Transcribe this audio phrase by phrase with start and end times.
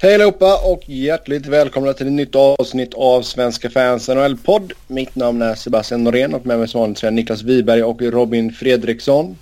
[0.00, 4.72] Hej allihopa och hjärtligt välkomna till ett nytt avsnitt av Svenska fans NHL-podd.
[4.86, 8.52] Mitt namn är Sebastian Norén och med mig som vanligt är Niklas Wiberg och Robin
[8.52, 9.36] Fredriksson.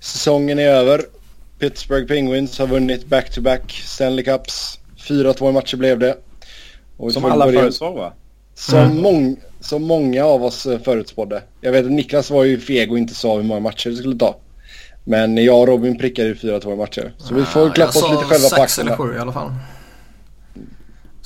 [0.00, 1.02] Säsongen är över.
[1.58, 4.78] Pittsburgh Penguins har vunnit back-to-back Stanley Cups.
[4.98, 6.16] 4-2 matcher blev det.
[7.12, 7.60] som alla börja...
[7.60, 8.12] förutsåg va?
[8.54, 9.02] Som, mm.
[9.02, 9.36] mång...
[9.60, 11.42] som många av oss förutspådde.
[11.60, 14.18] Jag vet att Niklas var ju feg och inte sa hur många matcher det skulle
[14.18, 14.36] ta.
[15.04, 17.12] Men jag och Robin prickade ju 4-2 matcher.
[17.18, 18.88] Så vi får klappa oss lite själva på axeln.
[18.88, 19.52] Jag sa 6 eller 7 i alla fall.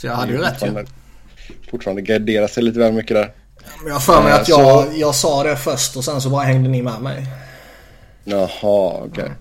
[0.02, 0.84] Så jag hade ju rätt ju.
[1.70, 3.32] Fortfarande gardera sig lite väl mycket där.
[3.86, 4.98] Jag har för mig att eh, jag, så...
[4.98, 7.26] jag sa det först och sen så bara hängde ni med mig.
[8.24, 8.48] Jaha,
[8.92, 9.08] okej.
[9.10, 9.24] Okay.
[9.24, 9.36] Mm.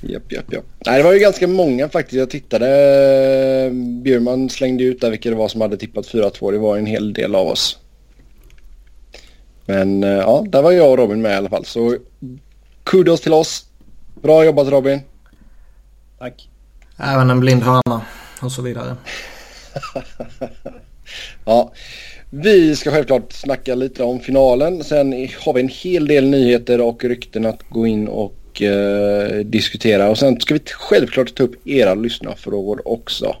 [0.00, 0.64] Japp, japp, japp.
[0.86, 2.18] Nej, det var ju ganska många faktiskt.
[2.18, 3.70] Jag tittade.
[4.02, 6.52] Bjurman slängde ut där vilka det var som hade tippat 4-2.
[6.52, 7.78] Det var en hel del av oss.
[9.66, 11.64] Men eh, ja, där var jag och Robin med i alla fall.
[11.64, 11.96] Så
[12.84, 13.66] kudos till oss.
[14.22, 15.00] Bra jobbat Robin.
[16.18, 16.48] Tack.
[16.96, 18.00] Även en blind hörna
[18.40, 18.96] och så vidare.
[21.44, 21.72] ja,
[22.30, 24.84] vi ska självklart snacka lite om finalen.
[24.84, 30.10] Sen har vi en hel del nyheter och rykten att gå in och eh, diskutera.
[30.10, 33.36] Och sen ska vi självklart ta upp era lyssnarfrågor också.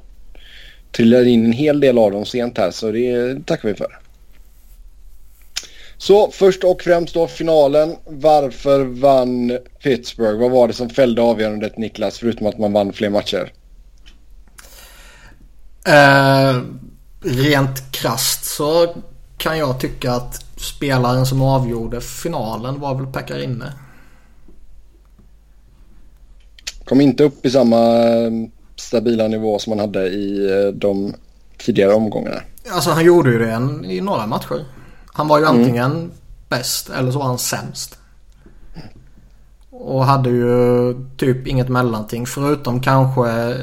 [0.90, 3.98] Trillade in en hel del av dem sent här så det tackar vi för.
[6.02, 7.96] Så först och främst då finalen.
[8.04, 10.40] Varför vann Pittsburgh?
[10.40, 12.18] Vad var det som fällde avgörandet Niklas?
[12.18, 13.52] Förutom att man vann fler matcher.
[15.84, 16.62] Eh,
[17.20, 18.94] rent krast så
[19.36, 23.72] kan jag tycka att spelaren som avgjorde finalen var väl Pekarinne.
[26.84, 28.30] Kom inte upp i samma eh,
[28.76, 31.14] stabila nivå som man hade i eh, de
[31.58, 32.40] tidigare omgångarna.
[32.70, 34.64] Alltså han gjorde ju det i några matcher.
[35.12, 35.60] Han var ju mm.
[35.60, 36.10] antingen mm.
[36.48, 37.98] bäst eller så var han sämst.
[39.84, 43.56] Och hade ju typ inget mellanting förutom kanske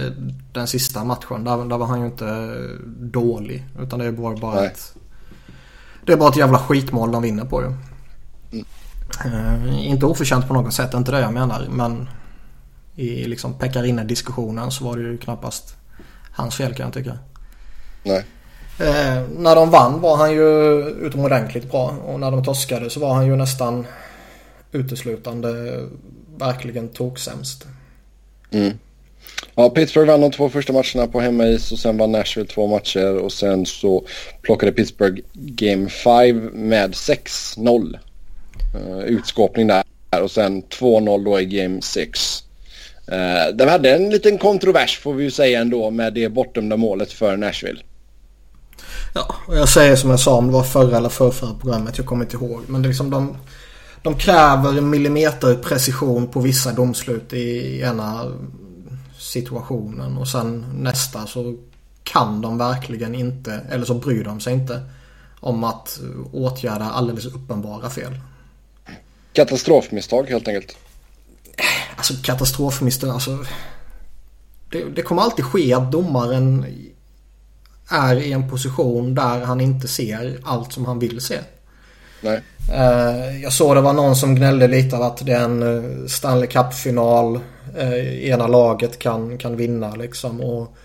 [0.53, 1.43] den sista matchen.
[1.43, 2.57] Där, där var han ju inte
[2.99, 3.65] dålig.
[3.81, 4.95] Utan det var bara ett...
[6.05, 7.67] Det är bara ett jävla skitmål de vinner på ju.
[8.51, 8.65] Mm.
[9.25, 11.67] Uh, inte oförtjänt på något sätt, inte det jag menar.
[11.71, 12.09] Men
[12.95, 15.75] i liksom Pekarinne-diskussionen så var det ju knappast
[16.31, 17.17] hans fel kan jag tycka.
[18.03, 18.25] Nej.
[18.79, 23.13] Eh, när de vann var han ju utomordentligt bra och när de torskade så var
[23.13, 23.85] han ju nästan
[24.71, 25.83] uteslutande
[26.37, 27.67] verkligen toksämst.
[28.51, 28.73] Mm.
[29.55, 33.17] Ja, Pittsburgh vann de två första matcherna på hemmais och sen vann Nashville två matcher
[33.17, 34.05] och sen så
[34.41, 37.99] plockade Pittsburgh Game 5 med 6-0.
[38.75, 39.83] Uh, eh, utskåpning där
[40.23, 42.43] och sen 2-0 då i Game 6.
[43.11, 46.77] Uh, eh, de hade en liten kontrovers får vi ju säga ändå med det bortdömda
[46.77, 47.79] målet för Nashville.
[49.13, 51.97] Ja, och jag säger som jag sa om det var förra eller förra programmet.
[51.97, 52.61] Jag kommer inte ihåg.
[52.67, 53.37] Men det är liksom de,
[54.01, 58.31] de kräver millimeter precision på vissa domslut i ena
[59.17, 60.17] situationen.
[60.17, 61.55] Och sen nästa så
[62.03, 64.81] kan de verkligen inte, eller så bryr de sig inte
[65.39, 65.99] om att
[66.31, 68.19] åtgärda alldeles uppenbara fel.
[69.33, 70.77] Katastrofmisstag helt enkelt.
[71.95, 73.45] Alltså katastrofmisstag, alltså.
[74.71, 76.65] Det, det kommer alltid ske att domaren
[77.89, 81.39] är i en position där han inte ser allt som han vill se.
[82.21, 82.41] Nej.
[82.71, 86.07] Eh, jag såg det var någon som gnällde lite av att det är en eh,
[86.07, 87.39] Stanley Cup-final.
[87.77, 90.41] Eh, ena laget kan, kan vinna liksom.
[90.41, 90.75] Och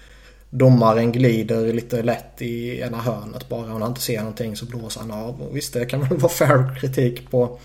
[0.50, 3.75] domaren glider lite lätt i ena hörnet bara.
[3.75, 5.43] Om han inte ser någonting så blåser han av.
[5.43, 7.59] Och visst, det kan väl vara fair kritik på,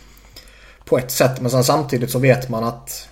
[0.86, 1.42] på ett sätt.
[1.42, 3.10] Men sen samtidigt så vet man att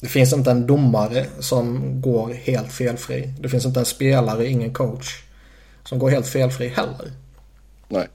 [0.00, 3.34] det finns inte en domare som går helt felfri.
[3.40, 5.22] Det finns inte en spelare, ingen coach
[5.84, 7.12] som går helt felfri heller.
[7.88, 8.08] Nej.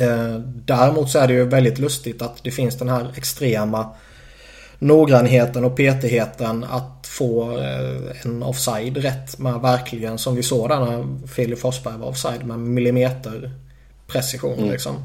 [0.00, 3.94] Eh, däremot så är det ju väldigt lustigt att det finns den här extrema
[4.78, 10.80] noggrannheten och petigheten att få eh, en offside rätt med verkligen som vi såg där
[10.80, 13.52] när Filip Forsberg var offside med millimeter
[14.06, 14.70] precision mm.
[14.70, 14.96] liksom.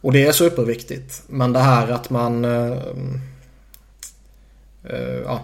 [0.00, 1.22] Och det är superviktigt.
[1.26, 2.82] Men det här att man uh,
[5.24, 5.42] ja,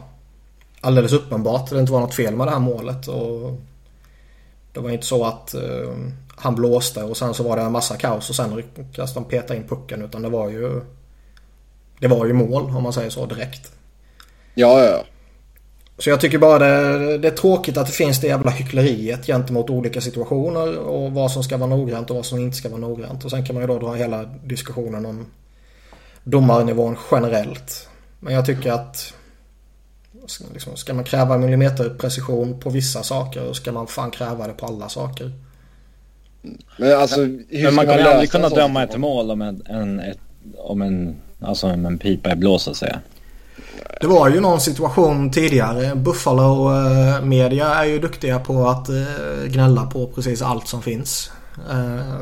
[0.80, 3.08] alldeles uppenbart det inte var något fel med det här målet.
[3.08, 3.60] Och
[4.72, 5.94] det var inte så att uh,
[6.36, 9.54] han blåste och sen så var det en massa kaos och sen lyckades de peta
[9.54, 10.80] in pucken utan det var ju
[12.00, 13.72] Det var ju mål om man säger så direkt.
[14.54, 15.04] Ja, ja.
[15.98, 19.70] Så jag tycker bara det, det är tråkigt att det finns det jävla hyckleriet gentemot
[19.70, 23.24] olika situationer och vad som ska vara noggrant och vad som inte ska vara noggrant.
[23.24, 25.26] Och sen kan man ju då dra hela diskussionen om
[26.24, 27.88] domarnivån generellt.
[28.20, 29.14] Men jag tycker att
[30.52, 34.66] Liksom, ska man kräva millimeterprecision på vissa saker och ska man fan kräva det på
[34.66, 35.32] alla saker.
[36.76, 37.20] Men, alltså,
[37.50, 40.18] men man kommer aldrig kunna döma ett mål om en, en, ett,
[40.58, 43.00] om en, alltså om en pipa är blåst så att säga.
[44.00, 45.94] Det var ju någon situation tidigare.
[45.94, 51.30] Buffalo eh, media är ju duktiga på att eh, gnälla på precis allt som finns.
[51.70, 52.18] Eh,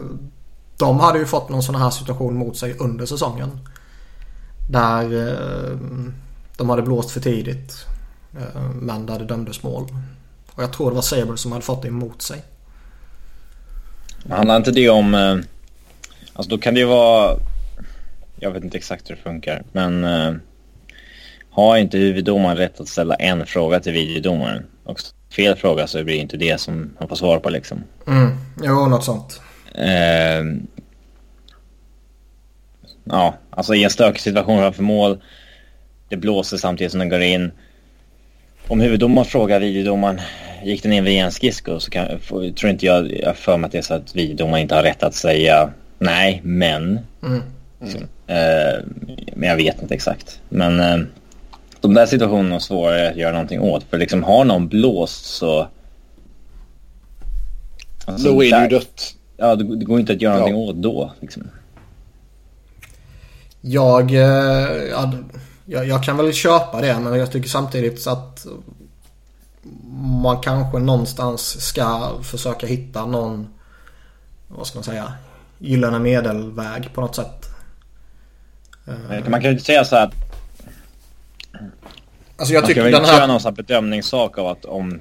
[0.77, 3.51] de hade ju fått någon sån här situation mot sig under säsongen.
[4.71, 5.37] Där
[6.57, 7.87] de hade blåst för tidigt.
[8.75, 9.85] Men där det dömdes mål.
[10.55, 12.43] Och jag tror det var Saber som hade fått det emot sig.
[14.31, 15.15] Handlar inte det om...
[15.15, 15.37] Eh,
[16.33, 17.37] alltså då kan det ju vara...
[18.39, 19.63] Jag vet inte exakt hur det funkar.
[19.73, 20.35] Men eh,
[21.51, 24.67] har inte huvuddomaren rätt att ställa en fråga till videodomaren?
[24.85, 25.01] Och
[25.37, 27.85] fel fråga så blir det inte det som han får svar på liksom.
[28.07, 29.41] Mm, jo, något sånt.
[29.75, 30.45] Eh,
[33.05, 35.23] ja, alltså i en stökig situation framför mål.
[36.09, 37.53] Det blåser samtidigt som den går in.
[38.69, 40.21] Om huvuddomaren frågar videodomaren
[40.65, 43.73] gick den in via en skridsko så kan, tror inte jag, jag för mig att
[43.73, 45.71] det är så att videodomaren inte har rätt att säga
[46.03, 47.01] nej, men.
[47.23, 47.43] Mm.
[47.81, 47.99] Så,
[48.33, 48.85] eh,
[49.35, 50.41] men jag vet inte exakt.
[50.49, 51.07] Men eh,
[51.81, 53.85] de där situationerna är svårare att göra någonting åt.
[53.91, 55.69] För liksom har någon blåst så...
[58.05, 59.15] Alltså, då är det ju dött.
[59.37, 60.39] Ja, det, det går inte att göra ja.
[60.39, 61.13] någonting åt då.
[61.21, 61.51] Liksom.
[63.61, 64.21] Jag, eh,
[64.91, 65.13] ja,
[65.65, 68.47] jag, jag, kan väl köpa det men jag tycker samtidigt att
[70.23, 73.49] man kanske någonstans ska försöka hitta någon,
[74.49, 75.13] vad ska man säga,
[75.59, 77.49] gyllene medelväg på något sätt.
[79.09, 80.15] Man kan ju inte säga så att
[82.37, 83.27] Alltså jag tycker man kan väl inte här...
[83.27, 85.01] någon bedömningssak av att om,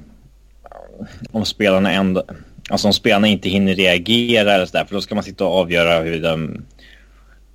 [1.32, 2.24] om spelarna ändå...
[2.70, 4.86] Alltså om spelarna inte hinner reagera eller sådär.
[4.86, 6.66] För då ska man sitta och avgöra hur de...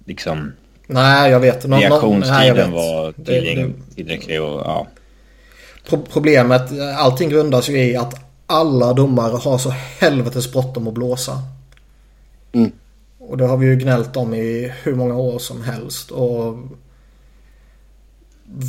[0.04, 0.52] Liksom...
[0.86, 1.66] Nej, jag vet.
[1.66, 2.68] Någon, reaktionstiden nej, jag vet.
[2.68, 3.12] var
[3.94, 4.86] tillräcklig och ja.
[5.88, 6.62] Problemet,
[6.96, 8.14] allting grundas ju i att
[8.46, 11.42] alla domare har så helvetes bråttom att blåsa.
[12.52, 12.72] Mm.
[13.18, 16.10] Och det har vi ju gnällt om i hur många år som helst.
[16.10, 16.58] Och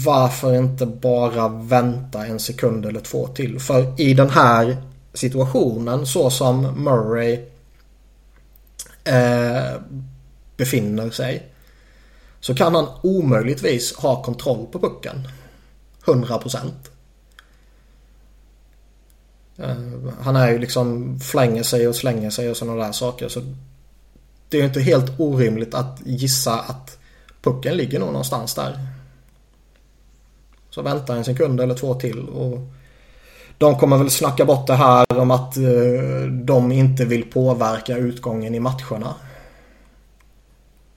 [0.05, 3.59] varför inte bara vänta en sekund eller två till?
[3.59, 4.77] För i den här
[5.13, 7.39] situationen så som Murray
[9.03, 9.81] eh,
[10.57, 11.47] befinner sig
[12.39, 15.27] så kan han omöjligtvis ha kontroll på pucken.
[16.05, 16.55] 100%.
[16.55, 16.71] Eh,
[19.57, 19.75] Eh,
[20.21, 23.27] han är ju liksom flänger sig och slänger sig och sådana där saker.
[23.27, 23.41] Så
[24.49, 26.97] det är ju inte helt orimligt att gissa att
[27.41, 28.79] pucken ligger nog någonstans där.
[30.69, 32.29] Så väntar en sekund eller två till.
[32.29, 32.59] Och
[33.57, 38.55] de kommer väl snacka bort det här om att eh, de inte vill påverka utgången
[38.55, 39.15] i matcherna.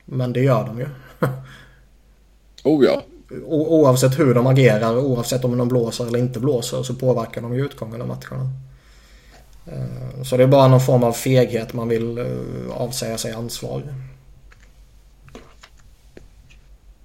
[0.05, 0.89] Men det gör de ju.
[2.65, 3.03] oh ja.
[3.47, 7.65] Oavsett hur de agerar, oavsett om de blåser eller inte blåser så påverkar de ju
[7.65, 8.51] utgången av matcherna.
[9.67, 12.25] Eh, så det är bara någon form av feghet man vill eh,
[12.71, 13.83] avsäga sig ansvar.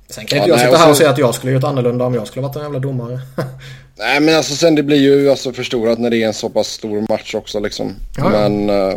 [0.09, 2.05] Sen kan ja, inte jag nej, sitta här och säga att jag skulle gjort annorlunda
[2.05, 3.19] om jag skulle varit en jävla domare.
[3.97, 6.67] nej men alltså sen det blir ju alltså förstorat när det är en så pass
[6.67, 7.95] stor match också liksom.
[8.17, 8.95] Ja, men uh,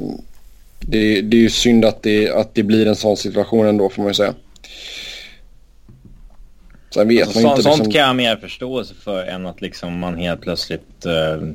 [0.80, 4.02] det, det, är ju synd att det, att det blir en sån situation ändå får
[4.02, 4.34] man ju säga.
[6.90, 7.62] Sen vet alltså, man inte.
[7.62, 7.92] Sånt liksom...
[7.92, 11.50] kan jag mer förståelse för än att liksom man helt plötsligt uh,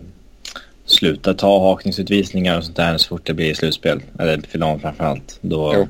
[0.85, 4.01] slutar ta hakningsutvisningar och sånt där så fort det blir slutspel.
[4.19, 5.37] Eller final framförallt.
[5.41, 5.73] Då...
[5.75, 5.87] Jo.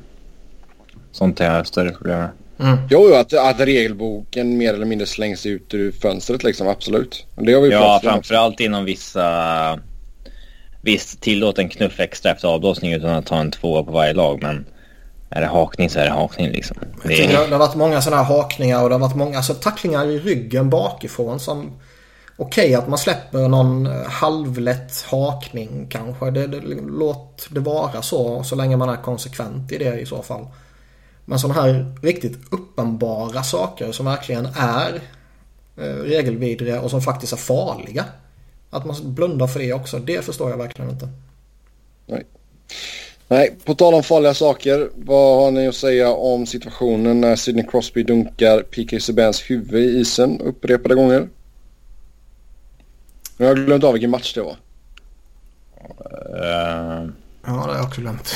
[1.12, 2.30] Sånt har jag större problem med.
[2.58, 2.78] Mm.
[2.90, 7.26] Jo, att, att regelboken mer eller mindre slängs ut ur fönstret liksom, absolut.
[7.36, 9.78] Det har vi ja, framförallt inom vissa...
[10.82, 14.42] Visst, tillåt en knuff extra efter avblåsning utan att ta en tvåa på varje lag,
[14.42, 14.66] men
[15.34, 16.76] är det hakning så är det hakning liksom.
[17.04, 17.28] Det, är...
[17.28, 20.18] det har varit många sådana här hakningar och det har varit många alltså, tacklingar i
[20.18, 21.72] ryggen bakifrån som...
[22.36, 26.30] Okej okay, att man släpper någon eh, halvlätt hakning kanske.
[26.30, 30.22] Det, det, låt det vara så, så länge man är konsekvent i det i så
[30.22, 30.46] fall.
[31.24, 35.00] Men sådana här riktigt uppenbara saker som verkligen är
[35.76, 38.04] eh, regelvidriga och som faktiskt är farliga.
[38.70, 41.08] Att man blundar för det också, det förstår jag verkligen inte.
[42.06, 42.24] Nej.
[43.28, 44.90] Nej, på tal om farliga saker.
[44.94, 49.00] Vad har ni att säga om situationen när Sidney Crosby dunkar P.K.
[49.00, 51.28] Subans huvud i isen upprepade gånger?
[53.36, 54.56] Jag har glömt av vilken match det var.
[56.34, 57.10] Uh...
[57.46, 58.34] Ja, det har jag också glömt.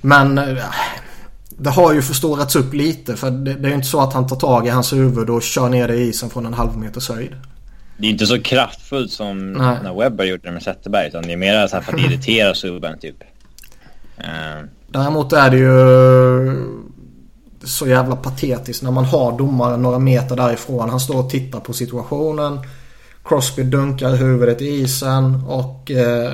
[0.00, 0.64] Men eh,
[1.48, 4.36] det har ju förstorats upp lite för det, det är inte så att han tar
[4.36, 7.34] tag i hans huvud och kör ner det i isen från en halv meters höjd.
[7.96, 9.76] Det är inte så kraftfullt som Nej.
[9.82, 12.54] när Webber gjorde det med Zetterberg utan det är mer så här för att irritera
[12.54, 13.22] subben typ.
[14.18, 14.64] Uh.
[14.88, 16.86] Däremot är det ju
[17.64, 20.90] så jävla patetiskt när man har domaren några meter därifrån.
[20.90, 22.58] Han står och tittar på situationen.
[23.24, 26.32] Crosby dunkar huvudet i isen och eh,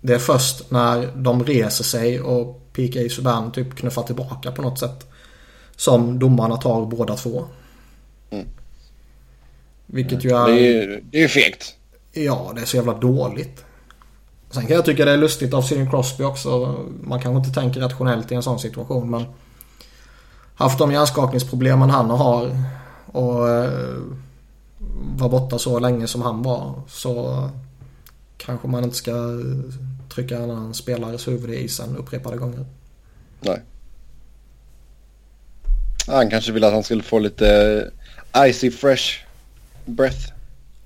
[0.00, 4.78] det är först när de reser sig och PK Subban typ knuffar tillbaka på något
[4.78, 5.10] sätt.
[5.76, 7.44] Som domarna tar båda två.
[8.30, 8.46] Mm.
[9.86, 10.46] Vilket ju är...
[10.46, 11.74] Det är det är fegt.
[12.12, 13.64] Ja, det är så jävla dåligt.
[14.50, 16.76] Sen kan jag tycka det är lustigt av Sidney Crosby också.
[17.02, 19.24] Man kanske inte tänker rationellt i en sån situation men...
[20.56, 22.56] Haft de hjärnskakningsproblemen han har
[23.06, 24.02] och eh,
[25.16, 27.48] var borta så länge som han var så
[28.36, 29.12] kanske man inte ska
[30.14, 32.66] trycka en annan spelares huvud i isen upprepade gånger.
[33.40, 33.62] Nej.
[36.06, 37.90] Han kanske ville att han skulle få lite
[38.36, 39.24] icy fresh
[39.86, 40.32] breath.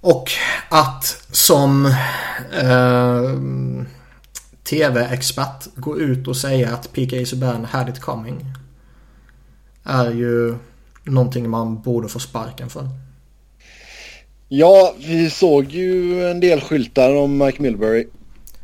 [0.01, 0.31] Och
[0.69, 1.87] att som
[2.53, 3.35] eh,
[4.65, 8.47] tv-expert gå ut och säga att PK Subban had it coming.
[9.85, 10.55] Är ju
[11.05, 12.89] någonting man borde få sparken för.
[14.49, 18.07] Ja, vi såg ju en del skyltar om Mike Milbury.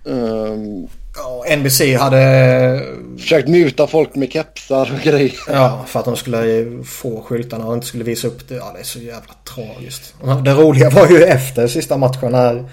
[0.04, 2.82] Um, ja, NBC hade...
[3.18, 5.38] Försökt muta folk med kepsar och grejer.
[5.48, 8.54] Ja, för att de skulle få skyltarna och inte skulle visa upp det.
[8.54, 10.14] Ja, det är så jävla tragiskt.
[10.44, 12.64] Det roliga var ju efter sista matchen när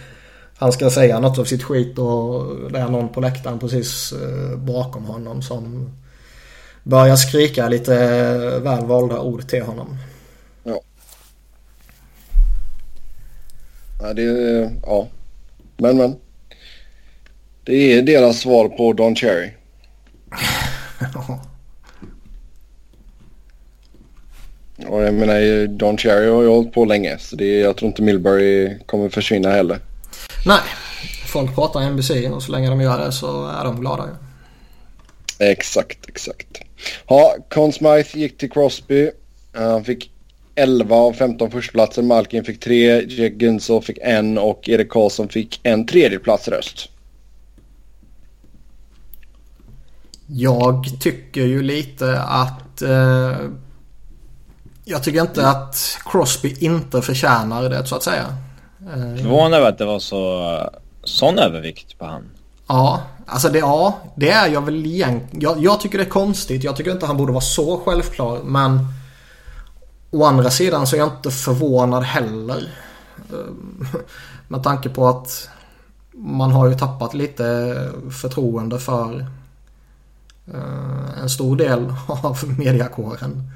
[0.58, 4.58] han ska säga något av sitt skit och det är någon på läktaren precis eh,
[4.58, 5.92] bakom honom som
[6.84, 7.96] börjar skrika lite
[8.60, 9.98] väl valda ord till honom.
[10.64, 10.82] Ja.
[14.02, 14.72] Ja, det är...
[14.86, 15.08] Ja.
[15.78, 16.16] Men, men.
[17.64, 19.50] Det är deras svar på Don Cherry.
[24.88, 27.88] Och jag menar, Don Cherry har ju hållit på länge så det är, jag tror
[27.88, 29.80] inte Milbury kommer försvinna heller.
[30.46, 30.60] Nej,
[31.28, 34.14] folk pratar NBC och så länge de gör det så är de glada ju.
[35.48, 36.62] Exakt, exakt.
[37.08, 39.12] Ja, Conn Smythe gick till Crosby.
[39.54, 40.12] Han fick
[40.56, 42.02] 11 av 15 förstaplatser.
[42.02, 46.90] Malkin fick 3, Jack Gunso fick en och Erik Karlsson fick en tredjeplatsröst.
[50.34, 52.82] Jag tycker ju lite att...
[52.82, 53.36] Eh,
[54.86, 58.26] jag tycker inte att Crosby inte förtjänar det så att säga.
[58.80, 60.70] Eh, Förvånad över att det var så
[61.04, 62.24] sån övervikt på han.
[62.68, 65.42] Ja, alltså det, ja, det är jag väl egentligen.
[65.42, 66.64] Jag, jag tycker det är konstigt.
[66.64, 68.40] Jag tycker inte han borde vara så självklar.
[68.44, 68.88] Men
[70.12, 72.74] å andra sidan så är jag inte förvånad heller.
[73.30, 73.54] Eh,
[74.48, 75.50] med tanke på att
[76.14, 77.76] man har ju tappat lite
[78.22, 79.26] förtroende för
[81.22, 83.52] en stor del av mediakåren.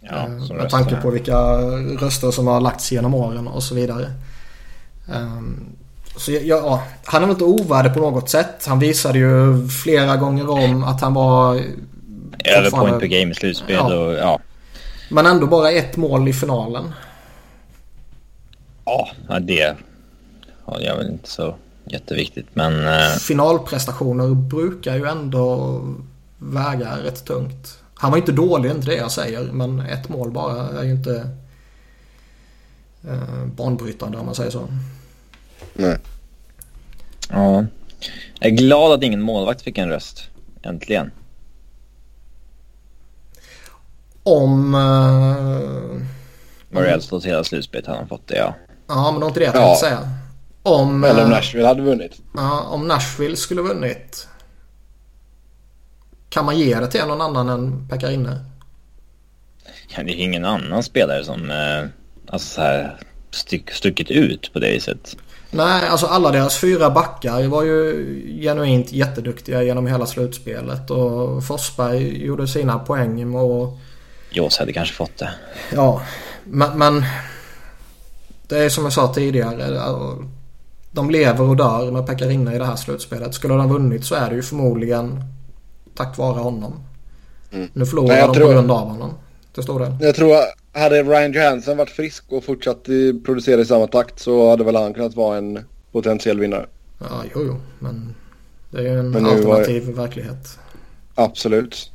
[0.00, 1.36] Ja, eh, med tanke på vilka
[2.00, 4.12] röster som har lagts genom åren och så vidare.
[5.14, 5.66] Ehm,
[6.16, 8.66] så ja, han är väl inte ovärdig på något sätt.
[8.66, 11.62] Han visade ju flera gånger om att han var...
[12.44, 13.94] Över point per game i slutspel ja.
[13.94, 14.40] och ja.
[15.10, 16.92] Men ändå bara ett mål i finalen.
[18.84, 19.76] Ja, det
[20.66, 21.54] ja, jag väl inte så
[21.86, 22.46] jätteviktigt.
[22.52, 22.86] Men...
[22.86, 23.16] Eh...
[23.18, 25.80] Finalprestationer brukar ju ändå
[26.38, 27.78] väga rätt tungt.
[27.94, 29.42] Han var inte dålig, inte det jag säger.
[29.42, 31.30] Men ett mål bara är ju inte
[33.08, 34.68] eh, banbrytande om man säger så.
[35.74, 35.98] Nej.
[37.30, 37.64] Ja.
[38.38, 40.28] Jag är glad att ingen målvakt fick en röst.
[40.62, 41.10] Äntligen.
[44.22, 44.74] Om...
[44.74, 46.02] Uh,
[46.70, 48.54] Var det stått hela slutspelet hade han fått det, ja.
[48.86, 49.76] Ja, men det var inte det jag tänkte ja.
[49.76, 50.10] säga.
[50.66, 52.20] Om, Eller om eh, Nashville hade vunnit.
[52.34, 54.28] Ja, om Nashville skulle vunnit.
[56.28, 58.44] Kan man ge det till någon annan än Pekarinne?
[59.88, 61.88] Ja, det är ingen annan spelare som eh,
[62.28, 62.96] alltså så här,
[63.30, 65.16] styck, stuckit ut på det viset.
[65.50, 70.90] Nej, alltså alla deras fyra backar var ju genuint jätteduktiga genom hela slutspelet.
[70.90, 73.78] Och Forsberg gjorde sina poäng och...
[74.30, 75.30] Jås hade kanske fått det.
[75.72, 76.02] Ja,
[76.44, 77.04] men, men...
[78.48, 79.80] Det är som jag sa tidigare
[80.96, 83.34] de lever och dör med Pekarinna i det här slutspelet.
[83.34, 85.24] Skulle de vunnit så är det ju förmodligen
[85.94, 86.72] tack vare honom.
[87.52, 87.68] Mm.
[87.72, 88.46] Nu förlorar Nej, de tror...
[88.46, 89.10] på grund av honom.
[89.54, 89.92] Till stor del.
[90.00, 90.36] Jag tror
[90.72, 92.86] hade Ryan Johansson varit frisk och fortsatt
[93.24, 96.66] producera i samma takt så hade väl han kunnat vara en potentiell vinnare.
[96.98, 97.60] Ja, jo, jo.
[97.78, 98.14] Men
[98.70, 100.02] det är ju en alternativ var...
[100.02, 100.58] verklighet.
[101.14, 101.90] Absolut.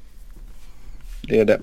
[1.27, 1.61] Det är det.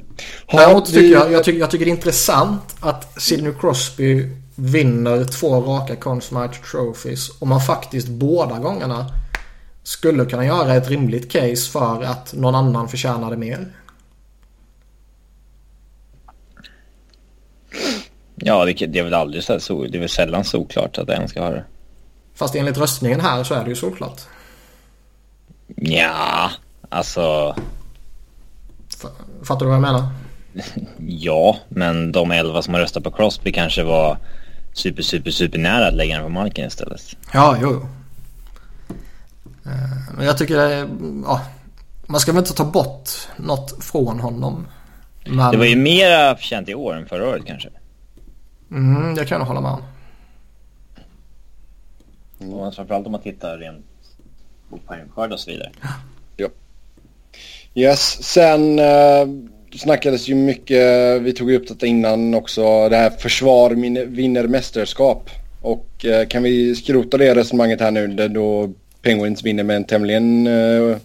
[0.52, 4.30] Däremot tycker jag, jag, tycker, jag tycker det är intressant att Sidney Crosby
[4.60, 9.06] vinner två raka Conn Smythe Trophies och man faktiskt båda gångerna
[9.82, 13.72] skulle kunna göra ett rimligt case för att någon annan förtjänade mer.
[18.34, 21.42] Ja, det, är väl aldrig så, så det är väl sällan såklart att en ska
[21.42, 21.64] ha det.
[22.34, 24.20] Fast enligt röstningen här så är det ju såklart.
[25.76, 26.50] Ja,
[26.88, 27.56] alltså...
[29.42, 30.08] Fattar du vad jag menar?
[31.06, 34.18] ja, men de elva som har röstat på Crosby kanske var
[34.78, 37.16] super, super, super nära att lägga den på marken istället.
[37.32, 37.88] Ja, jo, jo.
[39.70, 40.88] Eh, men jag tycker det är,
[41.24, 41.40] ja,
[42.06, 44.66] man ska väl inte ta bort något från honom.
[45.26, 45.50] Men...
[45.50, 47.68] Det var ju mera förtjänt i år än förra året kanske.
[48.70, 49.82] Mm, det kan jag hålla med om.
[52.40, 52.72] Mm.
[52.72, 53.86] Framförallt om man tittar rent
[54.70, 55.70] på poängskörd och så vidare.
[56.36, 56.48] Ja.
[57.74, 63.70] Yes, sen uh, snackades ju mycket, vi tog upp detta innan också, det här försvar
[64.06, 65.30] vinner mästerskap.
[65.60, 68.72] Och uh, kan vi skrota det resonemanget här nu där då
[69.02, 70.96] Penguins vinner med en tämligen, uh,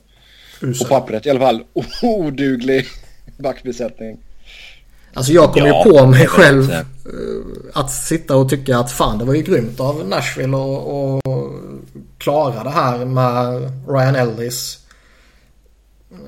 [0.79, 1.63] på pappret i alla fall,
[2.01, 2.85] oduglig
[3.37, 4.17] backbesättning.
[5.13, 6.81] Alltså jag kom ja, ju på mig själv uh,
[7.73, 11.21] att sitta och tycka att fan det var ju grymt av Nashville och
[12.17, 14.82] klara det här med Ryan Ellis.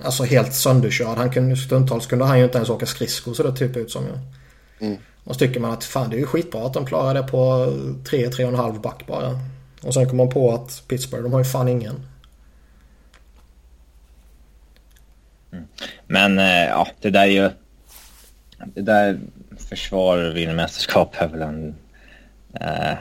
[0.04, 1.18] Alltså helt sönderkörd.
[1.18, 4.04] Han kunde, stundtals kunde han ju inte ens åka skridskor så det typ ut som.
[4.06, 4.14] ju.
[4.88, 4.98] Mm.
[5.24, 7.38] Och så tycker man att fan det är ju skitbra att de klarar det på
[8.04, 9.40] 3-3,5 back bara.
[9.82, 12.06] Och sen kommer man på att Pittsburgh, de har ju fan ingen.
[15.52, 15.66] Mm.
[16.08, 17.50] Men eh, ja, det där är ju...
[18.74, 19.20] Det där
[19.58, 21.76] försvar vinner mästerskap är väl en...
[22.54, 22.98] Eh,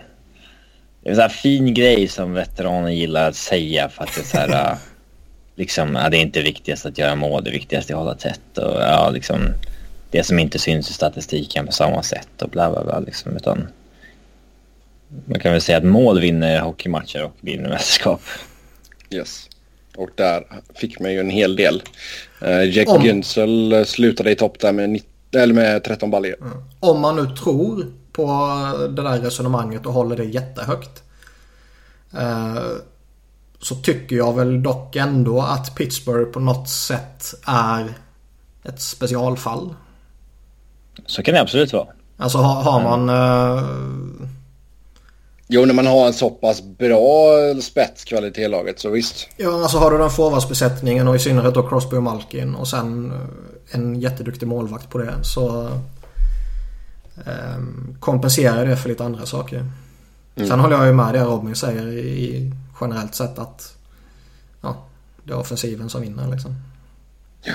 [1.02, 4.20] det är en sån här fin grej som veteraner gillar att säga för att det
[4.20, 4.76] är så här...
[5.54, 8.14] Eh, liksom, ja, det är inte viktigast att göra mål, det viktigaste är att hålla
[8.14, 9.40] tätt och ja, liksom
[10.10, 13.68] det som inte syns i statistiken på samma sätt och bla bla bla liksom, utan
[15.26, 18.20] man kan väl säga att mål vinner hockeymatcher och vinner mästerskap.
[19.10, 19.48] Yes.
[19.96, 21.82] Och där fick man ju en hel del.
[22.42, 23.02] Uh, Jack Om...
[23.02, 26.36] Günsel slutade i topp där med, 90, eller med 13 baljor.
[26.40, 26.52] Mm.
[26.80, 28.26] Om man nu tror på
[28.96, 31.02] det där resonemanget och håller det jättehögt.
[32.14, 32.58] Uh,
[33.64, 37.94] så tycker jag väl dock ändå att Pittsburgh på något sätt är
[38.64, 39.74] ett specialfall.
[41.06, 41.86] Så kan det absolut vara.
[42.16, 43.08] Alltså har, har man...
[43.08, 44.28] Uh...
[45.46, 47.28] Jo, när man har en så pass bra
[47.60, 49.28] spetskvalitet i laget så visst.
[49.36, 53.12] Ja, alltså har du den forwardsbesättningen och i synnerhet då Crosby och Malkin och sen
[53.12, 55.70] eh, en jätteduktig målvakt på det så
[57.16, 59.66] um, kompenserar det för lite andra saker.
[60.36, 60.48] Mm.
[60.48, 63.76] Sen håller jag ju med det Robin säger i, generellt sett att
[64.60, 64.84] ja,
[65.24, 66.54] det är offensiven som vinner liksom.
[67.42, 67.54] Ja.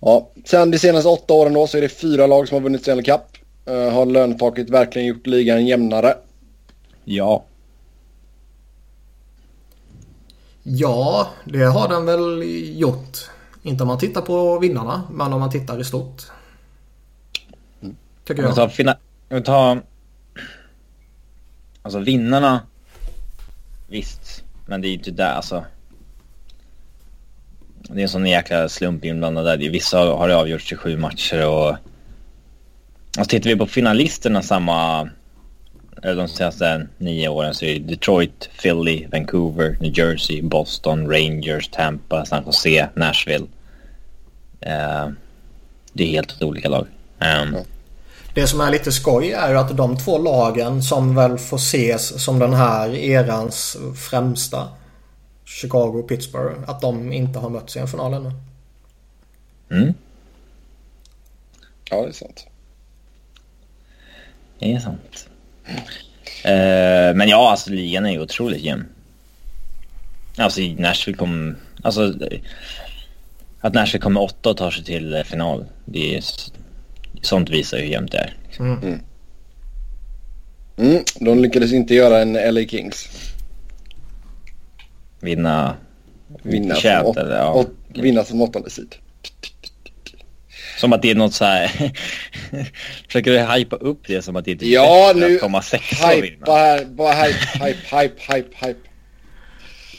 [0.00, 2.82] Ja, sen de senaste åtta åren då så är det fyra lag som har vunnit
[2.82, 3.20] Stanley Cup.
[3.68, 6.16] Uh, har löntaket verkligen gjort ligan jämnare?
[7.04, 7.44] Ja.
[10.62, 12.42] Ja, det har den väl
[12.78, 13.30] gjort.
[13.62, 16.22] Inte om man tittar på vinnarna, men om man tittar i stort.
[18.24, 18.58] Tycker jag.
[18.58, 18.94] Om
[19.28, 19.82] vi tar...
[21.82, 22.60] Alltså vinnarna.
[23.88, 24.19] Visst.
[24.70, 25.64] Men det är ju inte där alltså.
[27.82, 29.56] Det är en sån jäkla slump inblandad där.
[29.56, 31.76] Vissa har det avgjorts i sju matcher och...
[33.18, 35.08] Alltså tittar vi på finalisterna samma...
[36.02, 42.24] De senaste nio åren så är det Detroit, Philly, Vancouver, New Jersey, Boston, Rangers, Tampa,
[42.24, 43.46] San Jose, Nashville.
[44.66, 45.12] Uh,
[45.92, 46.86] det är helt olika lag.
[47.18, 47.56] Um,
[48.34, 52.24] det som är lite skoj är ju att de två lagen som väl får ses
[52.24, 54.68] som den här erans främsta
[55.44, 56.70] Chicago och Pittsburgh.
[56.70, 58.32] Att de inte har mötts i en final ännu.
[59.70, 59.94] Mm.
[61.90, 62.46] Ja, det är sant.
[64.58, 65.28] Det är sant.
[66.44, 68.86] Uh, men ja, alltså ligan är ju otroligt jämn.
[70.36, 71.56] Alltså Nashville kom...
[71.82, 72.14] Alltså...
[73.60, 75.64] Att Nashville kommer åtta och tar sig till final.
[75.84, 76.22] Det är
[77.22, 78.36] sånt visar hur jämnt det är.
[78.58, 78.78] Mm.
[78.82, 79.00] Mm.
[80.76, 81.04] mm.
[81.20, 83.08] De lyckades inte göra en LA Kings.
[85.20, 85.76] Vinna...
[86.42, 87.52] Vinna Kät, som, eller, ja.
[87.52, 88.94] åt, vinna som åttonde sid.
[90.78, 91.92] Som att det är något så här...
[93.06, 96.16] Försöker du hypa upp det som att det inte är ja, nu, att komma sexa
[96.16, 96.46] och vinna?
[96.46, 98.80] Här, bara hype, hype, hype, hype, hype.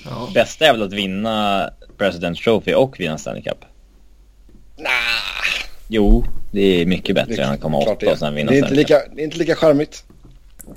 [0.05, 0.29] Ja.
[0.34, 3.65] Bästa är väl att vinna President Trophy och vinna Stanley Cup?
[4.77, 5.61] Nah.
[5.93, 8.63] Jo, det är mycket bättre det, än att komma åtta och sen vinna det är,
[8.63, 10.04] inte lika, det är inte lika charmigt.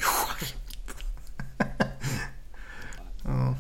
[3.25, 3.55] ja.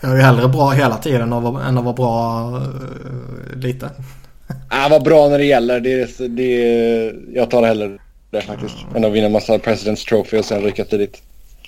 [0.00, 3.90] Jag är ju hellre bra hela tiden än att vara bra uh, lite.
[4.70, 5.80] Ah, var bra när det gäller.
[5.80, 7.98] Det, det, jag tar hellre
[8.30, 8.76] det faktiskt.
[8.82, 8.96] Mm.
[8.96, 11.22] Än att vinna en massa President's Trophy och sen rycka tidigt.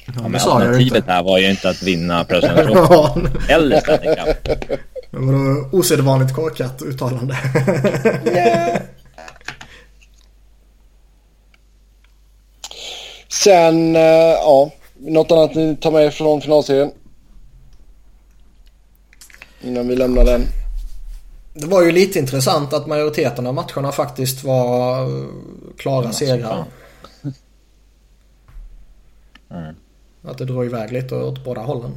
[0.06, 3.52] Ja, men alternativet här var ju inte att vinna President's Trophy.
[3.52, 4.80] Eller Stanley Cup.
[5.10, 7.36] Men vadå osedvanligt korkat uttalande?
[8.24, 8.82] yeah.
[13.28, 14.70] Sen, uh, ja.
[14.98, 16.90] Något annat ni tar med från finalserien?
[19.60, 20.42] Innan vi lämnar den.
[21.54, 25.08] Det var ju lite intressant att majoriteten av matcherna faktiskt var
[25.76, 26.64] klara segrar.
[29.50, 29.74] Mm.
[30.22, 31.92] Att det drar iväg lite åt båda hållen.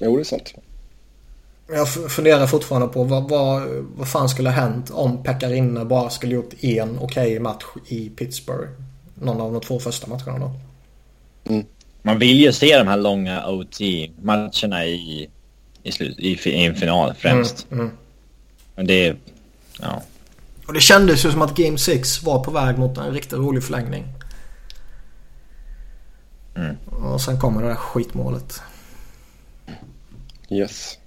[0.00, 0.54] Jo, det är sant.
[1.70, 3.62] Jag funderar fortfarande på vad, vad,
[3.96, 8.10] vad fan skulle ha hänt om Pekarinne bara skulle gjort en okej okay match i
[8.10, 8.68] Pittsburgh.
[9.14, 10.52] Någon av de två första matcherna då.
[11.52, 11.66] Mm.
[12.02, 15.30] Man vill ju se de här långa OT-matcherna i,
[15.82, 17.66] i, slut, i, i en final främst.
[17.70, 17.96] Mm, mm.
[18.74, 19.16] Men det...
[19.80, 20.02] Ja.
[20.66, 23.64] Och det kändes ju som att Game 6 var på väg mot en riktigt rolig
[23.64, 24.04] förlängning.
[26.56, 26.76] Mm.
[26.90, 28.62] Och sen kommer det där skitmålet.
[30.50, 30.98] Yes.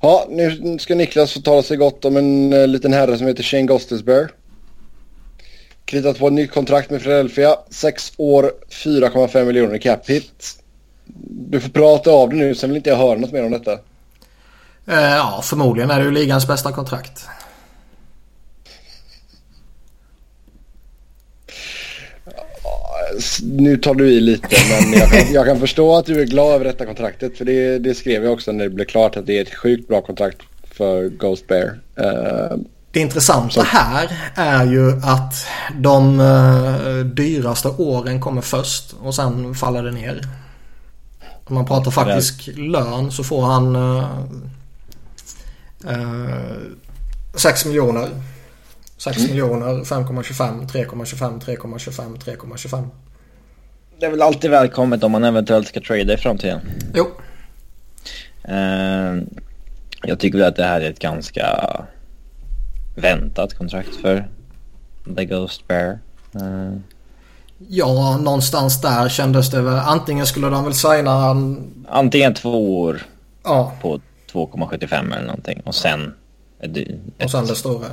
[0.00, 3.42] Ja, nu ska Niklas få tala sig gott om en uh, liten herre som heter
[3.42, 4.28] Shane Gostisbehere.
[5.84, 7.56] Kritat på ett nytt kontrakt med Philadelphia.
[7.70, 10.62] Sex år, 4,5 miljoner i cap hit.
[11.50, 13.72] Du får prata av det nu, sen vill inte jag höra något mer om detta.
[13.72, 13.78] Uh,
[14.94, 17.26] ja, förmodligen är det ju ligans bästa kontrakt.
[23.42, 26.54] Nu tar du i lite men jag kan, jag kan, förstå att du är glad
[26.54, 27.38] över detta kontraktet.
[27.38, 29.88] För det, det, skrev jag också när det blev klart att det är ett sjukt
[29.88, 30.38] bra kontrakt
[30.70, 31.80] för Ghost Bear.
[32.00, 32.58] Uh,
[32.90, 35.46] det intressanta här är ju att
[35.80, 40.20] de uh, dyraste åren kommer först och sen faller det ner.
[41.44, 44.22] Om man pratar faktisk lön så får han uh,
[45.90, 46.56] uh,
[47.34, 48.08] 6 miljoner
[49.02, 49.30] 6 mm.
[49.30, 52.88] miljoner, 5,25, 3,25, 3,25, 3,25.
[54.00, 56.60] Det är väl alltid välkommet om man eventuellt ska trada i framtiden.
[56.94, 57.06] Jo.
[58.48, 59.22] Uh,
[60.02, 61.46] jag tycker väl att det här är ett ganska
[62.96, 64.28] väntat kontrakt för
[65.16, 65.98] The Ghost Bear.
[66.36, 66.76] Uh.
[67.68, 69.78] Ja, någonstans där kändes det väl.
[69.78, 71.36] Antingen skulle de väl signa...
[71.88, 73.02] Antingen två år
[73.44, 73.72] ja.
[73.80, 74.00] på
[74.32, 76.14] 2,75 eller någonting och sen...
[77.24, 77.86] Och sen det stora.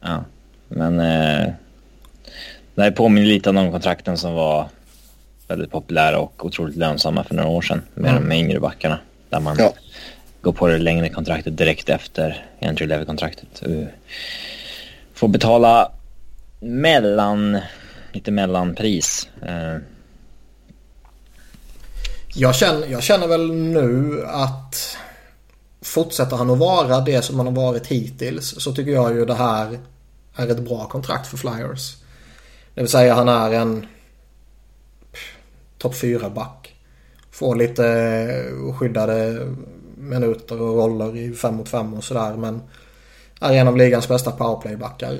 [0.00, 0.24] Ja,
[0.68, 1.52] men eh,
[2.74, 4.68] det här påminner lite om de kontrakten som var
[5.48, 8.28] väldigt populära och otroligt lönsamma för några år sedan med mm.
[8.28, 8.98] de yngre backarna.
[9.28, 9.72] Där man ja.
[10.40, 13.62] går på det längre kontraktet direkt efter entry level kontraktet.
[15.14, 15.92] Får betala
[16.60, 17.58] mellan,
[18.12, 19.28] lite mellanpris.
[19.42, 19.76] Eh.
[22.34, 24.96] Jag känner, jag känner väl nu att
[25.82, 29.34] fortsätter han att vara det som han har varit hittills så tycker jag ju det
[29.34, 29.78] här
[30.34, 31.96] är ett bra kontrakt för Flyers.
[32.74, 33.86] Det vill säga han är en
[35.78, 36.74] topp 4 back.
[37.30, 38.44] Får lite
[38.78, 39.46] skyddade
[39.96, 42.62] minuter och roller i 5 mot 5 och sådär men
[43.40, 45.18] är en av ligans bästa powerplaybackar.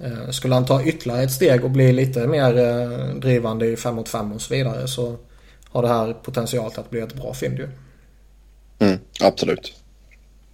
[0.00, 3.94] Eh, skulle han ta ytterligare ett steg och bli lite mer eh, drivande i 5
[3.94, 5.16] mot 5 och så vidare så
[5.68, 7.68] har det här potential att bli ett bra fynd ju.
[8.78, 9.72] Mm, absolut.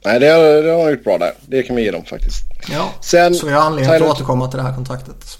[0.05, 1.33] Nej, det har, det har gjort bra där.
[1.47, 2.45] Det kan vi ge dem faktiskt.
[2.71, 4.07] Ja, Sen, så vi har anledning Tyler...
[4.07, 5.39] att återkomma till det här kontraktet.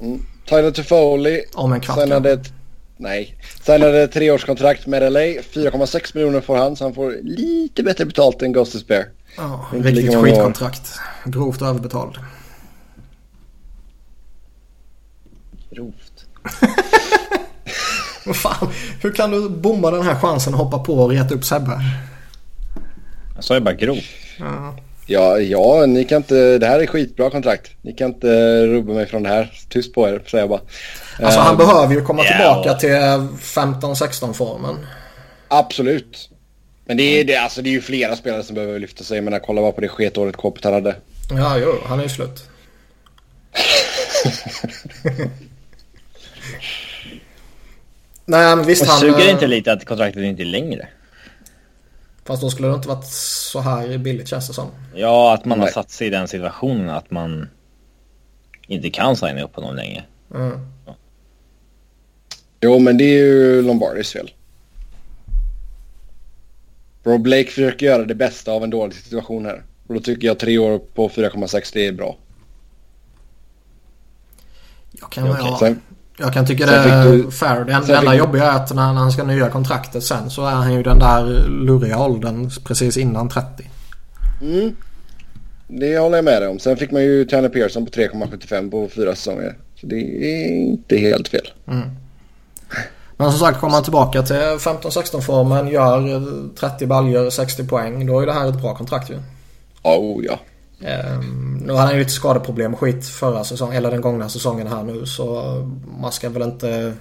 [0.00, 0.26] Mm.
[0.48, 1.44] Tyler Toffoli.
[1.54, 1.98] Om en kvart.
[1.98, 2.52] Signade ett,
[2.96, 3.36] nej.
[3.62, 5.20] Signade ett treårskontrakt med LA.
[5.20, 9.04] 4,6 miljoner får han så han får lite bättre betalt än Ghostes Bear.
[9.36, 10.92] Ja, riktigt skitkontrakt.
[11.24, 12.14] Grovt överbetald.
[15.70, 16.26] Grovt.
[18.34, 18.68] Fan,
[19.00, 21.80] hur kan du bomma den här chansen och hoppa på och reta upp Sebbe?
[23.34, 24.04] Jag sa ju bara grovt.
[24.38, 24.74] Ja.
[25.06, 27.70] Ja, ja, ni kan inte, det här är skitbra kontrakt.
[27.82, 29.52] Ni kan inte rubba mig från det här.
[29.68, 30.60] Tyst på er, säger jag bara.
[31.22, 32.36] Alltså han uh, behöver ju komma yeah.
[32.36, 34.86] tillbaka till 15-16 formen.
[35.48, 36.30] Absolut.
[36.84, 39.16] Men det är, det, alltså, det är ju flera spelare som behöver lyfta sig.
[39.16, 40.96] Jag menar, kolla bara på det sketåret Kåpet hade.
[41.30, 42.48] Ja, jo, han är ju slut.
[48.26, 49.00] Nej, men visst han...
[49.00, 50.88] Suger det inte lite att kontraktet inte är längre?
[52.24, 54.68] Fast då skulle det inte varit så här billigt känns det som.
[54.94, 55.66] Ja, att man Nej.
[55.66, 57.48] har satt sig i den situationen att man
[58.66, 60.04] inte kan signa upp honom längre.
[60.34, 60.58] Mm.
[60.86, 60.96] Ja.
[62.60, 64.30] Jo, men det är ju Lombardis fel.
[67.02, 69.62] Bro Blake försöker göra det bästa av en dålig situation här.
[69.86, 72.16] Och då tycker jag tre år på 4,6 det är bra.
[75.00, 75.70] Jag kan, okay.
[75.70, 75.74] ja,
[76.16, 77.64] jag kan tycka det är fair.
[77.64, 80.74] Det enda, enda jobbiga är att när han ska nya kontraktet sen så är han
[80.74, 83.70] ju den där luriga åldern precis innan 30.
[84.42, 84.76] Mm.
[85.68, 86.58] Det håller jag med dig om.
[86.58, 89.56] Sen fick man ju Tanner Pearson på 3,75 på fyra säsonger.
[89.80, 91.48] Så det är inte helt fel.
[91.68, 91.90] Mm.
[93.16, 96.20] Men som sagt kommer han tillbaka till 15-16 formen, gör
[96.54, 98.06] 30 baljor, 60 poäng.
[98.06, 99.14] Då är det här ett bra kontrakt ju.
[99.82, 100.38] Oh ja.
[100.84, 104.66] Um, nu hade han ju lite skadeproblem och skit förra säsongen, eller den gångna säsongen
[104.66, 105.42] här nu så
[105.98, 106.94] man ska väl inte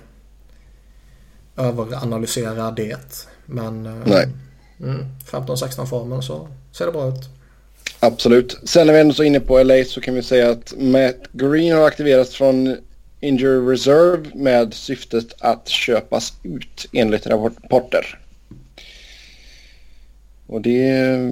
[1.58, 3.28] överanalysera det.
[3.46, 4.28] Men Nej.
[4.80, 7.30] Mm, 15-16 formen så ser det bra ut.
[8.00, 8.60] Absolut.
[8.64, 11.76] Sen när vi ändå så inne på LA så kan vi säga att Matt Green
[11.76, 12.78] har aktiverats från
[13.20, 18.20] Injury Reserve med syftet att köpas ut enligt rapporter.
[20.48, 20.80] Och det,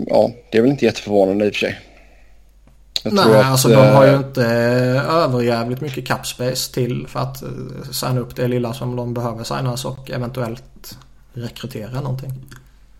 [0.07, 1.79] ja, det är väl inte jätteförvånande i och för sig.
[3.03, 4.45] Jag Nej, att, alltså de har ju inte
[5.09, 7.43] överjävligt mycket capspace till för att
[7.91, 10.97] signa upp det lilla som de behöver signas och eventuellt
[11.33, 12.31] rekrytera någonting.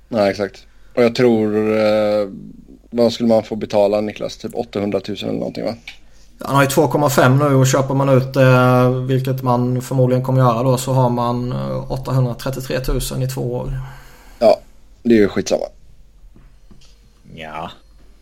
[0.07, 0.65] Nej, exakt.
[0.95, 2.29] Och jag tror, eh,
[2.89, 4.37] vad skulle man få betala Niklas?
[4.37, 5.73] Typ 800 000 eller någonting va?
[6.39, 10.63] Han har ju 2,5 nu och köper man ut det, vilket man förmodligen kommer göra
[10.63, 11.53] då, så har man
[11.87, 12.79] 833
[13.11, 13.79] 000 i två år.
[14.39, 14.59] Ja,
[15.03, 15.65] det är ju skitsamma.
[17.35, 17.71] Ja,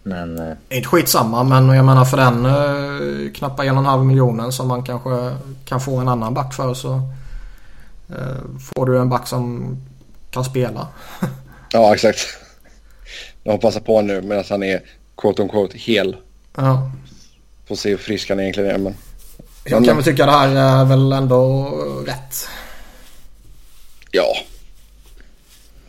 [0.03, 0.39] men...
[0.39, 0.53] Uh...
[0.69, 4.67] Inte skitsamma, men jag menar för den uh, knappa en och en halv miljonen som
[4.67, 5.35] man kanske
[5.65, 6.93] kan få en annan back för så
[8.09, 9.77] uh, får du en back som
[10.31, 10.88] kan spela.
[11.71, 12.19] ja, exakt.
[13.43, 14.81] De passar på nu medan han är
[15.17, 16.15] quote on quote hel.
[16.55, 16.91] Ja.
[17.67, 18.77] Får se hur frisk han egentligen är.
[18.77, 18.95] Men...
[19.65, 21.69] Jag kan väl tycka det här är väl ändå
[22.07, 22.47] rätt.
[24.12, 24.35] Ja.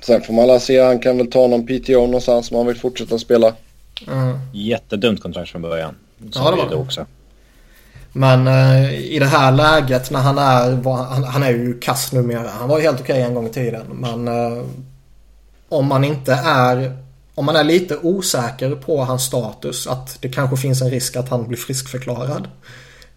[0.00, 0.82] Sen får man alla se.
[0.82, 3.54] Han kan väl ta någon PTO någonstans om han vill fortsätta spela.
[4.08, 4.38] Mm.
[4.52, 5.94] Jättedumt kontrakt från början.
[6.18, 7.06] Ja, det var det också.
[8.12, 12.48] Men eh, i det här läget när han är, han, han är ju kass numera.
[12.48, 13.86] Han var ju helt okej okay en gång i tiden.
[13.90, 14.64] Men eh,
[15.68, 16.96] om man inte är
[17.34, 21.28] om man är lite osäker på hans status att det kanske finns en risk att
[21.28, 22.48] han blir friskförklarad.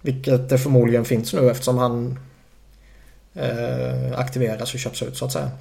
[0.02, 2.20] Vilket det förmodligen finns nu eftersom han
[3.34, 5.52] eh, aktiveras och köps ut så att säga.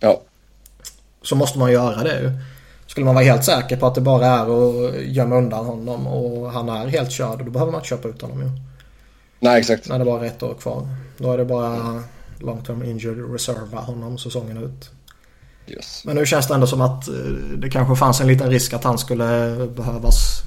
[0.00, 0.20] Ja.
[1.22, 2.30] Så måste man göra det ju.
[2.94, 6.52] Skulle man vara helt säker på att det bara är att gömma undan honom och
[6.52, 8.50] han är helt körd då behöver man inte köpa ut honom ju.
[9.40, 9.88] Nej exakt.
[9.88, 10.88] När det bara är ett år kvar.
[11.18, 12.02] Då är det bara
[12.38, 14.90] long term injured reserva honom säsongen ut.
[15.66, 16.02] Yes.
[16.04, 17.14] Men nu känns det ändå som att eh,
[17.56, 20.42] det kanske fanns en liten risk att han skulle behövas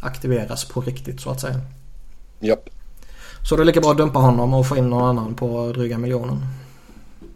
[0.00, 1.60] aktiveras på riktigt så att säga.
[2.40, 2.68] Japp.
[3.48, 5.98] Så det är lika bra att dumpa honom och få in någon annan på dryga
[5.98, 6.46] miljonen.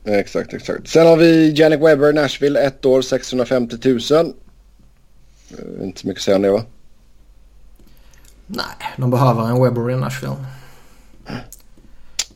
[0.04, 0.88] Exakt, exakt.
[0.88, 3.98] Sen har vi Janik Webber, Nashville, ett år, 650 000.
[5.50, 6.62] Eh, inte så mycket att säga om det va?
[8.46, 10.36] Nej, de behöver en Webber i Nashville.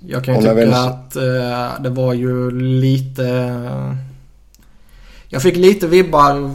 [0.06, 0.74] Jag kan ju tycka väl...
[0.74, 3.22] att uh, det var ju lite...
[3.22, 3.94] Uh,
[5.28, 6.54] jag fick lite vibbar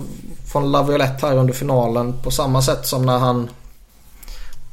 [0.51, 3.49] från Laviolette här under finalen på samma sätt som när han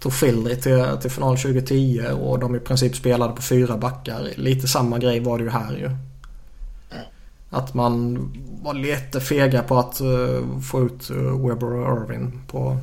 [0.00, 4.28] tog Fildry till, till final 2010 och de i princip spelade på fyra backar.
[4.36, 5.90] Lite samma grej var det ju här ju.
[7.54, 8.18] Att man
[8.62, 12.78] var lite fega på att uh, få ut uh, Weber och Irvin på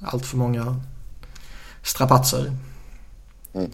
[0.00, 0.76] allt för många
[1.82, 2.52] strapatser.
[3.52, 3.70] Mm.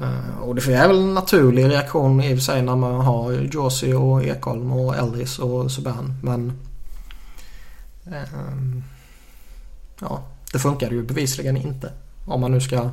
[0.00, 3.32] Uh, och det är väl en naturlig reaktion i och för sig när man har
[3.32, 6.14] Josie och Ekholm och Ellis och Subban.
[6.22, 6.52] Men
[8.06, 8.82] uh,
[10.00, 11.92] ja, det funkade ju bevisligen inte.
[12.24, 12.90] Om man nu ska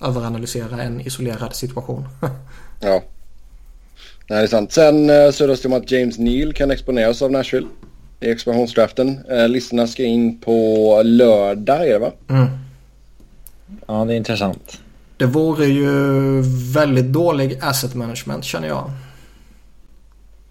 [0.00, 2.08] överanalysera en isolerad situation.
[2.80, 3.02] ja.
[4.26, 4.72] Nej, det är sant.
[4.72, 7.66] Sen surras det om att James Neal kan exponeras av Nashville
[8.20, 9.18] i expansionsdraften.
[9.30, 12.12] Uh, listorna ska in på lördag är det va?
[12.28, 12.46] Mm.
[13.86, 14.80] Ja, det är intressant.
[15.16, 15.90] Det vore ju
[16.74, 18.90] väldigt dålig asset management känner jag.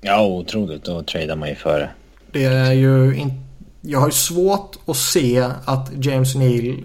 [0.01, 0.83] Ja, otroligt.
[0.83, 1.89] Då tradar man ju före.
[2.31, 3.35] Det är ju inte...
[3.81, 6.77] Jag har ju svårt att se att James Neal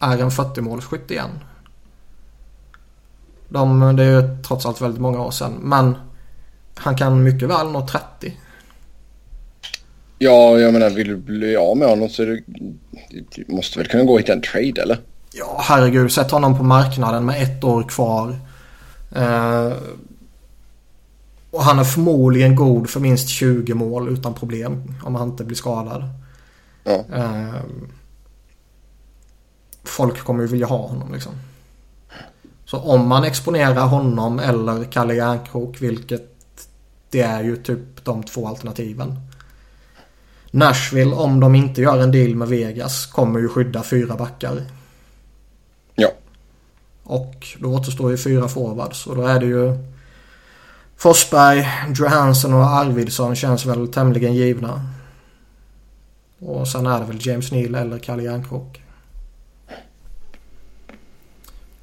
[0.00, 1.30] är en 40-målsskytt igen.
[3.48, 5.52] De, det är ju trots allt väldigt många år sedan.
[5.62, 5.96] Men
[6.74, 8.36] han kan mycket väl nå 30.
[10.18, 12.42] Ja, jag menar vill du bli av med honom så det,
[13.10, 14.98] det måste väl kunna gå att hitta en trade eller?
[15.32, 16.12] Ja, herregud.
[16.12, 18.38] Sätt honom på marknaden med ett år kvar.
[19.14, 19.72] Eh,
[21.50, 24.94] och han är förmodligen god för minst 20 mål utan problem.
[25.04, 26.04] Om han inte blir skadad.
[26.84, 27.04] Ja.
[27.14, 27.54] Eh,
[29.84, 31.32] folk kommer ju vilja ha honom liksom.
[32.66, 36.36] Så om man exponerar honom eller Kalle Järnkrok, vilket
[37.10, 39.20] det är ju typ de två alternativen.
[40.50, 44.62] Nashville, om de inte gör en deal med Vegas, kommer ju skydda fyra backar.
[45.94, 46.08] Ja.
[47.04, 49.78] Och då återstår ju fyra forwards och då är det ju
[50.96, 54.90] Forsberg, Johansson och Arvidsson känns väl tämligen givna.
[56.38, 58.82] Och sen är det väl James Neal eller Kalle Järnkrok.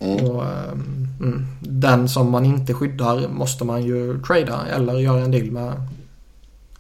[0.04, 0.26] Mm.
[0.26, 5.52] Och, um, den som man inte skyddar måste man ju trada eller göra en deal
[5.52, 5.74] med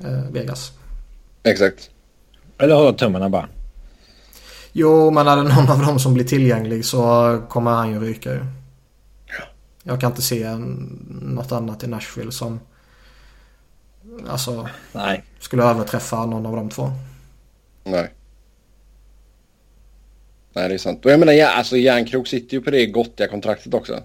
[0.05, 0.71] uh, Vegas.
[1.43, 1.89] Exakt.
[2.57, 3.47] Eller hålla tummarna bara.
[4.71, 8.33] Jo, men är det någon av dem som blir tillgänglig så kommer han ju ryka
[8.33, 8.45] ju.
[9.25, 9.43] Ja.
[9.83, 10.55] Jag kan inte se
[11.21, 12.59] något annat i Nashville som
[14.29, 15.23] alltså Nej.
[15.39, 16.91] skulle överträffa någon av de två.
[17.83, 18.12] Nej.
[20.53, 21.05] Nej, det är sant.
[21.05, 23.99] Och jag menar, ja, alltså Järnkrok sitter ju på det gottiga kontraktet också.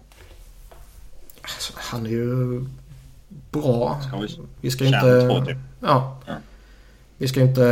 [1.42, 2.64] Alltså, han är ju
[3.50, 4.00] bra.
[4.08, 5.28] Ska vi, vi ska inte...
[5.28, 5.56] Två, typ.
[5.80, 6.20] ja.
[6.26, 6.34] ja.
[7.16, 7.62] Vi ska inte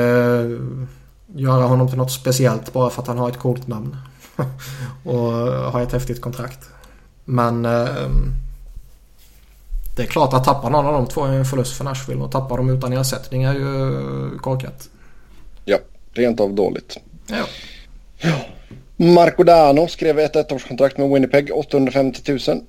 [1.34, 3.96] göra honom till något speciellt bara för att han har ett coolt namn.
[5.04, 5.32] och
[5.72, 6.68] har ett häftigt kontrakt.
[7.24, 8.10] Men eh,
[9.96, 12.32] det är klart att tappa någon av de två är en förlust för Nashville och
[12.32, 14.88] tappa dem utan ersättning är ju korkat.
[15.64, 15.78] Ja,
[16.12, 16.98] rent av dåligt.
[17.26, 17.44] Ja.
[18.18, 18.36] ja.
[18.96, 22.60] Marco Dano skrev ett ettårskontrakt med Winnipeg, 850 000.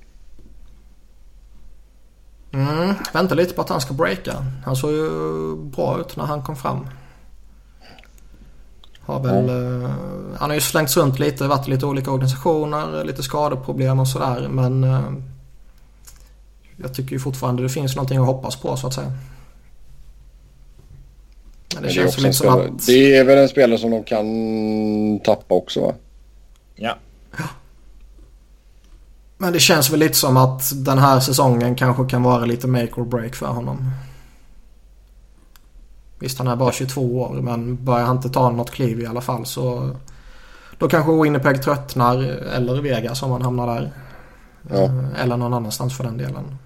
[2.52, 4.44] Mm, vänta lite på att han ska breaka.
[4.64, 6.88] Han såg ju bra ut när han kom fram.
[9.00, 9.90] Har väl, mm.
[10.38, 14.48] han har ju slängts runt lite, varit i lite olika organisationer, lite skadeproblem och sådär.
[14.48, 15.12] Men uh,
[16.76, 19.12] jag tycker ju fortfarande det finns någonting att hoppas på så att säga.
[21.74, 22.86] Men det, Men känns det, lite som att...
[22.86, 25.94] det är väl en spelare som de kan tappa också va?
[26.78, 26.96] Ja.
[29.38, 32.92] Men det känns väl lite som att den här säsongen kanske kan vara lite make
[33.00, 33.90] or break för honom.
[36.18, 39.20] Visst han är bara 22 år men börjar han inte ta något kliv i alla
[39.20, 39.96] fall så
[40.78, 42.22] då kanske Winnipeg tröttnar
[42.54, 43.92] eller Vegas om han hamnar där.
[44.70, 44.76] Ja.
[44.76, 46.58] Eh, eller någon annanstans för den delen.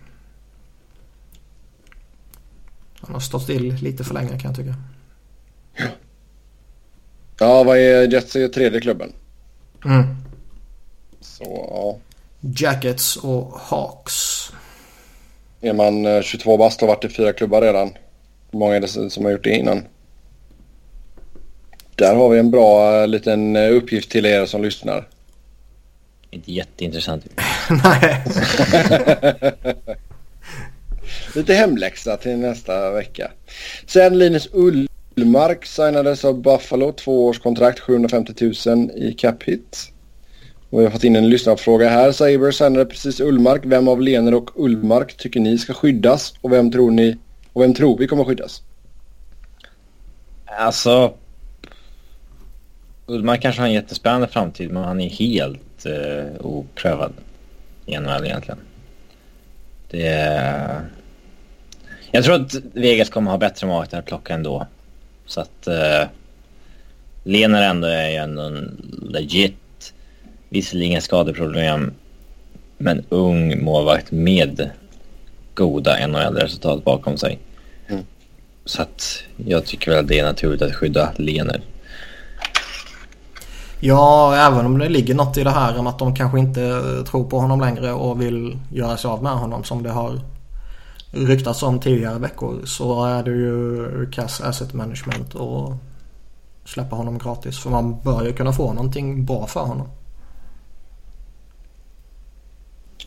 [3.00, 4.74] Han har stått still lite för länge kan jag tycka.
[5.76, 5.86] Ja,
[7.38, 9.12] ja vad är Jets tredje klubben?
[9.84, 10.16] Mm.
[11.20, 11.98] Så ja.
[12.40, 14.50] Jackets och Hawks.
[15.60, 17.88] Är man 22 eh, bast och varit i fyra klubbar redan?
[18.50, 19.82] Hur många är det som har gjort det innan?
[21.94, 25.08] Där har vi en bra eh, liten eh, uppgift till er som lyssnar.
[26.30, 27.24] Inte jätteintressant.
[27.84, 28.24] Nej.
[31.34, 33.30] Lite hemläxa till nästa vecka.
[33.86, 34.46] Sen Linus
[35.16, 36.92] Ullmark signades av Buffalo.
[36.92, 39.92] Två års kontrakt, 750 000 i cap hit.
[40.70, 42.12] Och vi har fått in en lyssnarfråga här.
[42.12, 43.62] Saber signade precis Ullmark.
[43.64, 46.34] Vem av Lener och Ullmark tycker ni ska skyddas?
[46.40, 47.16] Och vem tror ni
[47.52, 48.62] och vem tror vi kommer skyddas?
[50.46, 51.14] Alltså...
[53.06, 57.12] Ullmark kanske har en jättespännande framtid men han är helt eh, oprövad
[57.86, 58.58] i NHL egentligen.
[59.90, 60.80] Det är...
[62.10, 64.66] Jag tror att Vegas kommer ha bättre marknad att plocka ändå.
[65.32, 65.66] Så att...
[65.66, 66.08] Eh,
[67.24, 69.94] Lener ändå är ju ändå en legit,
[70.48, 71.92] visserligen skadeproblem,
[72.78, 74.70] men ung målvakt med
[75.54, 77.38] goda NHL-resultat bakom sig.
[77.88, 78.02] Mm.
[78.64, 81.60] Så att jag tycker väl att det är naturligt att skydda Lener.
[83.80, 87.24] Ja, även om det ligger något i det här om att de kanske inte tror
[87.24, 90.20] på honom längre och vill göra sig av med honom som det har
[91.12, 95.72] ryktats om tidigare veckor så är det ju Cass Asset Management och
[96.64, 97.58] släppa honom gratis.
[97.58, 99.88] För man bör ju kunna få någonting bra för honom.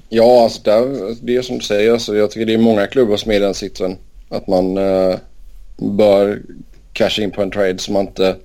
[0.10, 1.92] Ja, alltså det, det är som du säger.
[1.92, 3.98] Alltså, jag tycker det är många klubbar som är i den sitsen.
[4.30, 5.16] Att man eh,
[5.78, 6.42] bör
[6.94, 8.36] casha in på en trade så man inte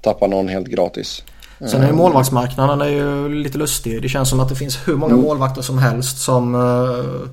[0.00, 1.22] tappar någon helt gratis.
[1.70, 4.02] Sen är ju målvaktsmarknaden är ju lite lustig.
[4.02, 5.24] Det känns som att det finns hur många mm.
[5.24, 7.28] målvakter som helst som uh,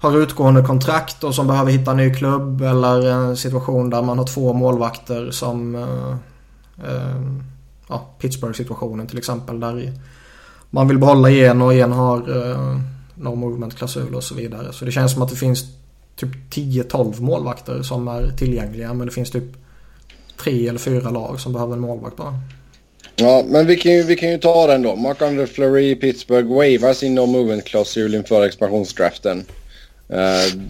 [0.00, 2.62] har utgående kontrakt och som behöver hitta en ny klubb.
[2.62, 6.10] Eller en situation där man har två målvakter som eh,
[6.88, 7.20] eh
[7.88, 9.60] ja, Pittsburgh-situationen till exempel.
[9.60, 9.92] Där
[10.70, 12.78] man vill behålla en och en har eh,
[13.14, 14.72] no movement-klausul och så vidare.
[14.72, 15.64] Så det känns som att det finns
[16.16, 18.94] typ 10-12 målvakter som är tillgängliga.
[18.94, 19.56] Men det finns typ
[20.36, 22.34] tre eller fyra lag som behöver en målvakt bara.
[23.16, 24.96] Ja, men vi kan ju, vi kan ju ta den då.
[24.96, 29.44] Mark-Andre Fleury Pittsburgh Wavar sin no movement-klausul inför expansionsdraften.
[30.12, 30.62] Uh,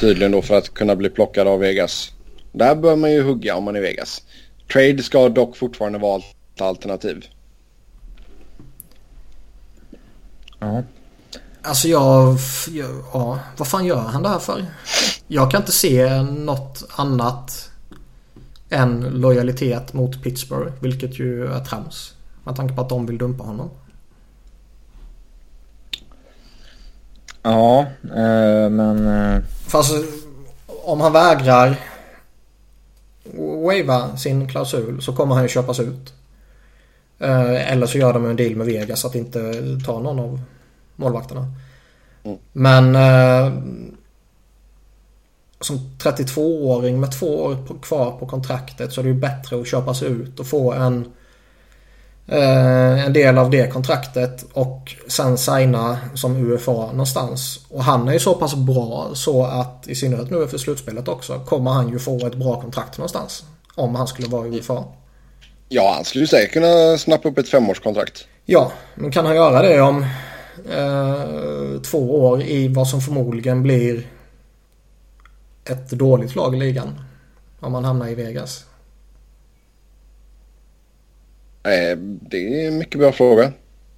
[0.00, 2.12] tydligen då för att kunna bli plockad av Vegas.
[2.52, 4.22] Där bör man ju hugga om man är Vegas.
[4.72, 6.22] Trade ska dock fortfarande vara
[6.54, 7.24] ett alternativ.
[10.58, 10.82] Ja.
[11.62, 12.36] Alltså jag,
[13.12, 14.66] ja, vad fan gör han det här för?
[15.26, 17.70] Jag kan inte se något annat
[18.70, 20.72] än lojalitet mot Pittsburgh.
[20.80, 22.14] Vilket ju är trams.
[22.44, 23.70] Med tanke på att de vill dumpa honom.
[27.46, 29.06] Ja, eh, men...
[29.06, 29.42] Eh...
[29.66, 29.94] Fast
[30.66, 31.76] om han vägrar
[33.64, 36.14] wava sin klausul så kommer han ju köpas ut.
[37.18, 39.52] Eh, eller så gör de en deal med Vegas att inte
[39.86, 40.40] ta någon av
[40.96, 41.52] målvakterna.
[42.24, 42.38] Mm.
[42.52, 43.52] Men eh,
[45.60, 49.94] som 32-åring med två år kvar på kontraktet så är det ju bättre att köpa
[49.94, 51.12] sig ut och få en
[52.28, 57.60] en del av det kontraktet och sen signa som UFA någonstans.
[57.68, 61.38] Och han är ju så pass bra så att i synnerhet nu för slutspelet också
[61.38, 63.44] kommer han ju få ett bra kontrakt någonstans.
[63.74, 64.84] Om han skulle vara UFA.
[65.68, 68.26] Ja, han skulle ju säkert kunna snappa upp ett femårskontrakt.
[68.44, 70.02] Ja, men kan han göra det om
[70.70, 74.06] eh, två år i vad som förmodligen blir
[75.64, 77.00] ett dåligt lag i ligan.
[77.60, 78.64] Om man hamnar i Vegas?
[81.66, 83.52] Eh, det är en mycket bra fråga.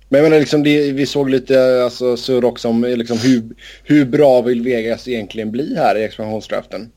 [0.09, 3.43] Men jag menar, liksom det, vi såg lite alltså, surr också om liksom, hur,
[3.85, 6.91] hur bra vill Vegas egentligen bli här i expansionsdraften?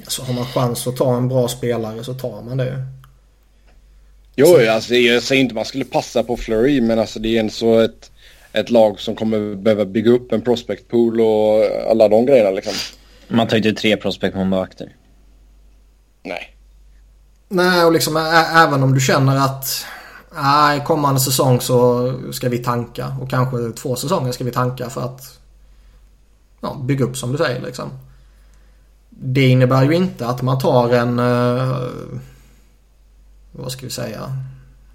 [0.00, 2.86] Alltså har man chans att ta en bra spelare så tar man det.
[4.36, 4.70] Jo, så.
[4.70, 7.50] alltså, jag säger inte att man skulle passa på Flurry men alltså, det är en
[7.50, 8.12] så ett,
[8.52, 12.72] ett lag som kommer behöva bygga upp en prospect pool och alla de grejerna liksom.
[13.28, 14.96] Man tar ju inte tre prospect målvakter.
[16.22, 16.53] Nej.
[17.48, 18.16] Nej, och liksom
[18.56, 19.86] även om du känner att
[20.36, 25.00] nej, kommande säsong så ska vi tanka och kanske två säsonger ska vi tanka för
[25.00, 25.38] att
[26.60, 27.90] ja, bygga upp som du säger liksom.
[29.08, 31.18] Det innebär ju inte att man tar en...
[31.18, 31.88] Uh,
[33.52, 34.20] vad ska vi säga?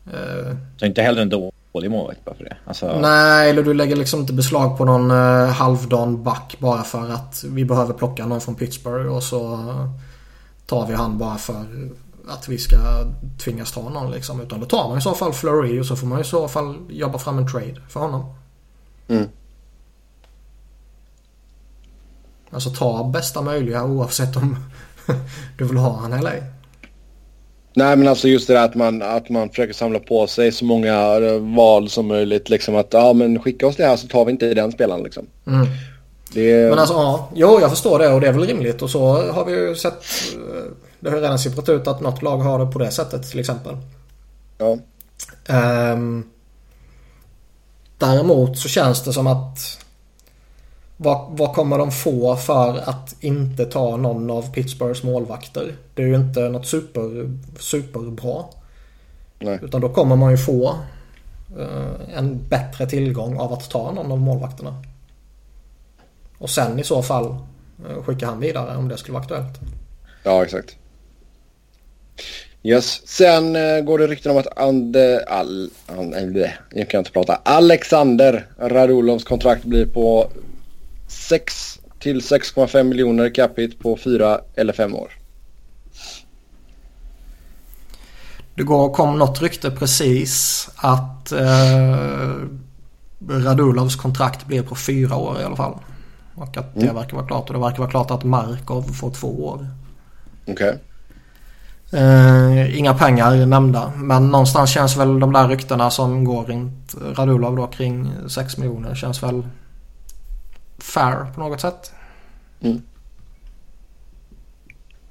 [0.08, 2.58] Uh, så inte heller en dålig målvakt bara för det?
[2.66, 3.00] Alltså...
[3.02, 7.44] Nej, eller du lägger liksom inte beslag på någon uh, halvdan back bara för att
[7.48, 9.60] vi behöver plocka någon från Pittsburgh och så
[10.66, 11.66] tar vi han bara för
[12.30, 12.78] att vi ska
[13.44, 14.42] tvingas ta någon liksom.
[14.42, 16.76] Utan då tar man i så fall Flurry och så får man i så fall
[16.90, 18.34] jobba fram en trade för honom.
[19.08, 19.30] Mm.
[22.52, 24.58] Alltså ta bästa möjliga oavsett om
[25.58, 26.44] du vill ha han eller ej.
[27.74, 30.66] Nej men alltså just det där att man, att man försöker samla på sig så
[30.66, 32.50] många val som möjligt.
[32.50, 35.26] Liksom att ja men skicka oss det här så tar vi inte den spelaren liksom.
[35.48, 35.68] Mm.
[36.34, 36.70] Det...
[36.70, 39.46] Men alltså ja, jo jag förstår det och det är väl rimligt och så har
[39.46, 40.04] vi ju sett
[40.34, 43.30] eh, Det har ju redan sipprat ut att något lag har det på det sättet
[43.30, 43.78] till exempel.
[44.58, 44.78] Ja.
[45.94, 46.30] Um,
[47.98, 49.86] däremot så känns det som att
[50.98, 55.76] vad, vad kommer de få för att inte ta någon av Pittsburghs målvakter?
[55.94, 58.44] Det är ju inte något super, superbra.
[59.40, 59.60] Nej.
[59.62, 60.76] Utan då kommer man ju få
[61.58, 64.84] uh, en bättre tillgång av att ta någon av målvakterna.
[66.38, 67.26] Och sen i så fall
[67.90, 69.60] uh, skicka han vidare om det skulle vara aktuellt.
[70.24, 70.78] Ja, exakt.
[72.64, 73.08] Yes.
[73.08, 77.36] Sen uh, går det rykten om att Ande, all, an, jag kan inte prata.
[77.36, 80.32] Alexander Radulovs kontrakt blir på
[81.08, 85.12] 6 till 6,5 miljoner capita på 4 eller 5 år.
[88.56, 92.34] Det går, kom något rykte precis att eh,
[93.30, 95.78] Radulovs kontrakt blir på fyra år i alla fall.
[96.36, 96.96] Och att det mm.
[96.96, 97.50] verkar vara klart.
[97.50, 99.68] Och det verkar vara klart att Markov får två år.
[100.42, 100.54] Okej.
[100.54, 100.74] Okay.
[101.94, 103.94] Eh, inga pengar nämnda.
[103.96, 108.96] Men någonstans känns väl de där ryktena som går runt Radulov då kring 6 miljoner
[108.96, 109.44] känns väl
[110.78, 111.92] fair på något sätt.
[112.62, 112.82] Mm.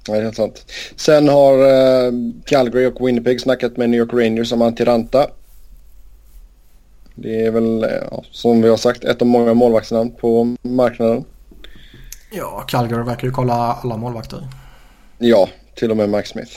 [0.07, 0.71] Ja, det är helt sant.
[0.95, 2.13] Sen har uh,
[2.45, 5.27] Calgary och Winnipeg snackat med New York Rangers om Antiranta.
[7.15, 11.25] Det är väl, ja, som vi har sagt, ett av många målvaktsnamn på marknaden.
[12.31, 14.47] Ja, Calgary verkar ju kolla alla målvakter.
[15.17, 16.51] Ja, till och med Mike Smith.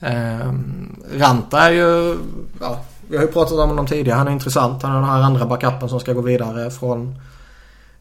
[0.00, 2.18] Um, Ranta är ju,
[2.60, 4.18] ja, vi har ju pratat om honom tidigare.
[4.18, 4.82] Han är intressant.
[4.82, 7.18] Han är den här andra backupen som ska gå vidare från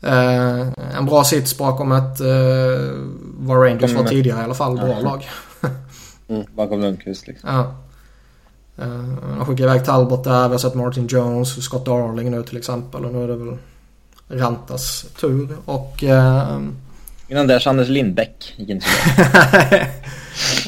[0.06, 2.92] Eh, en bra sits bakom ett, eh,
[3.38, 5.30] vad Rangers var tidigare i alla fall, bra lag.
[6.28, 7.50] mm, bakom Lundqvist liksom.
[7.50, 7.76] Ja.
[8.84, 12.58] Eh, han skickade iväg Talbot där, vi har sett Martin Jones, Scott Darling nu till
[12.58, 13.58] exempel och nu är det väl
[14.28, 16.04] Rantas tur och...
[16.04, 16.60] Eh,
[17.28, 19.20] Innan dess Anders Lindbäck gick inte så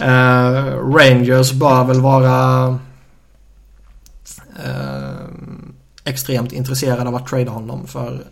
[0.02, 0.66] eh,
[0.96, 2.68] Rangers bör väl vara
[4.66, 5.28] eh,
[6.04, 8.24] extremt intresserade av att trada honom för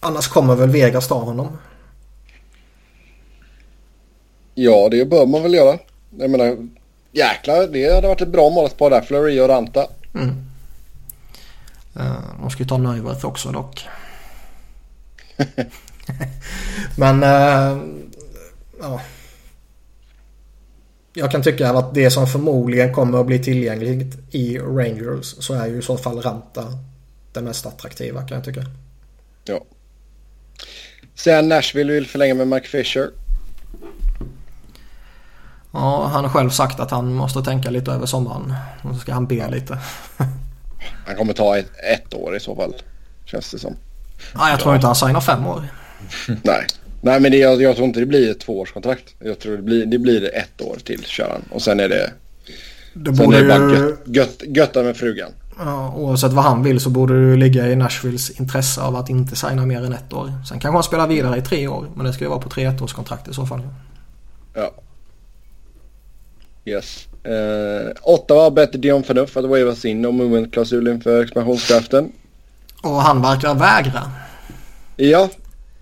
[0.00, 1.58] Annars kommer väl Vegas ta honom?
[4.54, 5.78] Ja, det bör man väl göra.
[6.18, 6.56] Jag menar,
[7.12, 9.00] jäklar, det hade varit ett bra målvaktspar där.
[9.00, 9.86] Flurry och Ranta.
[10.14, 10.28] Mm.
[11.96, 13.86] Uh, de ska ju ta Neuwirth också dock.
[16.96, 17.82] Men, uh,
[18.80, 19.00] ja.
[21.18, 25.66] Jag kan tycka att det som förmodligen kommer att bli tillgängligt i Rangers så är
[25.66, 26.64] ju i så fall Ranta
[27.32, 28.64] det mest attraktiva kan jag tycka.
[29.44, 29.60] Ja.
[31.14, 33.10] Sen Nashville vill förlänga med Mike Fisher.
[35.72, 38.54] Ja, han har själv sagt att han måste tänka lite över sommaren.
[38.82, 39.78] Och så ska han be lite.
[41.06, 42.74] han kommer ta ett, ett år i så fall.
[43.24, 43.76] Känns det som.
[44.34, 44.76] Nej, jag tror ja.
[44.76, 45.68] inte han signar fem år.
[46.42, 46.66] Nej.
[47.00, 49.14] Nej, men det, jag, jag, tror inte det blir ett tvåårskontrakt.
[49.18, 51.42] Jag tror det blir, det blir ett år till kör han.
[51.50, 52.12] Och sen är det...
[52.94, 53.76] Det sen är det bara ju...
[53.76, 55.30] gött, gött, götta med frugan.
[55.58, 59.36] Ja, oavsett vad han vill så borde det ligga i Nashvilles intresse av att inte
[59.36, 60.32] signa mer än ett år.
[60.48, 61.86] Sen kanske han spelar vidare i tre år.
[61.94, 63.60] Men det ska ju vara på tre ettårskontrakt i så fall.
[64.54, 64.70] Ja.
[66.64, 67.08] Yes.
[67.24, 72.12] Eh, Ottawa har bett Dion Phaneuf att wavas in och movement-klausulen för expansionskraften.
[72.82, 74.02] Och han verkar vägra.
[74.96, 75.28] Ja.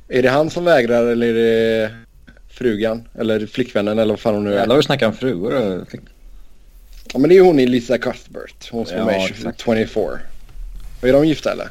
[0.09, 1.91] Är det han som vägrar eller är det
[2.49, 3.09] frugan?
[3.19, 4.59] Eller flickvännen eller vad fan hon nu är?
[4.59, 5.89] Eller har du snackat om frugor och?
[7.13, 8.71] Ja men det är hon i Lisa Cuthbert.
[8.71, 10.19] Hon som ja, är med i 24.
[11.03, 11.69] Är de gifta eller?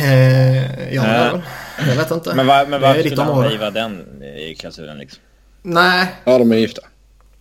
[0.00, 1.40] Eh, ja, äh.
[1.88, 2.34] jag vet inte.
[2.34, 5.22] Men, var, men varför skulle han driva den i klausulen liksom?
[5.62, 6.06] Nej.
[6.24, 6.82] Ja, de är gifta.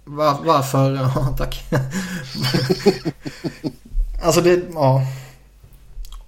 [0.04, 0.96] Var, varför?
[1.16, 1.64] Ja, tack.
[4.24, 5.08] alltså det, ja.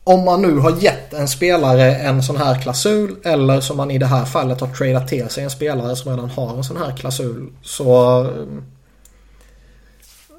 [0.04, 3.98] Om man nu har gett en spelare en sån här klausul eller som man i
[3.98, 6.98] det här fallet har tradat till sig en spelare som redan har en sån här
[6.98, 8.28] klausul så...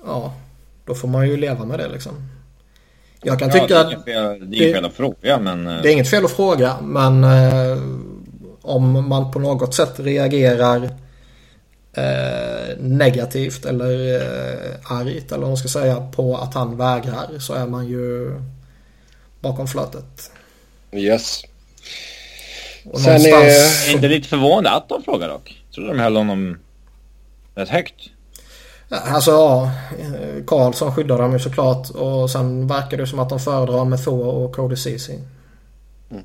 [0.06, 0.34] Ja,
[0.84, 2.12] då får man ju leva med det liksom.
[3.22, 4.04] Jag kan ja, tycka att...
[4.06, 5.64] Det är inget fel att fråga men...
[5.64, 7.78] Det är inget fel att fråga men eh,
[8.62, 10.84] om man på något sätt reagerar
[11.92, 17.52] eh, negativt eller eh, argt eller vad man ska säga på att han vägrar så
[17.54, 18.34] är man ju
[19.44, 20.30] bakom flötet.
[20.92, 21.42] Yes.
[22.84, 23.88] Och Sen någonstans...
[23.88, 23.92] är...
[23.92, 25.62] Inte lite förvånande att de frågar dock.
[25.66, 26.58] Jag trodde de höll honom
[27.54, 27.94] rätt högt.
[28.88, 29.70] Alltså ja,
[30.46, 34.26] Karlsson skyddar dem ju såklart och sen verkar det som att de föredrar med Thor
[34.26, 35.18] och Cody Ceesay.
[36.10, 36.24] Mm.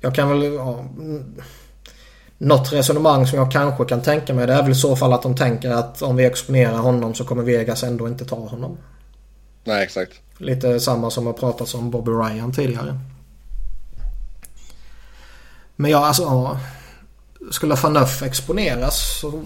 [0.00, 0.84] Jag kan väl, ja,
[2.38, 5.22] något resonemang som jag kanske kan tänka mig det är väl i så fall att
[5.22, 8.78] de tänker att om vi exponerar honom så kommer Vegas ändå inte ta honom.
[9.64, 10.12] Nej, exakt.
[10.38, 13.00] Lite samma som har pratats om Bobby Ryan tidigare.
[15.76, 16.60] Men ja, alltså ja.
[17.50, 19.42] Skulle Fanuff exponeras så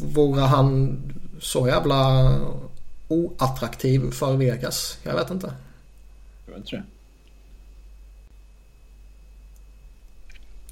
[0.00, 0.98] vore han
[1.40, 2.30] så jävla
[3.08, 4.98] oattraktiv för Vegas?
[5.02, 5.54] Jag vet inte.
[6.46, 6.82] Jag vet inte.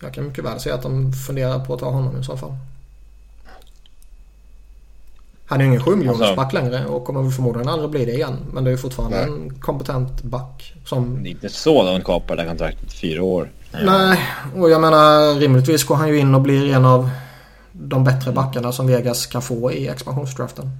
[0.00, 2.56] Jag kan mycket väl säga att de funderar på att ta honom i så fall.
[5.52, 8.36] Han är ju ingen 7 alltså, back längre och kommer förmodligen aldrig bli det igen.
[8.52, 9.26] Men det är ju fortfarande nej.
[9.26, 10.74] en kompetent back.
[10.86, 11.22] Som...
[11.22, 12.92] Det är inte så långt kvar på det kontraktet.
[12.92, 13.50] Fyra år.
[13.84, 14.18] Nej,
[14.56, 17.10] och jag menar rimligtvis går han ju in och blir en av
[17.72, 20.70] de bättre backarna som Vegas kan få i expansionsdraften.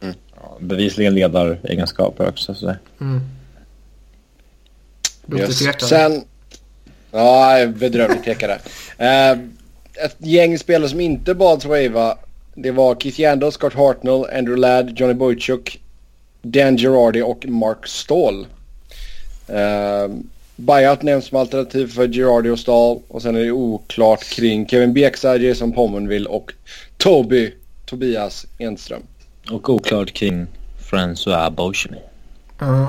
[0.00, 0.14] Mm.
[0.34, 2.54] Ja, bevisligen ledaregenskaper också.
[2.54, 2.74] Så.
[3.00, 3.20] Mm.
[5.36, 5.88] Yes.
[5.88, 6.24] Sen...
[7.10, 8.54] Ja, bedrövligt tekare.
[9.00, 9.40] uh,
[10.04, 12.18] ett gäng spelare som inte bads wava.
[12.62, 15.80] Det var Keith Yandel, Scott Hartnell, Andrew Ladd, Johnny Boychuk,
[16.42, 18.46] Dan Girardi och Mark Stall.
[19.50, 20.16] Uh,
[20.56, 24.92] Buyout nämns som alternativ för Girardi och Stahl och sen är det oklart kring Kevin
[24.92, 26.52] Bieksa, Jason Pommenville och
[26.96, 27.52] Toby
[27.86, 29.02] Tobias Enström.
[29.50, 30.46] Och oklart kring
[30.90, 32.02] François Beauchemin.
[32.60, 32.86] Mm.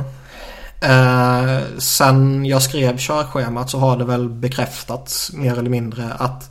[0.81, 6.49] Eh, sen jag skrev körschemat så har det väl bekräftats mer eller mindre att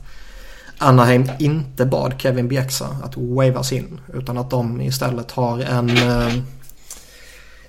[0.79, 3.99] Anaheim inte bad Kevin Bieksa att wavas in.
[4.13, 6.33] Utan att de istället har en, eh,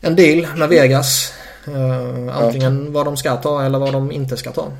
[0.00, 1.32] en deal med Vegas
[1.68, 4.72] Uh, antingen vad de ska ta eller vad de inte ska ta.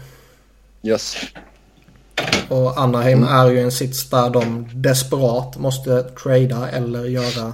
[0.82, 1.16] Yes.
[2.48, 3.34] Och Anaheim mm.
[3.34, 7.52] är ju en sits där de desperat måste trada eller göra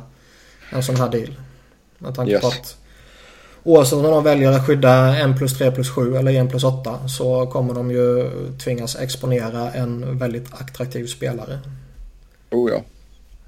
[0.71, 1.35] en sån här deal.
[1.99, 2.41] Med tanke yes.
[2.41, 2.77] på att
[3.67, 7.09] oavsett om de väljer att skydda 1 plus 3 plus 7 eller 1 plus 8
[7.09, 11.59] så kommer de ju tvingas exponera en väldigt attraktiv spelare.
[12.51, 12.83] Oh ja.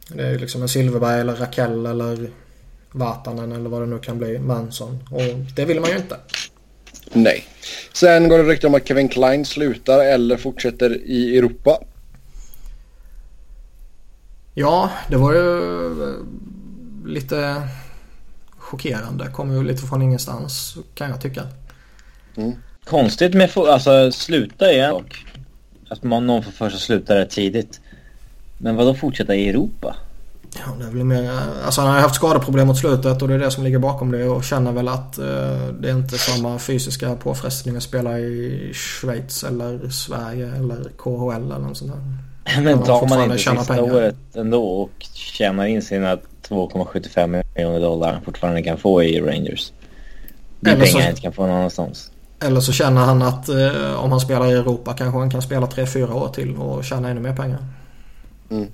[0.09, 2.31] Det är ju liksom en Silverberg eller Rakell eller
[2.93, 4.99] Vatanen eller vad det nu kan bli, Manson.
[5.11, 5.23] Och
[5.57, 6.16] det vill man ju inte.
[7.12, 7.45] Nej.
[7.93, 11.79] Sen går det rykte om att Kevin Klein slutar eller fortsätter i Europa.
[14.55, 15.91] Ja, det var ju
[17.07, 17.62] lite
[18.71, 19.27] chockerande.
[19.27, 21.43] Kommer ju lite från ingenstans kan jag tycka.
[22.37, 22.53] Mm.
[22.85, 25.05] Konstigt med alltså sluta är en
[25.89, 27.81] Att man, någon får för sig att sluta rätt tidigt.
[28.59, 29.97] Men vad då fortsätta i Europa?
[30.57, 31.31] Ja, det är väl mer,
[31.64, 34.25] alltså han har haft skadeproblem mot slutet och det är det som ligger bakom det
[34.25, 35.25] och känner väl att eh,
[35.81, 41.59] det är inte samma fysiska påfrestning att spela i Schweiz eller Sverige eller KHL eller
[41.59, 42.62] något sånt där.
[42.62, 43.95] Men tar man inte sista pengar.
[43.95, 49.72] året ändå och tjänar in sina 2,75 miljoner dollar fortfarande kan få i Rangers.
[50.61, 52.11] Det är pengar han inte kan få någon annanstans.
[52.40, 55.66] Eller så känner han att eh, om han spelar i Europa kanske han kan spela
[55.66, 57.59] 3-4 år till och tjäna ännu mer pengar.
[58.51, 58.68] Mm.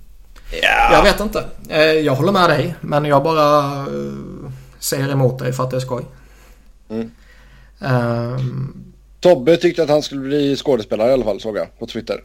[0.62, 0.92] Ja.
[0.92, 1.44] Jag vet inte.
[1.68, 2.74] Eh, jag håller med dig.
[2.80, 6.04] Men jag bara eh, säger emot dig för att det är skoj.
[6.88, 7.10] Mm.
[7.78, 8.80] Um...
[9.20, 12.24] Tobbe tyckte att han skulle bli skådespelare i alla fall såg jag på Twitter.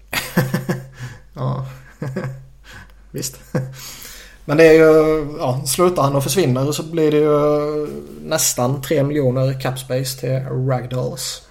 [1.33, 1.65] ja,
[3.11, 3.39] visst.
[4.49, 7.87] Men det är ju, ja, slutar han och försvinner så blir det ju
[8.23, 10.39] nästan 3 miljoner capspace till
[10.69, 11.41] Ragdolls.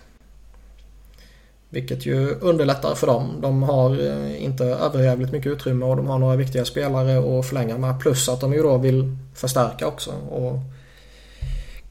[1.68, 3.38] Vilket ju underlättar för dem.
[3.40, 7.78] De har eh, inte överjävligt mycket utrymme och de har några viktiga spelare att förlänga
[7.78, 8.00] med.
[8.00, 10.10] Plus att de ju då vill förstärka också.
[10.10, 10.58] Och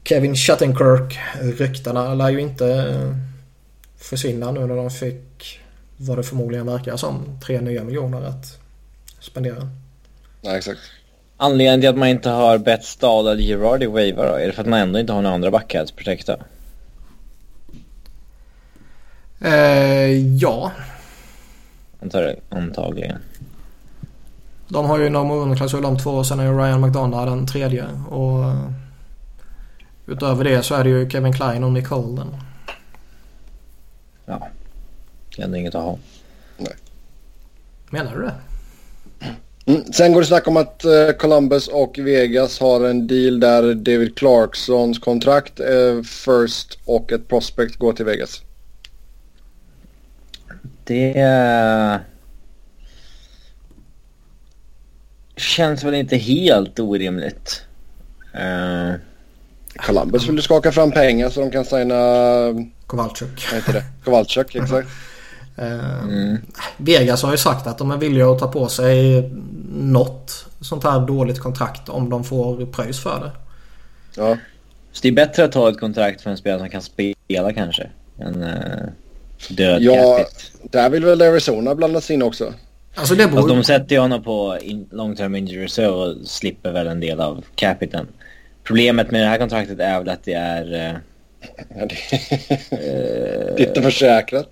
[0.04, 3.16] Kevin Shattenkirk ryktena lär ju inte eh,
[3.96, 5.60] försvinna nu när de fick
[5.96, 8.58] vad det förmodligen verkar som tre nya miljoner att
[9.20, 9.68] spendera.
[10.42, 10.80] Nej, exakt.
[11.40, 14.34] Anledningen till att man inte har bett Stahl eller Gerard i waiver då?
[14.34, 16.36] Är det för att man ändå inte har några andra backar att protecta?
[19.40, 20.72] Eh, ja.
[22.48, 23.18] Antagligen.
[24.68, 27.86] De har ju en klausul om två och sen är ju Ryan McDonough den tredje.
[28.10, 28.44] Och
[30.06, 32.36] utöver det så är det ju Kevin Klein och Nick Holden.
[34.26, 34.48] Ja.
[35.36, 35.98] Det är ändå inget att ha.
[36.56, 36.74] Nej.
[37.90, 38.34] Menar du det?
[39.68, 39.92] Mm.
[39.92, 44.16] Sen går det snack om att uh, Columbus och Vegas har en deal där David
[44.16, 48.42] Clarksons kontrakt uh, first och ett prospect går till Vegas.
[50.84, 52.00] Det
[55.36, 57.62] känns väl inte helt orimligt.
[58.34, 58.94] Uh...
[59.76, 61.94] Columbus vill skaka fram pengar så de kan signa...
[62.86, 63.48] Kowalczyk.
[63.50, 63.84] Vad heter det?
[64.04, 64.88] Kowalczyk, exakt.
[65.58, 66.38] Mm.
[66.76, 69.30] Vegas har ju sagt att de är villiga att ta på sig
[69.72, 73.30] något sånt här dåligt kontrakt om de får pröjs för det.
[74.22, 74.36] Ja.
[74.92, 77.90] Så det är bättre att ta ett kontrakt för en spelare som kan spela kanske?
[78.18, 78.88] Än uh,
[79.48, 80.24] död Ja,
[80.62, 82.52] där vill väl Arizona blandas in också.
[82.94, 83.38] Alltså det beror...
[83.38, 87.00] Alltså de sätter ju honom på in long term injury reserve och slipper väl en
[87.00, 88.06] del av capiten.
[88.64, 90.64] Problemet med det här kontraktet är väl att det är...
[90.64, 91.94] Uh, det...
[93.58, 94.48] uh, inte försäkrat.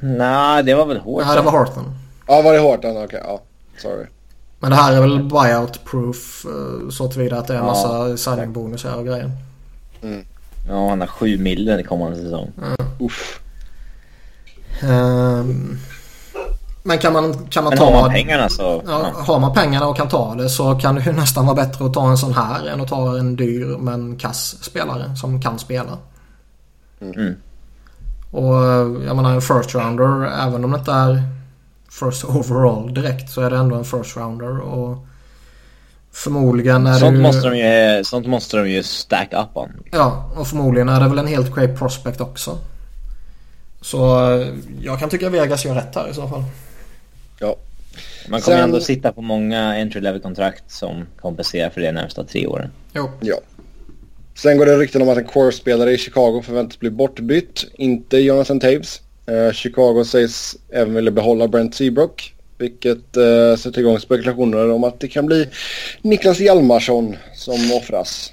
[0.00, 1.26] Nej, det var väl Horton.
[1.26, 1.94] Nej, det var Horton.
[2.26, 2.90] Ja, var det Horton?
[2.90, 3.40] Okej, okay, ja.
[3.78, 4.06] Sorry.
[4.58, 6.46] Men det här är väl buyout proof
[6.90, 8.16] så tillvida att det är en massa ja.
[8.16, 9.30] signing-bonusar och grejer.
[10.02, 10.24] Mm.
[10.68, 12.52] Ja, han har sju miljoner i kommande säsong.
[12.58, 12.76] Mm.
[12.98, 13.40] Uff.
[14.82, 15.78] Um,
[16.82, 17.84] men kan man, kan man men ta...
[17.84, 18.62] har man pengarna så...
[18.62, 19.22] Ja, ja.
[19.22, 21.94] Har man pengarna och kan ta det så kan det ju nästan vara bättre att
[21.94, 25.98] ta en sån här än att ta en dyr men kass spelare som kan spela.
[27.00, 27.34] Mm.
[28.32, 28.54] Och
[29.06, 31.22] jag menar en first rounder även om det inte är
[31.90, 34.60] first overall direkt så är det ändå en first rounder.
[34.60, 35.06] Och
[36.12, 37.22] förmodligen är sånt det ju...
[37.22, 39.70] Måste de ju, sånt måste de ju stack up on.
[39.90, 42.58] Ja, och förmodligen är det väl en helt great prospect också.
[43.80, 43.98] Så
[44.80, 46.44] jag kan tycka Vegas gör rätt här i så fall.
[47.38, 47.56] Ja.
[48.28, 48.64] Man kommer Sen...
[48.64, 52.70] ändå sitta på många entry level kontrakt som kompenserar för det närmsta tre åren.
[52.92, 53.10] Jo.
[53.20, 53.36] Ja.
[54.34, 57.64] Sen går det rykten om att en core-spelare i Chicago förväntas bli bortbytt.
[57.74, 59.00] Inte Jonathan Taves.
[59.26, 62.34] Eh, Chicago sägs även vilja behålla Brent Seabrook.
[62.58, 65.48] Vilket eh, sätter igång spekulationer om att det kan bli
[66.02, 68.32] Niklas Hjalmarsson som offras.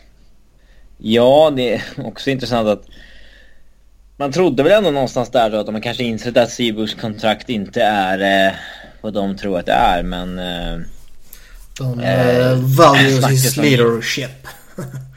[0.98, 2.84] Ja, det är också intressant att
[4.18, 7.82] man trodde väl ändå någonstans där då att de kanske insett att Seabrooks kontrakt inte
[7.82, 8.54] är eh,
[9.02, 10.40] vad de tror att det är men...
[10.40, 10.80] Eh,
[11.78, 14.48] de eh, values his leadership.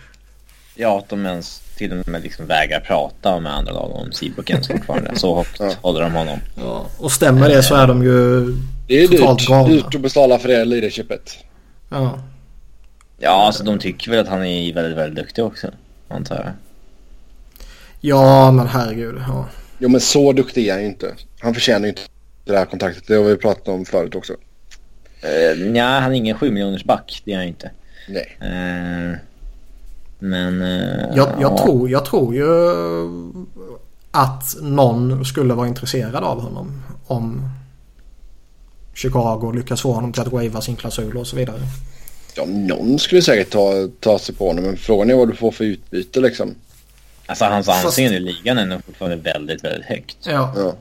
[0.74, 4.50] ja, att de ens till och med liksom vägrar prata med andra lag om Seabrook
[4.50, 5.16] ens fortfarande.
[5.16, 5.72] Så högt ja.
[5.82, 6.38] håller de honom.
[6.54, 8.46] Ja, och stämmer det så är de ju
[8.86, 11.38] Det är totalt dyrt, dyrt att betala för det leadershipet.
[11.88, 12.20] Ja.
[13.18, 15.70] Ja, alltså de tycker väl att han är väldigt, väldigt duktig också.
[16.08, 16.52] Antar jag.
[18.00, 19.22] Ja, men herregud.
[19.28, 19.48] Ja.
[19.78, 21.14] Jo, men så duktig är han ju inte.
[21.40, 22.02] Han förtjänar ju inte
[22.44, 23.06] det här kontraktet.
[23.06, 24.32] Det har vi pratat om förut också.
[24.32, 27.22] Uh, nej, han är ingen 7 miljoners back.
[27.24, 27.70] Det är han inte.
[28.08, 28.36] Nej.
[28.42, 29.16] Uh,
[30.22, 30.62] men...
[30.62, 31.58] Uh, jag, jag, ja.
[31.58, 32.46] tror, jag tror ju
[34.10, 36.82] att någon skulle vara intresserad av honom.
[37.06, 37.48] Om
[38.94, 41.60] Chicago lyckas få honom till att wava sin klausul och så vidare.
[42.34, 44.64] Ja, någon skulle säkert ta, ta sig på honom.
[44.64, 46.54] Men frågan är vad du får för utbyte liksom.
[47.26, 50.16] Alltså hans anseende i ligan är nog fortfarande väldigt, väldigt högt.
[50.22, 50.54] Ja.
[50.56, 50.74] ja.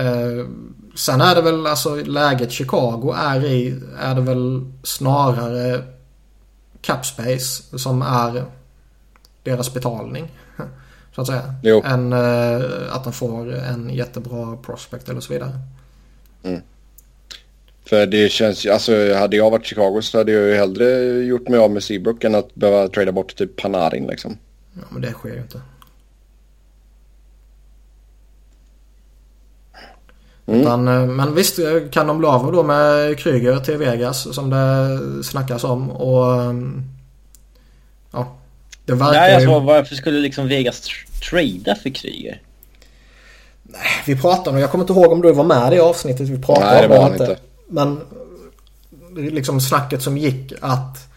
[0.00, 0.46] Eh,
[0.96, 5.82] sen är det väl alltså läget Chicago är i är det väl snarare
[6.84, 8.44] Capspace som är
[9.42, 10.30] deras betalning.
[11.14, 11.54] Så att säga.
[11.62, 11.82] Jo.
[11.84, 15.50] Än eh, att de får en jättebra prospect eller så vidare.
[16.42, 16.60] Mm.
[17.84, 21.48] För det känns ju, alltså hade jag varit Chicago så hade jag ju hellre gjort
[21.48, 24.38] mig av med Seabrook än att behöva trada bort typ Panarin liksom.
[24.72, 25.60] Ja men det sker ju inte.
[30.46, 30.60] Mm.
[30.60, 31.58] Utan, eh, men visst
[31.90, 35.90] kan de bli av då med Kryger till Vegas som det snackas om.
[35.90, 36.82] Och mm,
[38.12, 38.36] ja,
[38.84, 40.88] det verkar Nej, alltså, varför skulle liksom Vegas
[41.30, 42.40] trada för Kryger?
[43.62, 46.28] Nej, vi pratade om Jag kommer inte ihåg om du var med i det avsnittet
[46.28, 47.24] vi pratade Nej, det var inte.
[47.24, 47.36] inte.
[47.68, 48.00] Men
[49.16, 51.08] liksom snacket som gick att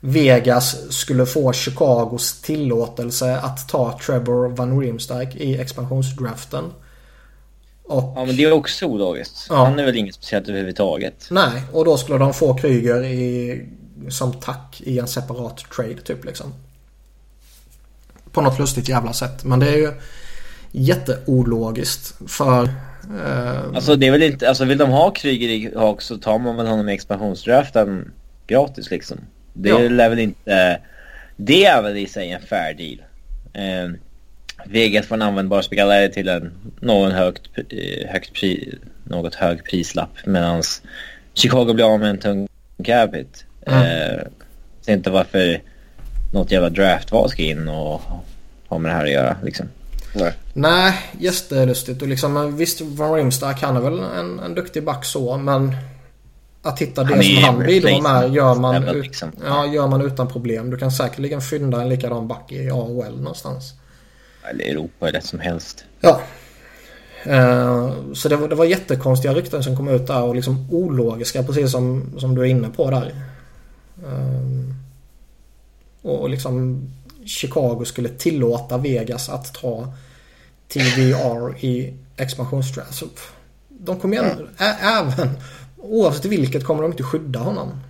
[0.00, 6.64] Vegas skulle få Chicagos tillåtelse att ta Trevor Van Riemsdyk i expansionsdraften.
[7.88, 9.46] Och, ja men det är också ologiskt.
[9.48, 9.64] Ja.
[9.64, 11.26] Han är väl inget speciellt överhuvudtaget.
[11.30, 13.66] Nej, och då skulle de få Kryger i,
[14.08, 16.54] som tack i en separat trade typ liksom.
[18.32, 19.44] På något lustigt jävla sätt.
[19.44, 19.92] Men det är ju...
[20.72, 22.30] jätteologiskt.
[22.30, 22.64] För...
[22.64, 23.74] Eh...
[23.74, 26.56] Alltså det är väl inte, alltså vill de ha Kryger i Hawks så tar man
[26.56, 28.12] väl honom i expansionsdraften
[28.46, 29.18] gratis liksom.
[29.52, 29.78] Det ja.
[29.78, 30.80] lär väl inte...
[31.36, 33.02] Det är väl i sig en fair deal.
[33.52, 33.92] Eh,
[34.70, 40.10] Vegas får en användbar spelare till en någon högt, eh, högt pri, något hög prislapp
[40.24, 40.62] medan
[41.34, 42.48] Chicago blir av med en tung
[42.84, 43.44] capita.
[43.66, 43.82] Mm.
[43.82, 44.22] Eh,
[44.80, 45.60] ser inte varför
[46.32, 48.00] något jävla draftval ska in och
[48.68, 49.68] ha med det här att göra liksom.
[50.14, 50.32] Nej.
[50.54, 52.02] Nej, jättelustigt.
[52.02, 55.76] Och liksom, visst, Van Rimstark han är väl en, en duktig back så, men
[56.62, 59.32] att hitta det han som han bidrar med gör man, ut, liksom.
[59.46, 60.70] ja, gör man utan problem.
[60.70, 63.74] Du kan säkerligen fynda en likadan back i AHL någonstans.
[64.50, 65.84] Eller Europa, eller som helst.
[66.00, 66.20] Ja.
[67.26, 71.42] Uh, så det var, det var jättekonstiga rykten som kom ut där och liksom ologiska
[71.42, 73.14] precis som, som du är inne på där.
[74.06, 74.74] Uh,
[76.02, 76.82] och liksom
[77.24, 79.92] Chicago skulle tillåta Vegas att ta
[80.68, 83.22] TVR i expansionsdraft.
[83.68, 84.48] De kommer igen,
[84.80, 85.28] även
[85.76, 87.80] oavsett vilket kommer de inte skydda honom.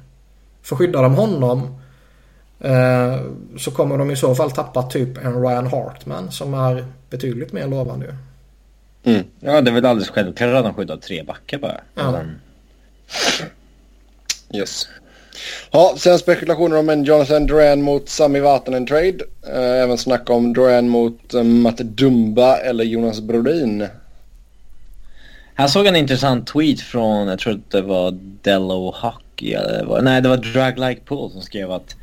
[0.63, 1.69] För skyddar de honom eh,
[3.59, 7.67] så kommer de i så fall tappa typ en Ryan Hartman som är betydligt mer
[7.67, 8.17] lovande
[9.05, 9.25] mm.
[9.41, 11.81] Ja det är väl alldeles självklart att de skyddar tre backar bara.
[11.95, 12.21] Ja.
[14.55, 14.89] Yes.
[15.71, 19.19] Ja, sen spekulationer om en Jonathan Duran mot Sami Vatanen trade.
[19.47, 23.87] Eh, även snack om Duran mot eh, Matte Dumba eller Jonas Brodin.
[25.55, 30.05] Här såg en intressant tweet från, jag tror att det var Dello Hockey eller vad,
[30.05, 31.97] nej det var Drag Like Pool som skrev att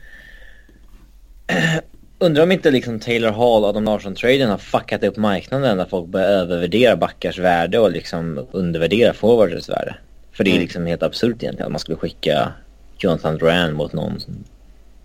[2.20, 6.08] Undrar om inte liksom Taylor Hall och Adam Larsson-traden har fuckat upp marknaden när folk
[6.08, 9.96] börjar övervärdera backars värde och liksom undervärdera forwarders värde.
[10.32, 10.64] För det är mm.
[10.64, 12.52] liksom helt absurt egentligen att man skulle skicka
[12.98, 14.20] Jonathan Duran mot någon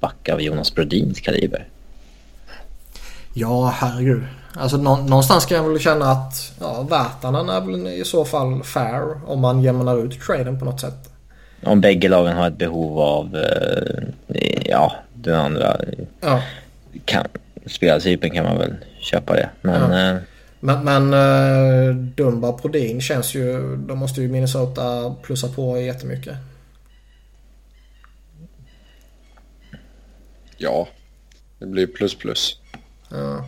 [0.00, 1.66] back av Jonas Brodins kaliber.
[3.34, 4.22] Ja, herregud.
[4.54, 9.30] Alltså någonstans kan jag väl känna att ja, Värtanen är väl i så fall fair
[9.30, 11.10] om man jämnar ut traden på något sätt.
[11.64, 14.02] Om bägge lagen har ett behov av eh,
[14.64, 14.92] ja,
[15.22, 15.80] den andra
[16.20, 16.42] ja.
[17.04, 17.26] kan,
[17.66, 19.50] spelartypen kan man väl köpa det.
[19.62, 20.10] Men, ja.
[20.10, 20.16] eh,
[20.60, 23.76] men, men uh, Dumba Brodin känns ju...
[23.76, 26.36] Då måste ju Minnesota plussa på jättemycket.
[30.56, 30.88] Ja,
[31.58, 32.60] det blir plus plus.
[33.10, 33.44] Ja.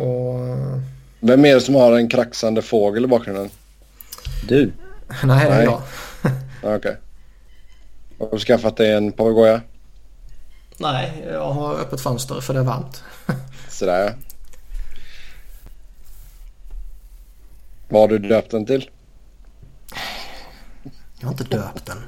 [0.00, 0.40] Och...
[1.20, 3.50] Vem är det som har en kraxande fågel i bakgrunden?
[4.48, 4.72] Du.
[5.24, 5.82] Nej, det är jag.
[6.62, 6.76] Okej.
[6.76, 6.94] Okay.
[8.18, 9.60] Har du skaffat dig en papegoja?
[10.78, 13.04] Nej, jag har öppet fönster för det är varmt.
[13.68, 14.10] Sådär ja.
[17.88, 18.90] Vad har du döpt den till?
[21.20, 21.98] Jag har inte döpt den.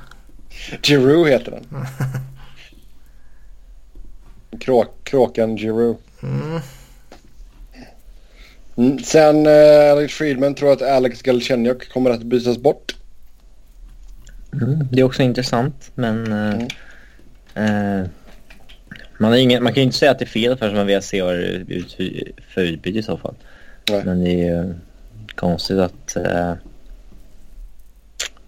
[0.83, 1.87] Giroux heter den.
[4.61, 6.03] Kråk, kråkan Giroux.
[6.23, 6.61] Mm.
[8.77, 8.99] Mm.
[8.99, 12.97] Sen uh, Alex Friedman tror att Alex Galchenyuk kommer att bytas bort.
[14.53, 16.63] Mm, det är också intressant men uh,
[17.57, 18.07] uh,
[19.19, 21.23] man, ingen, man kan ju inte säga att det är fel förrän man vet se
[21.23, 21.97] vad det är ut
[22.55, 23.35] för utbyte i så fall.
[23.91, 24.05] Nej.
[24.05, 24.75] Men det är ju
[25.35, 26.17] konstigt att...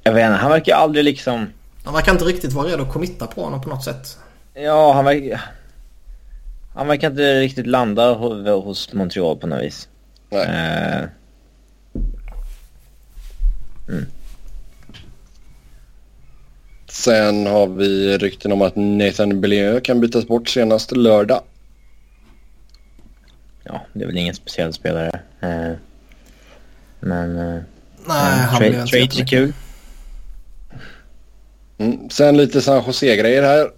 [0.03, 1.47] jag vet inte, han verkar aldrig liksom...
[1.85, 4.18] Han verkar inte riktigt vara redo att committa på honom på något sätt.
[4.55, 5.41] Ja, han verkar...
[6.75, 8.12] Han verkar inte riktigt landa
[8.55, 9.89] hos Montreal på något vis.
[10.31, 10.47] Nej.
[10.47, 11.09] Uh,
[13.89, 14.07] mm.
[16.91, 21.43] Sen har vi rykten om att Nathan Bellieu kan bytas bort senast lördag.
[23.64, 25.20] Ja, det är väl ingen speciell spelare.
[25.43, 25.76] Uh,
[27.01, 27.36] men...
[27.36, 27.62] Uh,
[28.07, 29.53] Nej, han blir inte Trades är kul.
[31.78, 32.11] Mm.
[32.11, 33.70] Sen lite San Jose-grejer här.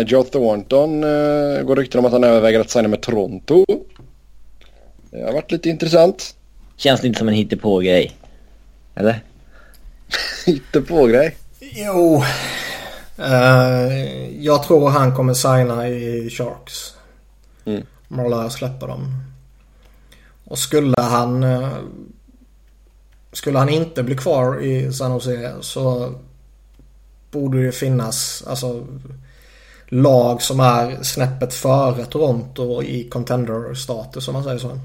[0.00, 3.64] Uh, Joe Thornton uh, går rykten om att han överväger att signa med Toronto.
[5.10, 6.34] Det har varit lite intressant.
[6.76, 8.12] Känns det inte som en hittepå-grej?
[8.94, 9.20] Eller?
[10.46, 11.36] hittepå-grej?
[11.72, 12.24] Jo.
[13.18, 16.94] Uh, jag tror han kommer signa i Sharks.
[17.64, 17.82] Mm.
[18.08, 19.24] Marla släpper dem.
[20.44, 21.44] Och skulle han...
[21.44, 21.78] Uh,
[23.32, 26.14] skulle han inte bli kvar i San Jose så
[27.30, 28.86] borde det finnas alltså,
[29.88, 34.78] lag som är snäppet före Toronto i contender-status om man säger så.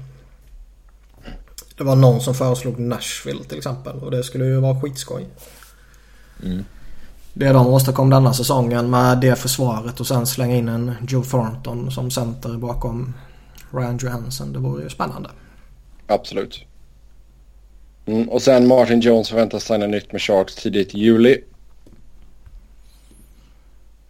[1.76, 5.26] Det var någon som föreslog Nashville till exempel och det skulle ju vara skitskoj.
[6.44, 6.64] Mm.
[7.38, 11.90] Det de åstadkom denna säsongen med det försvaret och sen slänga in en Joe Thornton
[11.90, 13.14] som center bakom
[13.70, 14.52] Ryan Johansson.
[14.52, 15.30] Det vore ju spännande.
[16.06, 16.64] Absolut.
[18.06, 21.44] Mm, och sen Martin Jones förväntas signa nytt med Sharks tidigt i juli.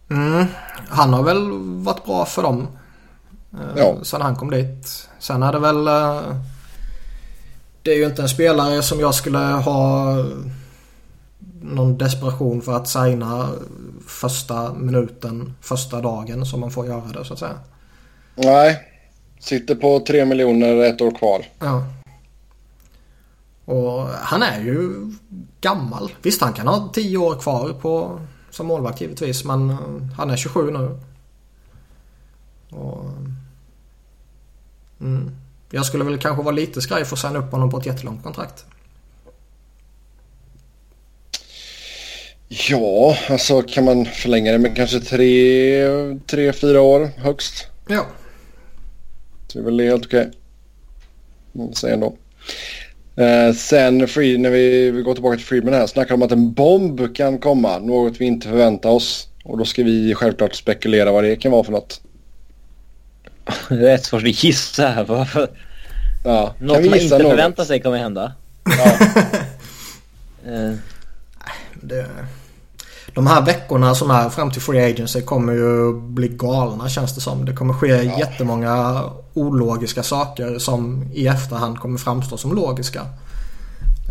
[0.09, 0.45] Mm,
[0.89, 1.51] han har väl
[1.83, 2.67] varit bra för dem.
[3.53, 3.95] Eh, ja.
[4.03, 5.09] Sen han kom dit.
[5.19, 5.87] Sen är det väl...
[5.87, 6.35] Uh,
[7.81, 10.13] det är ju inte en spelare som jag skulle ha
[11.61, 13.49] någon desperation för att signa
[14.07, 17.59] första minuten, första dagen som man får göra det så att säga.
[18.35, 18.79] Nej,
[19.39, 21.45] sitter på tre miljoner ett år kvar.
[21.59, 21.83] Ja.
[23.65, 25.11] Och han är ju
[25.61, 26.11] gammal.
[26.21, 29.69] Visst han kan ha tio år kvar på, som målvakt givetvis men
[30.17, 30.99] han är 27 nu.
[32.69, 33.05] Och,
[34.99, 35.31] mm.
[35.71, 38.23] Jag skulle väl kanske vara lite skraj för att signa upp honom på ett jättelångt
[38.23, 38.65] kontrakt.
[42.49, 47.67] Ja, alltså kan man förlänga det med kanske tre, tre fyra år högst?
[47.87, 48.05] Ja.
[49.47, 50.29] Så det är väl helt okej.
[51.53, 51.73] Okay.
[51.73, 52.15] Säg ändå.
[53.15, 56.53] Eh, sen free, när vi, vi går tillbaka till Friedman här snackar om att en
[56.53, 57.79] bomb kan komma.
[57.79, 59.27] Något vi inte förväntar oss.
[59.43, 62.01] Och då ska vi självklart spekulera vad det kan vara för något.
[63.69, 65.03] Det är rätt svårt att gissa här.
[65.03, 65.49] Varför?
[66.25, 67.29] Ja, något man inte något?
[67.29, 68.33] förväntar sig kommer hända.
[68.63, 68.97] Ja.
[70.51, 70.73] uh.
[71.81, 72.05] det,
[73.17, 77.21] de här veckorna som är fram till Free Agency kommer ju bli galna känns det
[77.21, 77.45] som.
[77.45, 78.19] Det kommer ske ja.
[78.19, 79.03] jättemånga
[79.33, 83.01] ologiska saker som i efterhand kommer framstå som logiska.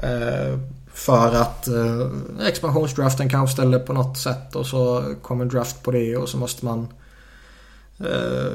[0.05, 0.59] Uh,
[0.93, 2.07] för att uh,
[2.49, 6.65] expansionsdraften kanske ställer på något sätt och så kommer draft på det och så måste
[6.65, 6.89] man
[7.99, 8.53] eh,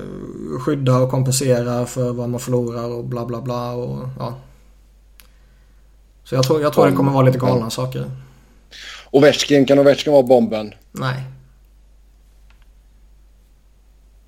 [0.60, 3.72] skydda och kompensera för vad man förlorar och bla bla bla.
[3.72, 4.34] Och, ja.
[6.24, 8.06] Så jag tror, jag tror det kommer vara lite galna saker.
[9.12, 10.74] Ovechkin, kan Ovechkin vara bomben?
[10.92, 11.24] Nej.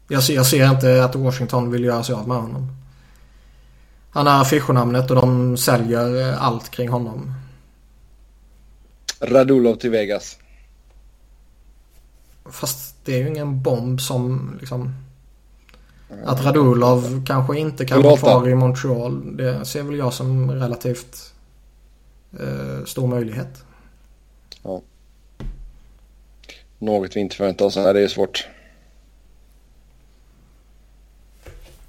[0.07, 2.67] Jag ser, jag ser inte att Washington vill göra sig av med honom.
[4.09, 7.33] Han är affischnamnet och de säljer allt kring honom.
[9.21, 10.37] Radulov till Vegas.
[12.45, 14.95] Fast det är ju ingen bomb som liksom...
[16.25, 19.37] Att Radulov kanske inte kan vara kvar i Montreal.
[19.37, 21.33] Det ser väl jag som relativt
[22.39, 23.63] eh, stor möjlighet.
[24.63, 24.81] Ja.
[26.83, 27.75] Något vi inte förväntar oss.
[27.75, 28.47] Nej, det är svårt.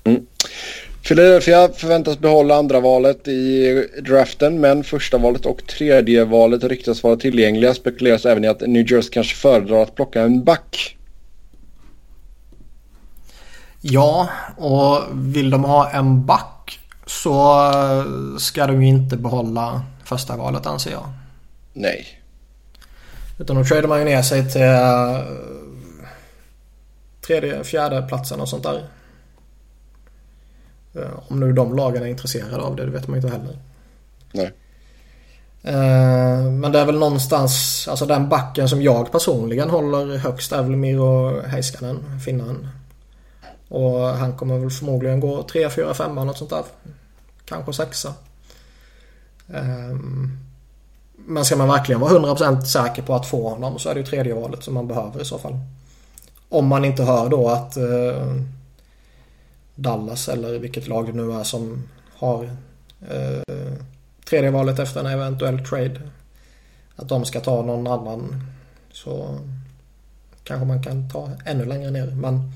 [0.05, 0.26] Mm.
[1.03, 7.16] Philadelphia förväntas behålla andra valet i draften men första valet och tredje valet ryktas vara
[7.16, 7.74] tillgängliga.
[7.74, 10.97] Spekuleras även i att New Jersey kanske föredrar att plocka en back.
[13.80, 17.62] Ja, och vill de ha en back så
[18.38, 21.12] ska de ju inte behålla första valet anser jag.
[21.72, 22.24] Nej.
[23.39, 25.20] Utan då tradar man ju ner sig till uh,
[27.26, 28.89] tredje, fjärde platsen och sånt där.
[30.97, 33.59] Uh, om nu de lagen är intresserade av det, det vet man ju inte heller.
[34.32, 34.53] Nej.
[35.66, 40.62] Uh, men det är väl någonstans, alltså den backen som jag personligen håller högst är
[40.62, 42.68] väl Miro Heiskanen, finnen.
[43.68, 46.64] Och han kommer väl förmodligen gå 3, 4, 5 något sånt där.
[47.45, 48.07] Kanske 6.
[49.47, 50.43] Um,
[51.27, 54.07] men ska man verkligen vara 100% säker på att få honom så är det ju
[54.07, 55.59] tredje valet som man behöver i så fall.
[56.49, 58.37] Om man inte hör då att eh,
[59.75, 62.45] Dallas eller vilket lag det nu är som har
[63.01, 63.64] eh,
[64.25, 66.01] tredje valet efter en eventuell trade.
[66.97, 68.47] Att de ska ta någon annan
[68.93, 69.39] så
[70.45, 72.07] kanske man kan ta ännu längre ner.
[72.07, 72.53] Men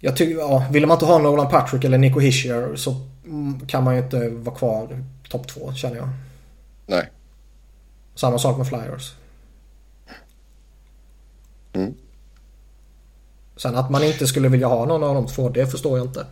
[0.00, 3.84] jag tycker, ja, vill man inte ha Nolan Patrick eller Nico Hischier så mm, kan
[3.84, 6.08] man ju inte vara kvar topp två känner jag.
[6.88, 7.10] Nej.
[8.14, 9.14] Samma sak med Flyers.
[11.72, 11.94] Mm.
[13.56, 16.26] Sen att man inte skulle vilja ha någon av de två, det förstår jag inte.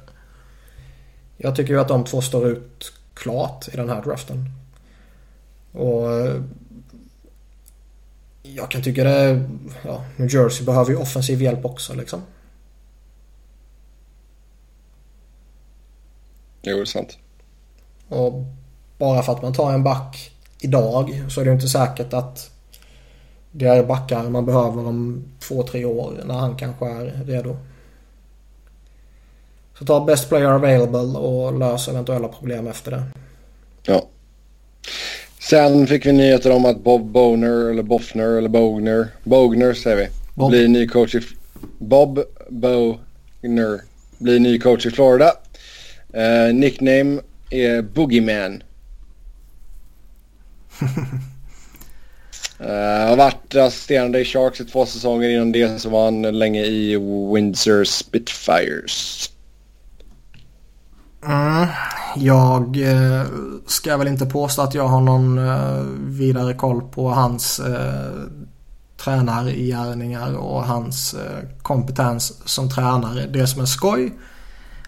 [1.36, 4.50] Jag tycker ju att de två står ut klart i den här draften.
[5.72, 6.08] Och
[8.42, 9.48] jag kan tycka det,
[9.84, 12.22] ja, New Jersey behöver ju offensiv hjälp också liksom.
[16.62, 17.18] Jo, det är sant.
[18.08, 18.44] Och
[18.98, 22.50] bara för att man tar en back idag så är det inte säkert att
[23.50, 27.56] det är backar man behöver om två, tre år när han kanske är redo.
[29.78, 33.02] Så ta best player available och lös eventuella problem efter det.
[33.82, 34.06] Ja.
[35.38, 40.08] Sen fick vi nyheter om att Bob Boner eller Boffner eller Bogner, Bogner säger vi,
[40.34, 40.50] Bob.
[40.50, 41.20] blir ny coach i
[41.78, 43.80] Bob Bogner
[44.18, 45.32] blir ny coach i Florida.
[46.16, 48.62] Uh, nickname är Boogeyman
[50.82, 50.88] uh,
[53.08, 55.28] har varit assisterande i Sharks i två säsonger.
[55.28, 56.96] Innan det så var han länge i
[57.34, 59.30] Windsor Spitfires.
[61.26, 61.68] Mm,
[62.16, 63.26] jag eh,
[63.66, 68.12] ska väl inte påstå att jag har någon eh, vidare koll på hans eh,
[68.96, 73.26] tränargärningar och hans eh, kompetens som tränare.
[73.26, 74.14] Det som är skoj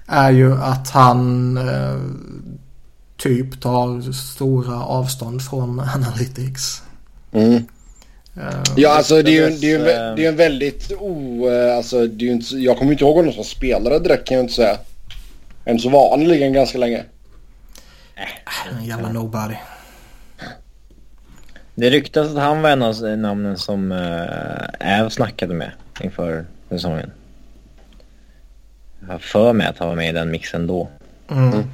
[0.06, 1.96] är ju att han eh,
[3.18, 6.82] typ tar stora avstånd från Analytics.
[7.32, 7.54] Mm.
[8.36, 9.84] Uh, ja, alltså det är ju, det är ju,
[10.16, 11.48] det är en väldigt o...
[11.76, 14.54] Alltså, det är inte, jag kommer inte ihåg någon som spelare direkt kan jag inte
[14.54, 14.78] säga.
[15.64, 17.04] Än så var han i ligan ganska länge.
[18.72, 19.54] En jävla nobody.
[21.74, 23.92] Det ryktas att han var en av namnen som
[24.80, 27.10] Äv snackade med inför säsongen.
[29.00, 30.88] Jag har för mig att han var med i den mixen då.
[31.30, 31.64] Mm.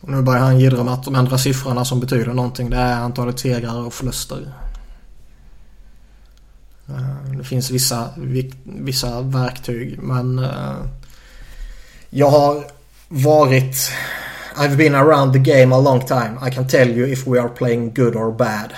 [0.00, 2.94] Och nu börjar han jiddra med att de enda siffrorna som betyder någonting det är
[2.94, 4.52] antalet segrar och förluster.
[6.88, 8.10] Eh, det finns vissa,
[8.64, 10.84] vissa verktyg men uh,
[12.10, 12.64] jag har
[13.08, 13.92] varit
[14.56, 16.38] I've been around the game a long time.
[16.48, 18.72] I can tell you if we are playing good or bad.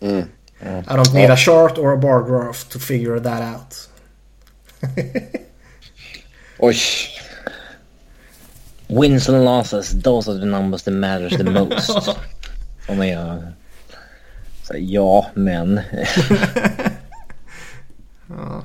[0.00, 0.28] mm.
[0.62, 0.84] Mm.
[0.88, 3.88] I don't need a chart or a bar graph to figure that out.
[6.58, 7.10] Oj.
[8.88, 11.90] Wins and losses, those are the numbers that matters the most.
[12.86, 13.52] Som är...
[14.62, 15.80] Så, ja, men...
[18.28, 18.64] ja.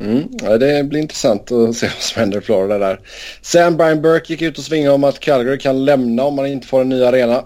[0.00, 3.00] Mm, ja, det blir intressant att se vad som händer i Florida där.
[3.42, 6.66] Sam Brian Burke gick ut och svingade om att Calgary kan lämna om man inte
[6.66, 7.44] får en ny arena.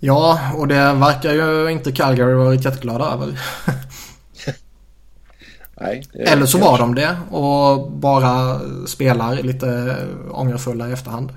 [0.00, 3.40] Ja, och det verkar ju inte Calgary varit jätteglada över.
[5.80, 9.96] Nej, Eller så var de det och bara spelar lite
[10.30, 11.32] ångerfulla i efterhand.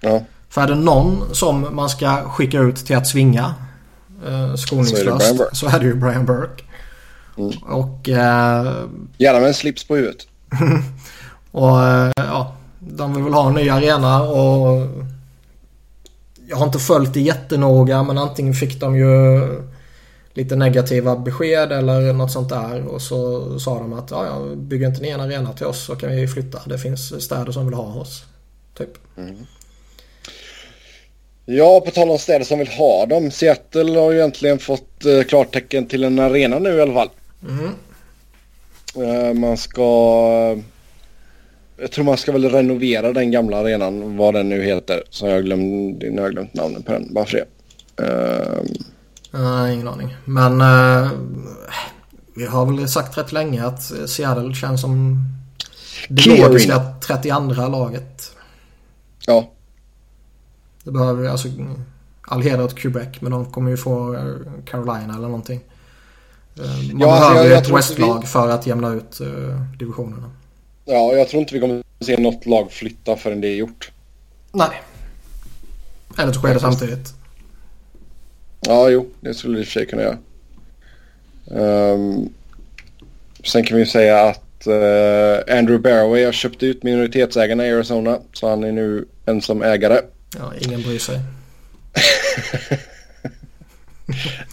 [0.00, 0.22] Ja.
[0.48, 3.54] För är det någon som man ska skicka ut till att svinga
[4.26, 6.64] eh, skoningslöst så, så är det ju Brian Burke.
[7.38, 7.52] Mm.
[7.62, 8.08] Och...
[8.08, 8.72] Eh,
[9.16, 10.26] Gärna med en slips på huvudet.
[11.50, 14.88] och eh, ja, de vill väl ha en ny arena och...
[16.48, 19.40] Jag har inte följt det jättenoga men antingen fick de ju
[20.34, 22.86] lite negativa besked eller något sånt där.
[22.86, 25.96] Och så sa de att ja, ja, bygger inte ni en arena till oss så
[25.96, 26.62] kan vi flytta.
[26.66, 28.24] Det finns städer som vill ha oss.
[28.74, 28.90] Typ.
[29.16, 29.36] Mm.
[31.44, 33.30] Ja, på tal om städer som vill ha dem.
[33.30, 37.10] Seattle har ju egentligen fått eh, klartecken till en arena nu i alla fall.
[37.48, 37.70] Mm.
[38.96, 40.58] Eh, man ska...
[41.76, 45.02] Jag tror man ska väl renovera den gamla arenan, vad den nu heter.
[45.10, 47.44] Så jag glömde, nu har jag glömt namnet på den, bara för det.
[49.34, 50.16] Uh, ingen aning.
[50.24, 51.10] Men uh,
[52.34, 55.24] vi har väl sagt rätt länge att Seattle känns som
[56.08, 58.36] det logiska 32 laget.
[59.26, 59.50] Ja.
[60.84, 61.48] Det behöver alltså
[62.22, 64.16] all heder åt Quebec men de kommer ju få
[64.64, 65.60] Carolina eller någonting.
[66.54, 68.26] Man ja, behöver alltså jag, jag ett Westlag vi...
[68.26, 70.30] för att jämna ut uh, divisionerna.
[70.84, 73.92] Ja, jag tror inte vi kommer se något lag flytta förrän det är gjort.
[74.52, 74.82] Nej.
[76.18, 77.14] Eller så sker det samtidigt.
[78.66, 80.18] Ja, jo, det skulle det i och för sig kunna göra.
[81.44, 82.32] Um,
[83.44, 88.18] sen kan vi säga att uh, Andrew Barroway har köpt ut minoritetsägarna i Arizona.
[88.32, 90.00] Så han är nu ensam ägare.
[90.38, 91.20] Ja, ingen bryr sig.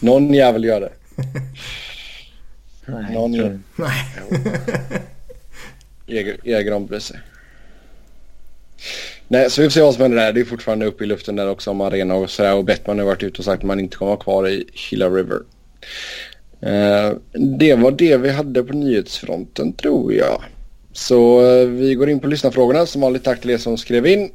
[0.00, 0.92] Någon jävel gör det.
[2.86, 3.60] Nej, Någon gör...
[3.76, 4.04] Nej.
[6.06, 6.36] Eger,
[6.86, 7.20] bryr sig.
[9.32, 10.32] Nej, så vi får se vad som händer där.
[10.32, 12.54] Det är fortfarande uppe i luften där också om arena och sådär.
[12.54, 15.08] Och Bettman har varit ute och sagt att man inte kommer vara kvar i Hilla
[15.08, 15.40] River.
[16.66, 17.18] Uh,
[17.58, 20.42] det var det vi hade på nyhetsfronten tror jag.
[20.92, 22.86] Så uh, vi går in på lyssnarfrågorna.
[22.86, 24.30] Som vanligt tack till er som skrev in.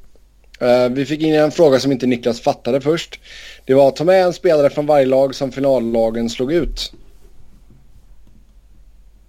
[0.61, 3.19] Uh, vi fick in en fråga som inte Niklas fattade först.
[3.65, 6.93] Det var ta med en spelare från varje lag som finallagen slog ut.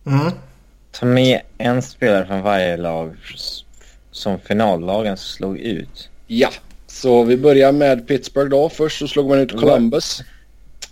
[0.07, 0.33] Mm.
[0.91, 3.17] Ta med en spelare från varje lag
[4.17, 6.09] som finallagen slog ut.
[6.27, 6.51] Ja,
[6.87, 8.69] så vi börjar med Pittsburgh då.
[8.69, 10.23] Först så slog man ut Columbus.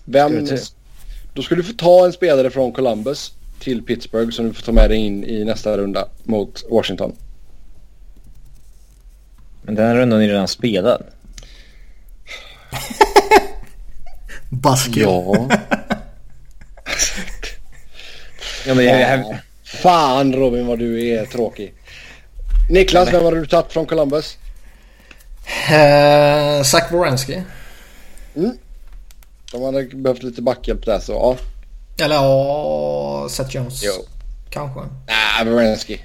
[0.04, 0.48] Vem...
[1.34, 4.72] Då skulle du få ta en spelare från Columbus till Pittsburgh som du får ta
[4.72, 7.16] med dig in i nästa runda mot Washington.
[9.62, 11.04] Men den här rundan är redan spelad.
[14.50, 15.00] Basker.
[15.00, 15.48] Ja.
[18.66, 19.38] ja men jag, jag...
[19.64, 21.74] Fan Robin vad du är tråkig.
[22.68, 24.38] Niklas, vem har du tagit från Columbus?
[25.70, 27.42] Uh, Zach Wierenski.
[28.36, 28.58] Mm.
[29.52, 31.36] De hade behövt lite backhjälp där så ja.
[32.04, 33.82] Eller ja, Seth Jones.
[33.84, 33.92] Jo.
[34.50, 34.80] Kanske.
[34.80, 36.04] Nej, nah, Wierenski.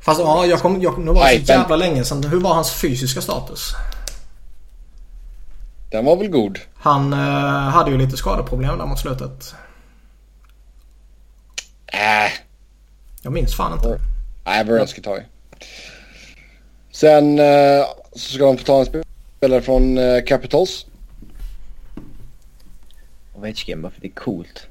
[0.00, 2.24] Fast ja, jag kom, jag, nu var det så jävla länge sedan.
[2.24, 3.72] Hur var hans fysiska status?
[5.90, 6.58] Den var väl god.
[6.74, 7.18] Han uh,
[7.68, 9.54] hade ju lite skadeproblem där mot slutet.
[11.86, 12.32] Äh.
[13.22, 14.00] Jag minns fan inte.
[14.44, 15.22] Nej, Wierenski tar vi.
[16.90, 19.04] Sen eh, så ska de få ta en
[19.38, 20.86] spelare från eh, Capitals.
[23.34, 24.66] Ovechkin bara för det är coolt.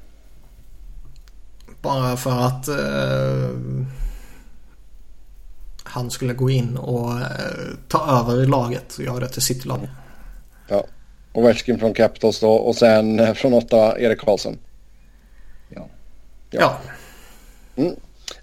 [1.82, 2.68] Bara för att...
[2.68, 3.86] Eh,
[5.82, 7.26] han skulle gå in och eh,
[7.88, 9.88] ta över laget och göra det till sitt lag.
[10.68, 10.84] Ja.
[11.32, 14.58] Och Ovechkin från Capitals då och sen eh, från åtta Erik Karlsson.
[15.68, 15.88] Ja.
[16.50, 16.78] Ja.
[17.76, 17.96] Mm.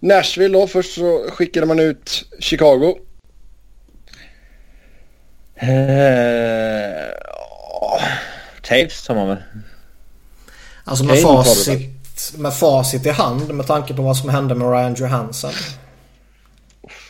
[0.04, 0.68] Nashville då.
[0.68, 2.98] Först så skickade man ut Chicago.
[5.64, 5.70] Uh,
[8.62, 9.38] Taves tar man väl?
[10.84, 14.94] Alltså med facit, med facit i hand med tanke på vad som hände med Ryan
[14.94, 15.52] Johansson.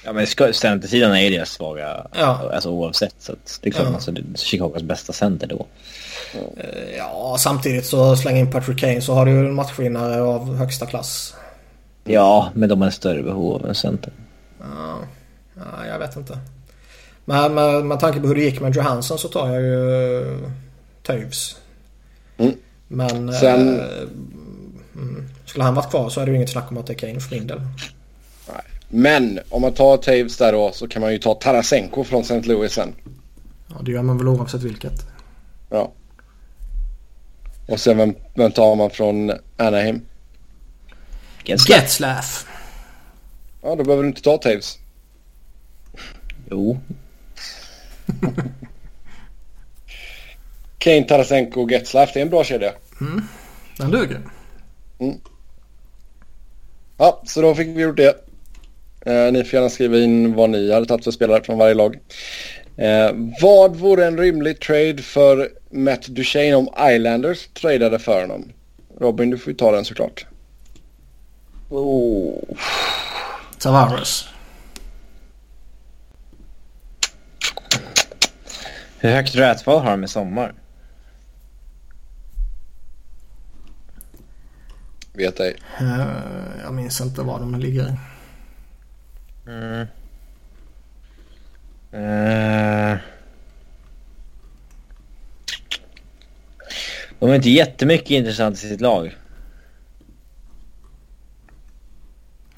[0.06, 2.52] Ja men centersidan är ju deras svaga, ja.
[2.54, 3.16] alltså oavsett.
[3.20, 3.94] Så det är klart ja.
[3.94, 5.66] alltså, Chicagos bästa center då.
[6.34, 10.56] Eh, ja, samtidigt så släng in Patrick Kane så har du ju en matchvinnare av
[10.56, 11.36] högsta klass.
[12.04, 14.14] Ja, men de har större behov av en center.
[14.60, 14.98] Ja,
[15.56, 16.40] ja jag vet inte.
[17.26, 20.50] Men med, med tanke på hur det gick med Johansson så tar jag ju uh,
[21.04, 21.58] Toews.
[22.38, 22.54] Mm.
[22.88, 23.80] Men Sen...
[23.80, 24.08] uh,
[25.46, 27.20] skulle han varit kvar så är det ju inget snack om att det är Kane
[27.20, 27.62] för min del.
[28.96, 32.42] Men om man tar Taves där då så kan man ju ta Tarasenko från St.
[32.42, 32.96] Louis sen.
[33.68, 35.06] Ja, det gör man väl oavsett vilket.
[35.70, 35.92] Ja.
[37.68, 40.02] Och sen vem, vem tar man från Anaheim?
[41.46, 42.48] Getzlaff.
[43.62, 44.78] Ja, då behöver du inte ta Taves.
[46.52, 46.80] Jo.
[50.78, 52.14] Kane, Tarasenko och Getzlaff.
[52.14, 52.74] Det är en bra kedja.
[53.02, 53.28] Mm,
[53.78, 54.22] den duger.
[55.00, 55.18] Mm.
[56.98, 58.16] Ja, så då fick vi gjort det.
[59.06, 62.00] Eh, ni får gärna skriva in vad ni hade tagit för spelare från varje lag.
[62.78, 68.52] Eh, vad vore en rimlig trade för Matt Duchene om Islanders tradade för honom?
[69.00, 70.26] Robin, du får ju ta den såklart.
[71.76, 72.58] Oh.
[73.60, 74.30] Tavares.
[79.00, 80.54] Hur högt rätval har de i sommar?
[85.14, 85.56] Vet ej.
[85.82, 87.98] Uh, jag minns inte var de ligger.
[89.48, 89.88] Mm.
[91.94, 92.98] Uh.
[97.20, 99.16] De har inte jättemycket intressant i sitt lag.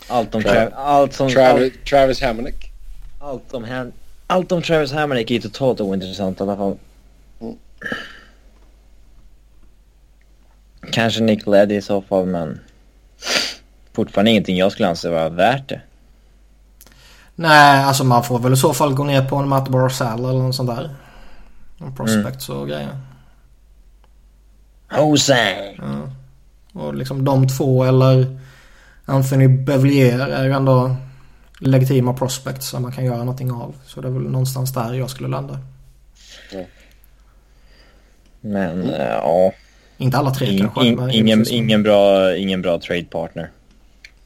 [0.08, 2.56] Allt om Tra allt som, Travis, all, Travis Hamonic.
[3.20, 3.92] Allt om,
[4.28, 6.78] allt om Travis Hamonic är totalt ointressant i alla fall.
[7.42, 7.56] Mm.
[10.92, 12.60] Kanske Nick Leddy i så fall men
[13.94, 15.82] fortfarande ingenting jag skulle anse vara värt det.
[17.36, 20.40] Nej, alltså man får väl i så fall gå ner på en Matt Barzell eller
[20.40, 20.96] något sånt där.
[21.78, 22.62] En prospect mm.
[22.62, 22.98] och grejer.
[24.98, 25.76] Jose!
[25.78, 26.10] Ja.
[26.82, 28.40] Och liksom de två eller
[29.06, 30.96] Anthony Bevlier är ju ändå
[31.60, 33.76] legitima prospects som man kan göra någonting av.
[33.86, 35.60] Så det är väl någonstans där jag skulle landa.
[38.42, 39.02] Men mm.
[39.02, 39.52] ja.
[39.98, 40.88] Inte alla tre in, kanske.
[40.88, 43.52] In, ingen, ingen, bra, ingen bra trade partner.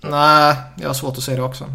[0.02, 1.66] Nej, jag har svårt att se det också.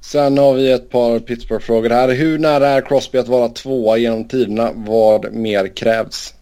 [0.00, 2.14] Sen har vi ett par Pittsburgh-frågor här.
[2.14, 4.70] Hur nära är Crosby att vara tvåa genom tiderna?
[4.74, 6.34] Vad mer krävs?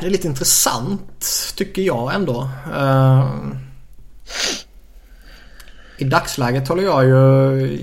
[0.00, 1.26] Det är lite intressant
[1.56, 2.48] tycker jag ändå.
[2.76, 3.52] Uh,
[5.98, 7.78] I dagsläget håller jag ju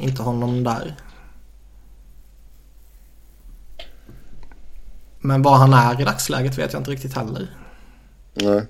[0.00, 0.94] inte honom där.
[5.20, 7.46] Men vad han är i dagsläget vet jag inte riktigt heller.
[8.34, 8.66] Nej.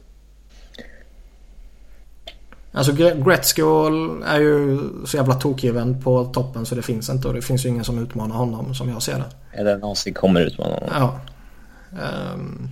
[2.72, 3.62] Alltså Gretzky
[4.26, 7.68] är ju så jävla tokgiven på toppen så det finns inte och det finns ju
[7.68, 9.58] ingen som utmanar honom som jag ser det.
[9.60, 10.90] Eller någonsin kommer utmana honom.
[10.92, 11.20] Ja.
[11.94, 12.68] Um,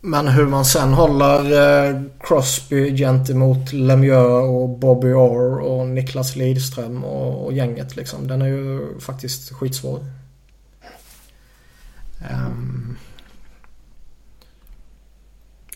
[0.00, 7.04] men hur man sen håller uh, Crosby gentemot Lemieux och Bobby Orr och Niklas Lidström
[7.04, 8.26] och, gänget liksom.
[8.26, 10.00] Den är ju faktiskt skitsvår.
[12.30, 12.98] Um,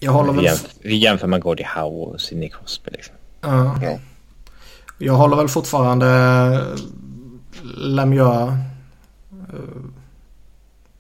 [0.01, 0.57] jag håller väl...
[0.81, 3.15] Vi jämför med Gordie Howe och Sidney Crosby liksom.
[3.41, 3.81] Ja.
[3.83, 3.99] ja.
[4.99, 6.07] Jag håller väl fortfarande
[7.77, 8.53] Lemieux
[9.53, 9.85] uh,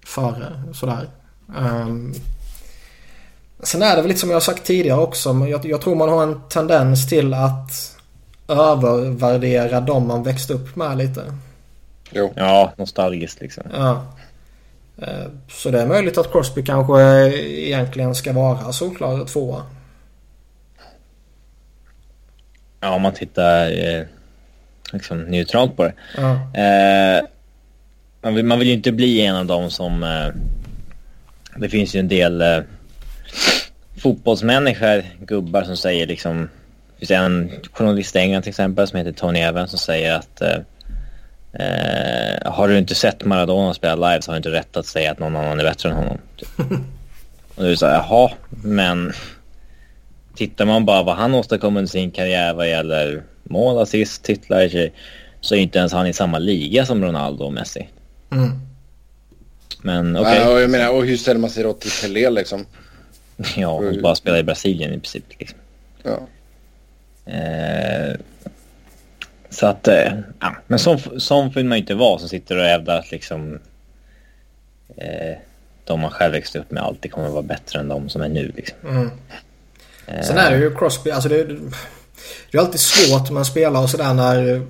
[0.09, 1.09] före sådär.
[1.57, 2.15] Um,
[3.63, 5.33] sen är det väl lite som jag har sagt tidigare också.
[5.33, 7.97] Men jag, jag tror man har en tendens till att
[8.49, 11.25] övervärdera de man växte upp med lite.
[12.11, 12.33] Jo.
[12.37, 13.65] Ja, nostalgiskt liksom.
[13.73, 14.07] Ja.
[15.03, 17.03] Eh, så det är möjligt att Crosby kanske
[17.37, 19.63] egentligen ska vara solklar tvåa.
[22.81, 24.03] Ja, om man tittar eh,
[24.93, 25.93] liksom neutralt på det.
[26.17, 26.61] Ja.
[26.61, 27.25] Eh,
[28.23, 30.03] man, vill, man vill ju inte bli en av dem som...
[30.03, 30.29] Eh,
[31.57, 32.61] det finns ju en del eh,
[33.99, 36.49] fotbollsmänniskor, gubbar som säger liksom...
[36.99, 40.41] Det finns en journalist i England till exempel som heter Tony Evans som säger att
[40.41, 40.59] eh,
[41.53, 45.13] Eh, har du inte sett Maradona spela live så har du inte rätt att säga
[45.13, 46.19] att någon annan är bättre än honom.
[46.37, 46.49] Typ.
[47.55, 49.13] Och du säger jaha, Men
[50.35, 54.91] tittar man bara vad han åstadkom under sin karriär vad gäller mål, assist, titlar
[55.41, 57.89] så är inte ens han i samma liga som Ronaldo och Messi.
[58.31, 58.51] Mm.
[59.83, 60.33] Men okej.
[60.33, 60.53] Okay.
[60.53, 62.67] Ja, jag menar, och hur ställer man sig då till Pelé liksom?
[63.57, 65.25] Ja, och bara spela i Brasilien i princip.
[65.39, 65.59] Liksom.
[66.03, 66.29] Ja.
[67.33, 68.17] Eh,
[69.51, 70.57] så att, eh, ja.
[70.67, 73.59] Men sån, sån vill man ju inte vara som sitter och hävdar att liksom
[74.97, 75.39] eh,
[75.85, 78.29] de man själv växte upp med alltid kommer att vara bättre än de som är
[78.29, 78.53] nu.
[78.57, 78.79] Liksom.
[78.89, 79.11] Mm.
[80.25, 83.91] Sen är det ju Crosby, alltså det, det är alltid svårt med en spelare och
[83.91, 84.63] sådär när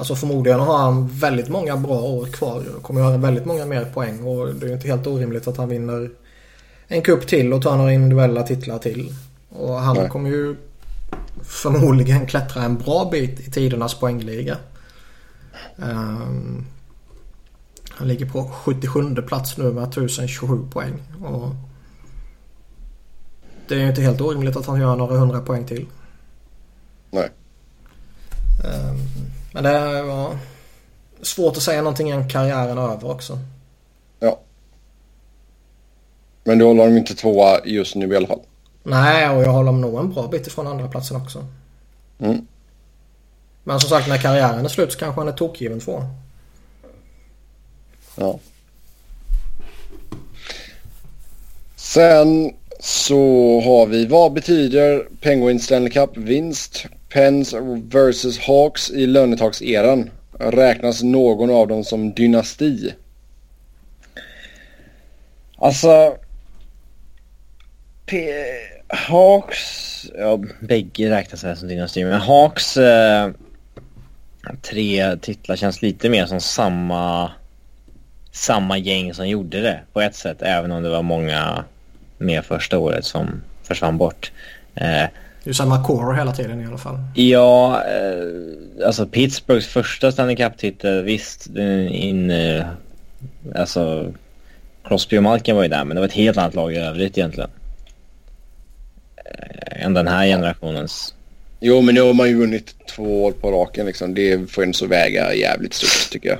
[0.00, 4.22] Alltså förmodligen har han väldigt många bra år kvar kommer göra väldigt många mer poäng
[4.24, 6.10] och det är ju inte helt orimligt att han vinner
[6.88, 9.14] en kupp till och tar några individuella titlar till.
[9.48, 10.08] Och han Nej.
[10.08, 10.56] kommer ju
[11.42, 14.56] förmodligen klättra en bra bit i tidernas poängliga.
[15.76, 16.66] Um,
[17.90, 21.02] han ligger på 77 plats nu med 1027 poäng.
[21.24, 21.54] Och
[23.68, 25.86] det är ju inte helt orimligt att han gör några hundra poäng till.
[27.10, 27.30] Nej.
[28.64, 30.38] Um, men det är ja,
[31.22, 33.38] svårt att säga någonting än karriären över också.
[34.20, 34.40] Ja.
[36.44, 38.40] Men du håller dem inte tvåa just nu i alla fall?
[38.82, 41.46] Nej, och jag håller dem nog en bra bit ifrån andra platsen också.
[42.18, 42.46] Mm.
[43.64, 46.02] Men som sagt, när karriären är slut så kanske han är tokgiven två.
[48.16, 48.38] Ja.
[51.76, 53.16] Sen så
[53.60, 56.86] har vi vad betyder Penguin Stanley Cup-vinst?
[57.12, 57.54] Pens
[57.92, 60.10] vs Hawks i lönetakseran.
[60.38, 62.94] Räknas någon av dem som dynasti?
[65.56, 66.16] Alltså...
[68.06, 68.32] P
[68.88, 70.06] Hawks...
[70.18, 72.04] Ja, bägge räknas väl som dynasti.
[72.04, 73.30] Men Hawks eh,
[74.62, 77.32] tre titlar känns lite mer som samma,
[78.32, 80.42] samma gäng som gjorde det på ett sätt.
[80.42, 81.64] Även om det var många
[82.18, 84.32] med första året som försvann bort.
[84.74, 85.04] Eh,
[85.44, 86.98] det är samma core hela tiden i alla fall.
[87.14, 91.46] Ja, eh, alltså Pittsburghs första Stanley Cup-titel, visst,
[91.90, 92.66] in, eh,
[93.54, 94.12] alltså
[94.84, 97.18] Crosby och Malkin var ju där, men det var ett helt annat lag i övrigt
[97.18, 97.50] egentligen.
[99.16, 101.14] Eh, än den här generationens.
[101.60, 104.14] Jo, men nu har man ju vunnit två år på raken liksom.
[104.14, 106.38] Det får en så väga jävligt stort tycker jag.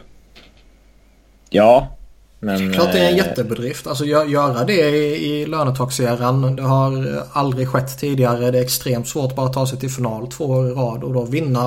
[1.50, 1.96] Ja,
[2.40, 3.86] men, Klart det är en eh, jättebedrift.
[3.86, 6.56] Alltså göra det i, i lönetaxeran.
[6.56, 8.50] Det har aldrig skett tidigare.
[8.50, 11.12] Det är extremt svårt bara att ta sig till final två år i rad och
[11.12, 11.66] då vinna.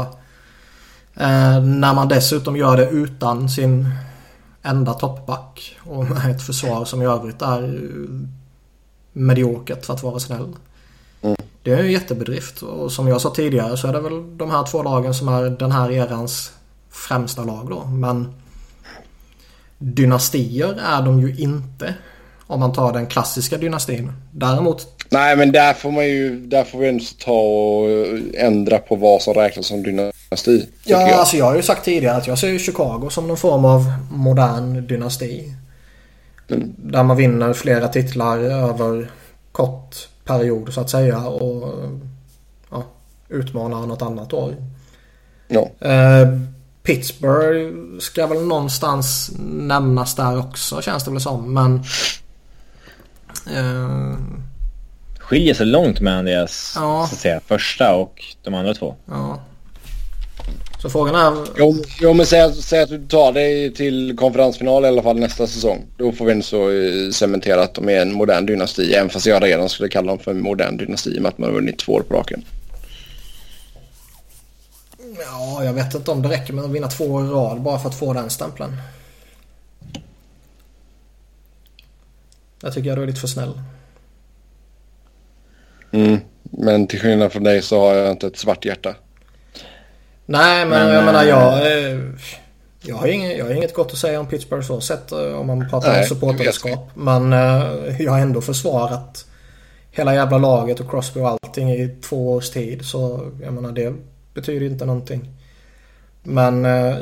[1.16, 3.90] Eh, när man dessutom gör det utan sin
[4.62, 5.78] enda toppback.
[5.84, 7.80] Och med ett försvar som i övrigt är
[9.14, 10.48] mediokert för att vara snäll.
[11.22, 11.38] Mm.
[11.64, 12.62] Det är en jättebedrift.
[12.62, 15.50] Och som jag sa tidigare så är det väl de här två lagen som är
[15.50, 16.52] den här erans
[16.90, 17.86] främsta lag då.
[17.86, 18.34] Men
[19.84, 21.94] dynastier är de ju inte.
[22.48, 24.12] Om man tar den klassiska dynastin.
[24.32, 24.88] Däremot...
[25.10, 27.90] Nej men där får man ju, där får vi ändå ta och
[28.34, 30.70] ändra på vad som räknas som dynasti.
[30.84, 31.12] Ja, jag.
[31.12, 34.88] alltså jag har ju sagt tidigare att jag ser Chicago som någon form av modern
[34.88, 35.54] dynasti.
[36.50, 36.74] Mm.
[36.78, 39.12] Där man vinner flera titlar över
[39.52, 39.96] kort
[40.26, 41.74] period så att säga och
[42.72, 42.84] ja,
[43.30, 44.56] utmanar något annat år.
[45.48, 45.70] Ja.
[45.80, 46.28] Eh,
[46.84, 51.54] Pittsburgh ska väl någonstans nämnas där också känns det väl som.
[51.54, 51.84] Men...
[53.58, 54.18] Uh...
[55.20, 57.08] Skiljer sig långt mellan deras ja.
[57.10, 58.96] så att säga, första och de andra två.
[59.06, 59.40] Ja.
[60.84, 61.48] Så frågan är...
[61.58, 65.48] Jo, jo men säg, säg att du tar dig till konferensfinal i alla fall nästa
[65.48, 65.86] säsong.
[65.98, 68.94] Då får vi ändå så eh, cementera att de är en modern dynasti.
[68.94, 71.56] Även fast jag redan skulle kalla dem för en modern dynasti med att man har
[71.56, 72.44] vunnit två år på raken.
[75.20, 77.80] Ja, jag vet inte om det räcker med att vinna två år i rad bara
[77.80, 78.78] för att få den stämpeln.
[82.62, 83.62] Jag tycker jag är lite för snäll.
[85.92, 88.96] Mm, men till skillnad från dig så har jag inte ett svart hjärta.
[90.26, 91.54] Nej, men, men jag menar jag...
[91.54, 92.00] Eh,
[92.86, 95.48] jag har, inget, jag har inget gott att säga om Pittsburgh så sett eh, om
[95.48, 96.90] man pratar om supporterskap.
[96.94, 99.26] Men eh, jag har ändå försvarat
[99.92, 102.86] hela jävla laget och Crosby och allting i två års tid.
[102.86, 103.94] Så jag menar det
[104.34, 105.30] betyder inte någonting.
[106.24, 106.66] Men...
[106.66, 106.98] Eh,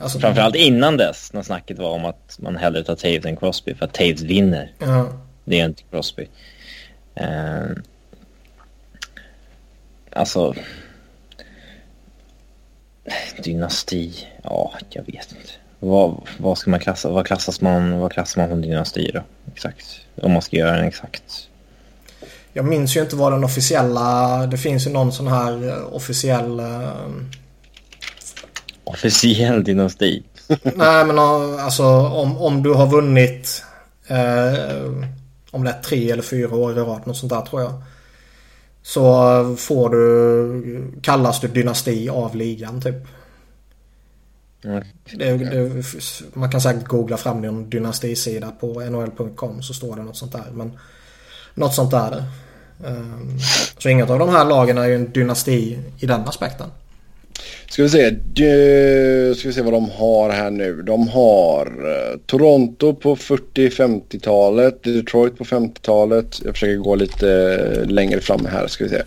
[0.00, 3.74] alltså, Framförallt innan dess när snacket var om att man hellre tar Taves än Crosby
[3.74, 4.72] för att Taves vinner.
[4.78, 5.20] Ja.
[5.44, 6.28] Det är inte Crosby.
[7.14, 7.66] Eh,
[10.10, 10.54] alltså...
[13.42, 14.26] Dynasti?
[14.42, 15.52] Ja, jag vet inte.
[15.78, 17.08] Vad, vad ska man klassa?
[17.08, 19.22] Vad klassas man, vad klassar man som dynasti då?
[19.52, 20.00] Exakt.
[20.14, 21.48] Om man ska göra en exakt
[22.58, 24.46] jag minns ju inte vad den officiella...
[24.46, 26.60] Det finns ju någon sån här eh, officiell...
[26.60, 27.10] Uh...
[28.84, 30.22] Officiell dynasti?
[30.62, 33.64] Nej men alltså om, om du har vunnit...
[34.10, 35.04] Uh,
[35.50, 37.06] om det är tre eller fyra år i rad.
[37.06, 37.82] Något sånt där tror jag.
[38.82, 43.06] Så får du, kallas du dynasti av ligan typ.
[44.64, 44.84] Mm.
[45.16, 45.84] Det, det,
[46.32, 50.50] man kan säkert googla fram en dynastisida på nhl.com så står det något sånt där.
[50.52, 50.78] Men
[51.54, 52.24] något sånt där.
[52.84, 53.38] Um,
[53.78, 56.70] så inget av de här lagen är ju en dynasti i den aspekten.
[57.68, 58.10] Ska vi se.
[58.10, 60.82] Du, ska vi se vad de har här nu.
[60.82, 64.82] De har uh, Toronto på 40-50-talet.
[64.82, 66.40] Detroit på 50-talet.
[66.44, 68.66] Jag försöker gå lite längre fram här.
[68.66, 69.02] Ska vi se.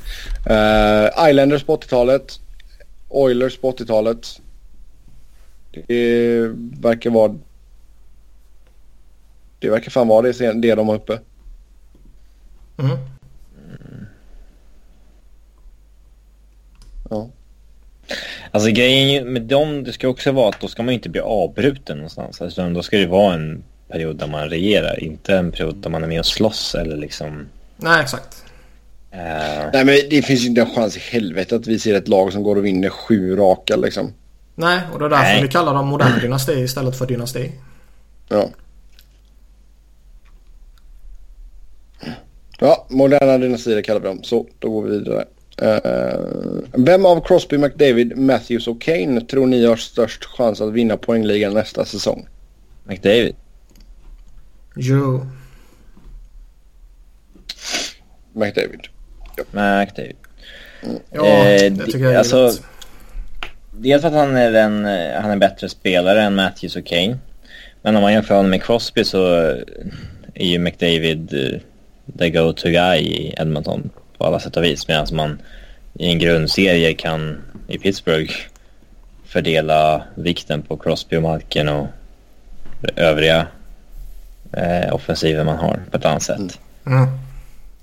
[0.49, 2.39] Uh, Islanders på 80-talet.
[3.09, 4.27] Oilers på 80-talet.
[5.87, 7.35] Det verkar vara...
[9.59, 11.19] Det verkar fan vara det, det de har uppe.
[12.77, 12.97] Mm.
[17.09, 17.29] Ja.
[18.51, 21.97] Alltså grejen med dem, det ska också vara att då ska man inte bli avbruten
[21.97, 22.41] någonstans.
[22.41, 26.03] Alltså, då ska det vara en period där man regerar, inte en period där man
[26.03, 27.47] är med och slåss eller liksom...
[27.77, 28.43] Nej, exakt.
[29.13, 29.69] Uh...
[29.73, 32.33] Nej, men det finns ju inte en chans i helvete att vi ser ett lag
[32.33, 34.13] som går och vinner sju raka liksom.
[34.55, 35.41] Nej, och det är därför Nej.
[35.41, 37.51] vi kallar dem modern dynasti istället för dynasti.
[38.29, 38.49] Ja.
[42.63, 44.23] Ja, moderna dynastier kallar vi dem.
[44.23, 45.25] Så, då går vi vidare.
[45.61, 50.97] Uh, vem av Crosby, McDavid, Matthews och Kane tror ni har störst chans att vinna
[50.97, 52.27] poängligan nästa säsong?
[52.83, 53.35] McDavid.
[54.75, 55.25] Jo.
[58.33, 58.87] McDavid.
[59.37, 59.79] Ja.
[59.79, 60.15] McDavid.
[60.83, 60.97] Mm.
[61.11, 62.51] Ja, eh, det tycker jag är alltså,
[63.71, 64.85] Dels för att han är en
[65.23, 67.17] han är bättre spelare än Matthews och Kane.
[67.81, 69.25] Men om man jämför honom med Crosby så
[70.33, 71.61] är ju McDavid
[72.17, 74.87] the go-to guy i Edmonton på alla sätt och vis.
[74.87, 75.41] Medan man
[75.93, 78.33] i en grundserie kan i Pittsburgh
[79.25, 81.87] fördela vikten på Crosby och Malkin och
[82.95, 83.47] övriga
[84.53, 86.59] eh, offensiver man har på ett annat sätt.
[86.85, 87.07] Mm.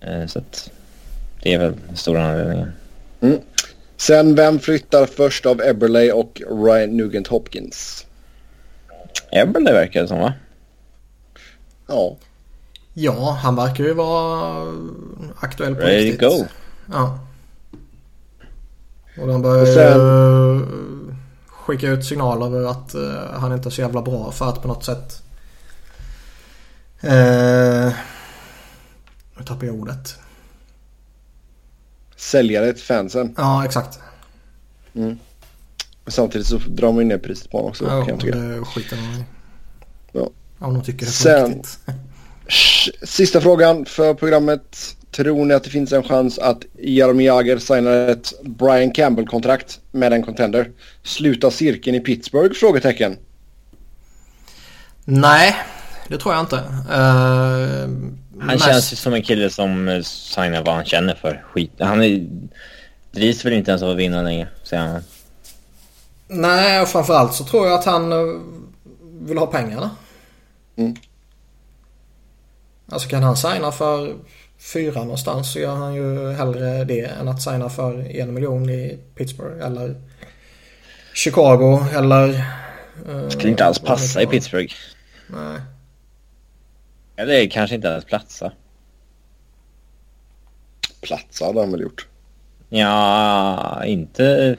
[0.01, 0.71] Eh, så att
[1.43, 2.73] det är väl stora anledningen.
[3.21, 3.39] Mm.
[3.97, 8.07] Sen vem flyttar först av Eberley och Ryan Nugent Hopkins?
[9.31, 10.33] Eberley verkar det som va?
[11.87, 12.17] Ja.
[13.01, 14.66] Ja, han verkar ju vara
[15.41, 16.20] aktuell på Ready riktigt.
[16.20, 16.45] Go.
[16.93, 17.19] Ja.
[19.20, 20.66] Och de börjar sen...
[21.49, 24.85] skicka ut signaler att uh, han inte är så jävla bra för att på något
[24.85, 25.23] sätt...
[27.05, 27.93] Uh,
[29.37, 30.16] nu tappar jag ordet.
[32.16, 33.35] Säljare till fansen.
[33.37, 33.99] Ja, exakt.
[34.95, 35.19] Mm.
[36.07, 37.85] Samtidigt så drar man ju ner priset på honom också.
[37.85, 38.39] Ja, kan jag tycka.
[38.39, 39.25] det skiter man i.
[40.12, 40.31] Ja.
[40.59, 41.79] Om de tycker det är Sen, riktigt.
[43.03, 44.95] Sista frågan för programmet.
[45.11, 50.12] Tror ni att det finns en chans att Jaromir Jagr signar ett Brian Campbell-kontrakt med
[50.12, 50.70] en contender?
[51.03, 52.55] Sluta cirkeln i Pittsburgh?
[52.55, 53.16] Frågetecken.
[55.05, 55.57] Nej,
[56.09, 56.57] det tror jag inte.
[56.57, 57.89] Uh,
[58.41, 61.45] han känns ju som en kille som signar vad han känner för.
[61.53, 61.73] Skit.
[61.79, 62.27] Han är,
[63.12, 65.03] drivs väl inte ens av att vinna längre, säger han.
[66.29, 68.41] Nej, och framförallt så tror jag att han eh,
[69.20, 69.91] vill ha pengarna.
[70.77, 70.97] Mm.
[72.89, 74.16] Alltså kan han signa för
[74.59, 78.98] fyra någonstans så gör han ju hellre det än att signa för en miljon i
[79.15, 80.01] Pittsburgh eller
[81.15, 82.28] Chicago eller...
[83.09, 84.74] Uh, Skulle inte alls passa i Pittsburgh.
[85.27, 85.60] Nej.
[87.16, 88.52] Eller kanske inte ens platsa.
[91.01, 92.06] Platsa hade han väl gjort?
[92.69, 94.56] Ja, inte...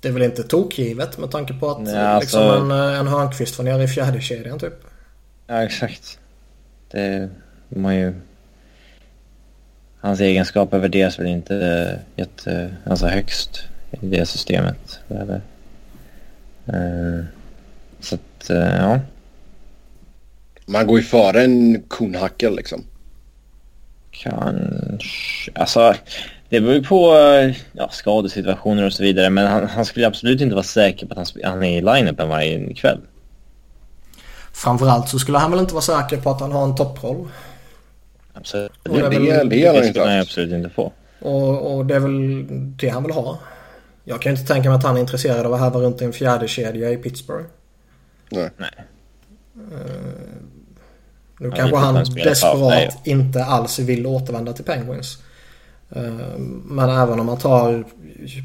[0.00, 2.64] Det är väl inte tokgivet med tanke på att ja, liksom alltså...
[2.64, 4.74] en, en Hörnqvist var nere i fjärde kedjan typ.
[5.46, 6.19] Ja, exakt.
[6.90, 7.28] Det
[7.68, 8.14] man ju...
[10.00, 15.00] Hans egenskaper värderas väl inte jätte, alltså högst i det systemet.
[15.08, 15.40] Eller,
[16.68, 17.24] uh,
[18.00, 19.00] så att, uh, ja.
[20.66, 22.84] Man går ju före en Kuhnhackel liksom.
[24.10, 25.52] Kanske.
[25.54, 25.94] Alltså,
[26.48, 27.14] det beror ju på
[27.72, 29.30] ja, skadesituationer och så vidare.
[29.30, 32.28] Men han, han skulle absolut inte vara säker på att han, han är i line-upen
[32.28, 33.00] varje kväll.
[34.52, 37.28] Framförallt så skulle han väl inte vara säker på att han har en topproll.
[38.32, 38.72] Absolut.
[38.88, 40.92] Och det, är väl, det, skulle han absolut inte få.
[41.20, 42.44] Och, och det är väl
[42.76, 43.38] det han vill ha.
[44.04, 46.12] Jag kan inte tänka mig att han är intresserad av att härva runt i en
[46.12, 47.44] fjärde kedja i Pittsburgh.
[48.30, 48.50] Nej.
[48.56, 48.70] Nej.
[49.54, 49.80] Uh,
[51.38, 55.18] nu kanske han desperat inte alls vill återvända till Penguins.
[55.96, 57.84] Uh, men även om man tar,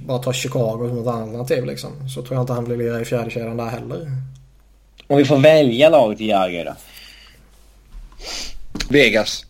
[0.05, 3.05] bara tar Chicago som ett alternativ liksom, så tror jag inte han blir lira i
[3.05, 4.11] fjärde kedjan där heller.
[5.07, 6.75] Om vi får välja lag till Jagr då?
[8.89, 9.45] Vegas.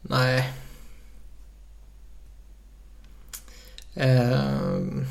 [0.00, 0.50] Nej.
[3.94, 5.06] Um...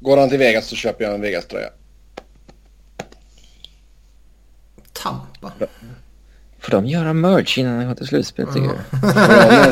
[0.00, 1.68] Går han till Vegas så köper jag en Vegas-tröja.
[4.92, 5.52] Tampa.
[6.58, 8.76] Får de göra merch innan de går till slutspel tycker du?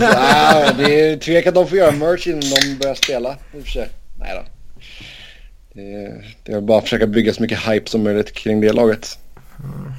[0.01, 3.63] ja, det är tvek att de får göra merch innan de börjar spela i och
[3.63, 3.89] för sig.
[4.19, 4.54] Nej då.
[5.77, 8.73] Det är, det är bara att försöka bygga så mycket hype som möjligt kring det
[8.73, 9.19] laget.
[9.59, 9.93] Mm.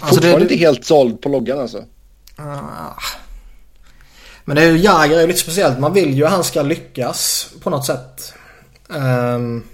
[0.00, 1.78] Alltså Fortfarande det, inte helt såld på loggan alltså.
[2.38, 2.98] Uh,
[4.44, 5.78] men det är ju Jagr är lite speciellt.
[5.78, 8.34] Man vill ju att han ska lyckas på något sätt.
[8.88, 9.64] Um,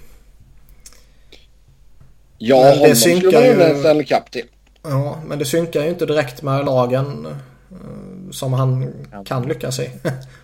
[2.37, 3.61] ja, men det synkar ju...
[3.61, 4.45] en Stanley Cup till.
[4.83, 7.27] Ja, men det synkar ju inte direkt med lagen
[7.71, 8.93] uh, som han
[9.25, 9.89] kan lyckas i.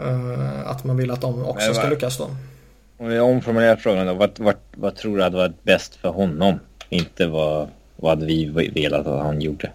[0.00, 2.30] uh, att man vill att de också ska lyckas då.
[2.98, 4.14] Om vi omformulerar frågan då.
[4.14, 6.60] Vad, vad, vad tror du hade varit bäst för honom?
[6.88, 9.70] Inte vad, vad vi velat att han gjorde?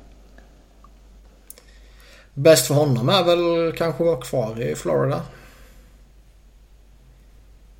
[2.33, 5.21] Bäst för honom är väl kanske att vara kvar i Florida.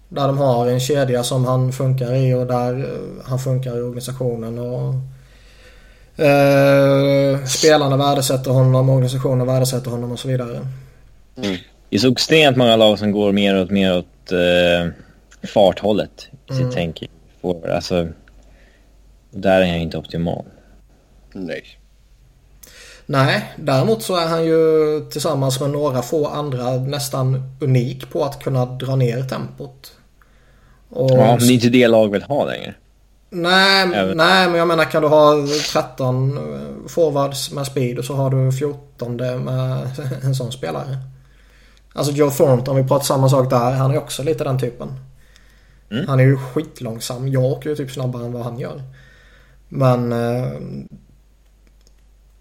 [0.09, 3.81] Där de har en kedja som han funkar i och där eh, han funkar i
[3.81, 4.59] organisationen.
[4.59, 4.93] Och,
[6.25, 10.67] eh, spelarna värdesätter honom, organisationen värdesätter honom och så vidare.
[11.35, 11.57] Mm.
[11.93, 14.91] Det är så extremt många lag som går mer åt, mer åt eh,
[15.47, 16.73] farthållet i sitt mm.
[16.73, 17.03] tänk.
[17.73, 18.07] Alltså,
[19.31, 20.45] där är han inte optimal.
[21.33, 21.63] Nej.
[23.05, 24.59] Nej, däremot så är han ju
[25.11, 29.91] tillsammans med några få andra nästan unik på att kunna dra ner tempot.
[30.89, 31.11] Och...
[31.11, 32.73] Ja, men det är inte det lag vill ha längre.
[33.29, 35.33] Nej, nej, men jag menar kan du ha
[35.73, 36.43] 13 eh,
[36.87, 39.87] forwards med speed och så har du 14 med
[40.23, 40.97] en sån spelare.
[41.93, 44.89] Alltså Joe Thornton, om vi pratar samma sak där, han är också lite den typen.
[45.91, 46.07] Mm.
[46.07, 47.27] Han är ju skitlångsam.
[47.27, 48.83] Jag åker ju typ snabbare än vad han gör.
[49.69, 50.51] Men eh,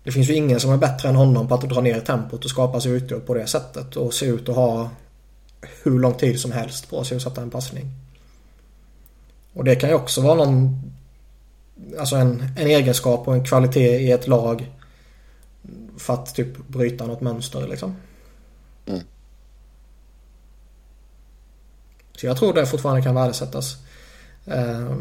[0.04, 2.50] det finns ju ingen som är bättre än honom på att dra ner tempot och
[2.50, 4.90] skapa sig ytor på det sättet och se ut att ha
[5.82, 7.86] hur lång tid som helst på sig att sätta en passning.
[9.54, 10.92] Och det kan ju också vara någon
[11.98, 14.70] Alltså en, en egenskap och en kvalitet i ett lag
[15.96, 17.96] för att typ bryta något mönster liksom.
[18.86, 19.00] Mm.
[22.22, 23.76] Så jag tror det fortfarande kan värdesättas.
[24.46, 24.96] Eh,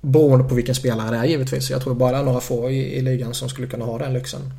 [0.00, 1.70] Beroende på vilken spelare det är givetvis.
[1.70, 4.12] Jag tror bara det är några få i, i ligan som skulle kunna ha den
[4.12, 4.52] lyxen.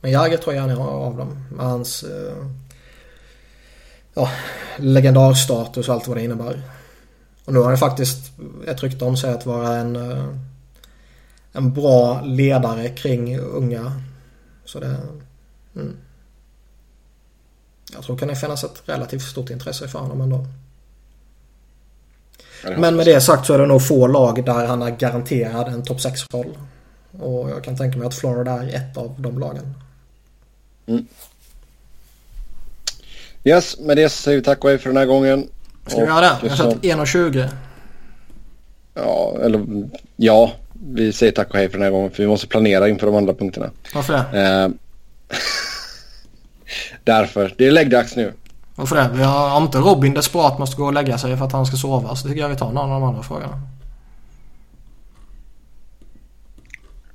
[0.00, 1.44] Men Jagr tror jag gärna av dem.
[1.50, 2.46] Med hans eh,
[4.14, 4.30] ja,
[4.78, 6.62] legendarstatus och allt vad det innebär.
[7.44, 8.32] Och nu har han faktiskt
[8.66, 10.24] ett rykte om sig att vara en, eh,
[11.52, 13.92] en bra ledare kring unga.
[14.64, 14.96] Så det...
[15.76, 15.96] Mm.
[17.92, 20.46] Jag tror det kan finnas ett relativt stort intresse för honom ändå.
[22.76, 25.84] Men med det sagt så är det nog få lag där han är garanterad en
[25.84, 26.58] topp 6-roll.
[27.18, 29.74] Och jag kan tänka mig att Florida är ett av de lagen.
[30.86, 31.06] Mm.
[33.44, 35.48] Yes, med det säger vi tack och hej för den här gången.
[35.86, 36.36] Ska vi göra det?
[36.42, 37.48] Jag har sett 1.20.
[38.94, 39.66] Ja, eller
[40.16, 40.52] ja.
[40.72, 43.16] Vi säger tack och hej för den här gången för vi måste planera inför de
[43.16, 43.70] andra punkterna.
[43.94, 44.40] Varför det?
[44.40, 44.68] Eh,
[47.04, 47.54] därför.
[47.58, 48.34] Det är läggdags nu.
[48.74, 49.10] Varför det?
[49.14, 51.76] Vi har, om inte Robin desperat måste gå och lägga sig för att han ska
[51.76, 53.60] sova så tycker jag vi tar någon av de andra frågorna.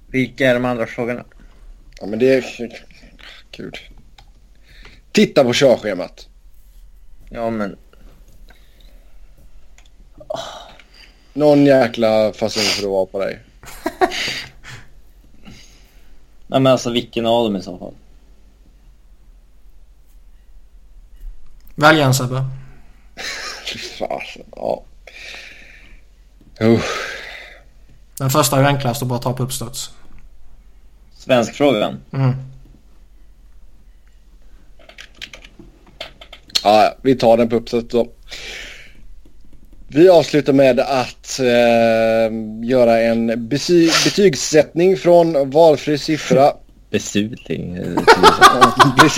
[0.08, 1.24] Vilka är de andra frågorna?
[2.00, 2.46] Ja men det är...
[3.52, 3.78] Gud.
[5.12, 6.28] Titta på körschemat.
[7.30, 7.76] Ja men...
[11.34, 13.40] Någon jäkla fason för att vara på dig.
[16.48, 17.94] Nej men alltså vilken av dem i så fall?
[21.76, 22.44] Välj en Sebbe.
[24.56, 24.84] Ja.
[26.62, 26.82] Uh.
[28.18, 29.90] Den första är enklast att bara ta på uppstuds.
[31.18, 32.02] Svenskfrågan?
[32.14, 32.34] Mm.
[36.64, 38.08] Ja, vi tar den på uppstuds då.
[39.88, 42.34] Vi avslutar med att eh,
[42.64, 46.52] göra en bety betygssättning från valfri siffra.
[46.90, 47.78] Besudling?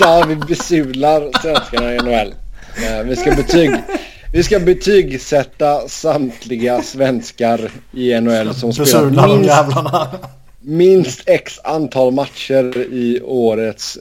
[0.00, 2.34] ja, vi besudlar svenskarna i NHL.
[2.84, 3.70] Eh, vi ska, betyg,
[4.32, 10.24] vi ska betygsätta samtliga svenskar i NHL som spelar minst,
[10.60, 13.98] minst x antal matcher i årets...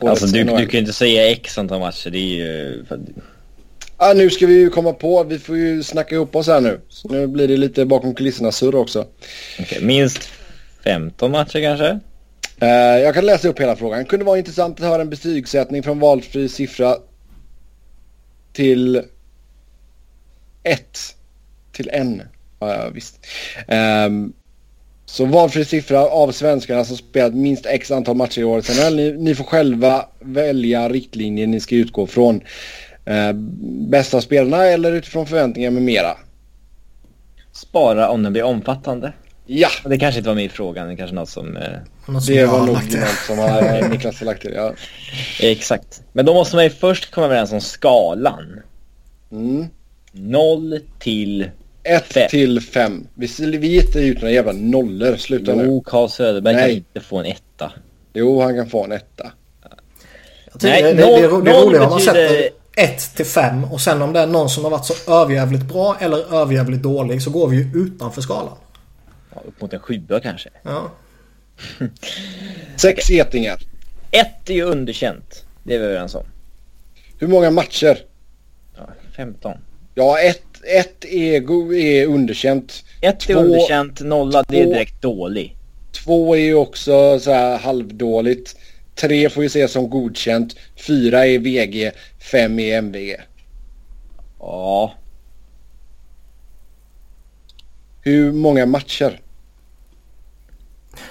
[0.00, 2.10] årets alltså du, du kan ju inte säga x antal matcher.
[2.10, 2.84] Det är ju...
[3.96, 5.24] Ah, nu ska vi ju komma på.
[5.24, 6.80] Vi får ju snacka ihop oss här nu.
[6.88, 9.06] Så nu blir det lite bakom kulisserna surr också.
[9.60, 10.28] Okay, minst
[10.84, 12.00] 15 matcher kanske?
[12.62, 13.98] Uh, jag kan läsa upp hela frågan.
[13.98, 16.96] Det kunde vara intressant att höra en betygssättning från valfri siffra
[18.52, 19.02] till
[20.62, 20.98] ett
[21.72, 22.22] till en.
[22.58, 23.26] Ja, visst.
[24.06, 24.32] Um,
[25.04, 28.96] så valfri siffra av svenskarna som spelat minst x antal matcher i årets NHL.
[28.96, 32.40] Ni, ni får själva välja riktlinjer ni ska utgå från.
[33.10, 33.32] Uh,
[33.88, 36.16] bästa spelarna eller utifrån förväntningar med mera.
[37.52, 39.12] spara om den blir omfattande?
[39.52, 39.68] Ja!
[39.84, 41.56] Det kanske inte var med i frågan, det kanske något som...
[41.56, 41.62] Eh...
[42.06, 44.52] Något som Det var har nog något som har, Niklas har lagt till.
[44.54, 44.72] Ja.
[45.40, 46.02] Exakt.
[46.12, 48.60] Men då måste man ju först komma överens om skalan.
[49.32, 49.66] Mm.
[50.12, 51.50] 0 till...
[51.82, 52.28] 1 Fem.
[52.30, 53.06] till 5.
[53.14, 55.16] Vi, vi ger inte ut några jävla nollor.
[55.16, 55.64] Sluta nu.
[55.64, 56.76] Jo, Carl Söderberg kan Nej.
[56.76, 57.72] inte få en etta.
[58.12, 59.32] Jo, han kan få en etta.
[60.62, 63.80] Nej, det, det, det, det, det är roligare om man sätter 1 till 5 och
[63.80, 67.30] sen om det är någon som har varit så överjävligt bra eller överjävligt dålig så
[67.30, 68.56] går vi ju utanför skalan.
[69.34, 70.48] Ja, upp mot en sjua kanske.
[70.62, 70.90] Ja.
[72.76, 73.58] Sex getingar.
[74.10, 75.44] Ett är ju underkänt.
[75.62, 76.24] Det är vi överens om.
[77.18, 77.98] Hur många matcher?
[78.76, 79.52] Ja, 15.
[79.94, 80.42] Ja, ett,
[80.76, 82.84] ett ego är underkänt.
[83.00, 85.56] Ett är Två- underkänt, nolla det är två- direkt dålig.
[85.92, 88.56] Två är ju också så här halvdåligt.
[88.94, 90.56] Tre får ju ses som godkänt.
[90.76, 91.92] Fyra är VG.
[92.18, 93.16] Fem är MVG.
[94.38, 94.94] Ja,
[98.02, 99.20] Hur många matcher?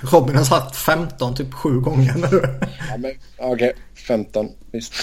[0.02, 2.41] Robin har sagt 15 typ 7 gånger nu.
[2.90, 3.74] Ja, men okej.
[4.07, 4.49] 15.
[4.72, 4.94] Visst.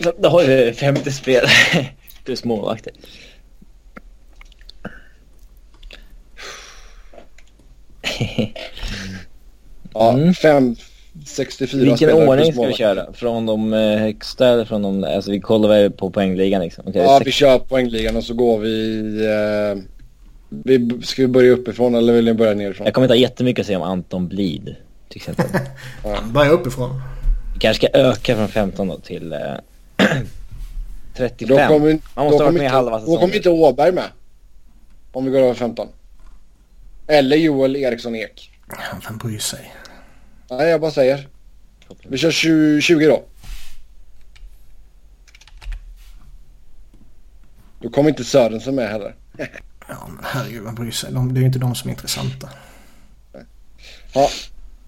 [0.00, 1.44] då, då har vi 50 spel.
[2.24, 2.92] plus målvakter.
[9.94, 10.34] Ja, Mm.
[10.34, 10.76] fem,
[11.26, 13.12] 64 Vilken spelare ordning ska vi köra?
[13.12, 15.04] Från de eh, högsta eller från de...
[15.04, 16.84] Alltså vi kollar väl på poängligan liksom.
[16.88, 19.00] Okej, Ja, sex- vi kör poängligan och så går vi...
[19.26, 19.82] Eh,
[20.64, 22.84] vi ska vi börja uppifrån eller vill ni börja nerifrån?
[22.84, 24.76] Jag kommer inte ha jättemycket att säga om Anton Blid.
[25.08, 25.46] Till exempel.
[26.32, 27.02] Börja uppifrån.
[27.54, 29.38] Vi kanske ska öka från 15 då till eh,
[31.16, 31.56] 35.
[31.56, 33.20] Då kommer, Man då måste ha varit med inte, halva Då säsongen.
[33.20, 34.04] kommer inte Åberg med.
[35.12, 35.88] Om vi går över 15.
[37.06, 38.50] Eller Joel Eriksson Ek.
[39.08, 39.72] Vem bryr sig?
[40.50, 41.28] Nej, jag bara säger.
[42.08, 43.22] Vi kör 20, 20 då.
[47.80, 49.14] Då kommer inte Sörensen med heller.
[49.88, 51.12] Ja men herregud, vem bryr sig?
[51.12, 52.48] De, det är ju inte de som är intressanta.
[54.12, 54.28] Ja,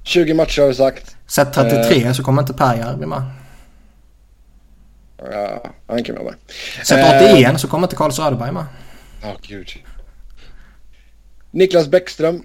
[0.03, 1.17] 20 matcher har vi sagt.
[1.27, 3.23] Sätt 33 så kommer inte Perjärvi med.
[5.33, 6.35] Ja, han kan vara med.
[6.87, 7.33] Sätt Eh.
[7.35, 8.65] 81 så kommer inte Carl Söderberg med.
[9.23, 9.69] Ja, gud.
[11.51, 12.43] Niklas Bäckström.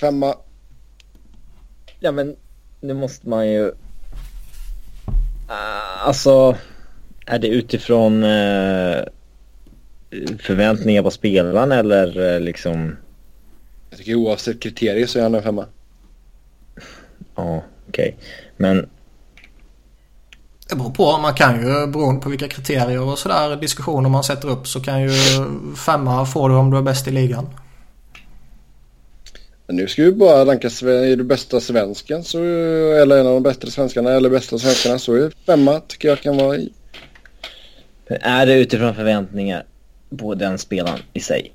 [0.00, 0.34] Femma.
[2.00, 2.36] Ja men
[2.80, 3.72] nu måste man ju...
[5.48, 6.56] Ah, alltså,
[7.26, 9.02] är det utifrån eh,
[10.40, 12.96] förväntningar på spelaren eller eh, liksom...
[13.90, 15.66] Jag tycker oavsett kriterier så är han en femma.
[17.36, 18.16] Ja, okej.
[18.56, 18.88] Men
[20.68, 21.18] Det beror på.
[21.18, 25.02] Man kan ju beroende på vilka kriterier och sådär diskussioner man sätter upp så kan
[25.02, 25.10] ju
[25.86, 27.48] femma få du om du är bäst i ligan.
[29.66, 32.38] Men nu ska vi bara ranka är du bästa svensken så,
[32.92, 36.36] eller en av de bättre svenskarna eller bästa svenskarna så är femma tycker jag kan
[36.36, 36.72] vara i.
[38.08, 39.64] är det utifrån förväntningar
[40.16, 41.52] på den spelaren i sig?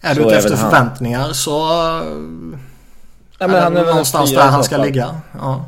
[0.00, 0.70] Är du är ute efter han.
[0.70, 1.50] förväntningar så
[3.38, 5.20] Ja, är men han är väl en någonstans där han ska ligga.
[5.34, 5.64] Ja.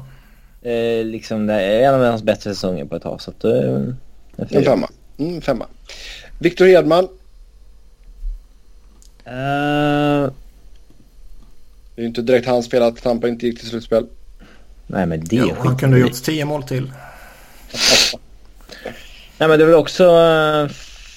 [0.70, 3.44] Eh, liksom det är en av hans bättre säsonger på ett tag så att...
[3.44, 3.52] Eh,
[4.36, 4.88] en femma.
[5.18, 5.66] Mm, femma.
[6.38, 7.04] Viktor Hedman.
[9.24, 10.30] Eh,
[11.94, 14.06] Det är ju inte direkt hans fel att Tampa inte gick till slutspel.
[14.86, 16.92] nej men det Jo, är han kunde ha gjort 10 mål till.
[19.38, 20.68] Nej men det är väl också eh,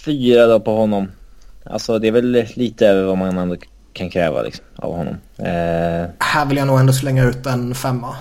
[0.06, 1.11] fyra då på honom.
[1.64, 3.56] Alltså det är väl lite över vad man ändå
[3.94, 5.18] kan kräva liksom, av honom.
[5.38, 8.15] Eh, Här vill jag nog ändå slänga ut en femma.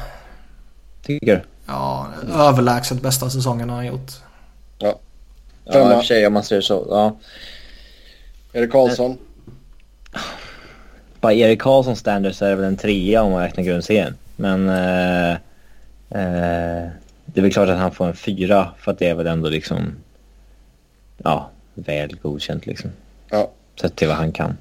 [1.02, 1.40] tycker du?
[1.66, 2.06] Ja,
[2.38, 4.12] överlägset bästa säsongen har han gjort.
[4.78, 4.98] Ja.
[5.64, 5.94] Ja, i Femma.
[5.94, 6.86] och för sig om man ser det så.
[6.90, 7.16] Ja.
[8.52, 9.18] Erik Karlsson.
[11.20, 14.14] Bara Erik Karlsson standard så är det väl en trea om man räknar grundserien.
[14.36, 15.30] Men eh,
[16.10, 16.88] eh,
[17.36, 19.48] det är väl klart att han får en fyra för att det är väl ändå
[19.48, 19.92] liksom
[21.18, 22.90] ja, väl godkänt liksom.
[23.30, 23.50] Ja.
[23.80, 24.56] Sett till vad han kan.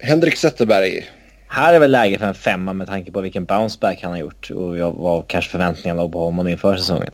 [0.00, 1.04] Henrik Zetterberg.
[1.48, 4.50] Här är väl läge för en femma med tanke på vilken bounceback han har gjort
[4.50, 7.12] och jag- vad kanske förväntningarna låg på honom inför säsongen.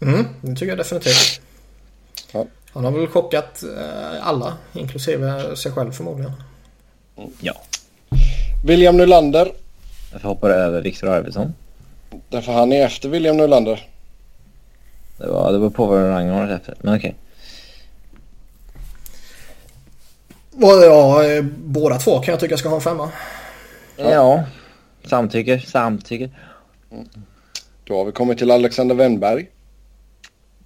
[0.00, 1.40] Mm, det tycker jag definitivt.
[2.32, 2.46] Ja.
[2.72, 6.32] Han har väl chockat eh, alla, inklusive sig själv förmodligen.
[7.40, 7.54] Ja.
[8.66, 9.52] William Nylander.
[10.12, 11.54] Därför hoppar jag över Viktor Arvidsson.
[12.28, 13.86] Därför han är efter William Nylander.
[15.16, 16.74] Det var, det var på vad Ragnar efter.
[16.80, 17.14] Men okej.
[20.52, 23.10] Och ja, eh, båda två kan jag tycka ska ha en femma.
[23.96, 24.44] Ja.
[25.04, 26.30] Samtycker, samtycker.
[27.84, 29.46] Då har vi kommit till Alexander Wennberg.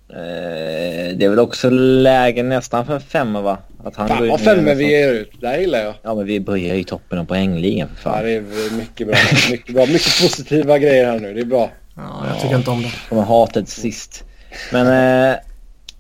[0.09, 3.59] Eh, det är väl också läge nästan för en femma va?
[3.85, 5.31] Att han Fan går vad femmor vi ger ut.
[5.41, 5.95] Det här gillar jag.
[6.03, 8.25] Ja men vi börjar ju i toppen av poängligan för Ja, fan.
[8.25, 9.17] det är mycket bra.
[9.51, 9.87] Mycket bra.
[9.87, 11.35] Mycket positiva grejer här nu.
[11.35, 11.71] Det är bra.
[11.97, 12.93] Ja, jag tycker inte om det.
[13.09, 14.25] Kommer hatet sist.
[14.73, 15.37] Men, eh,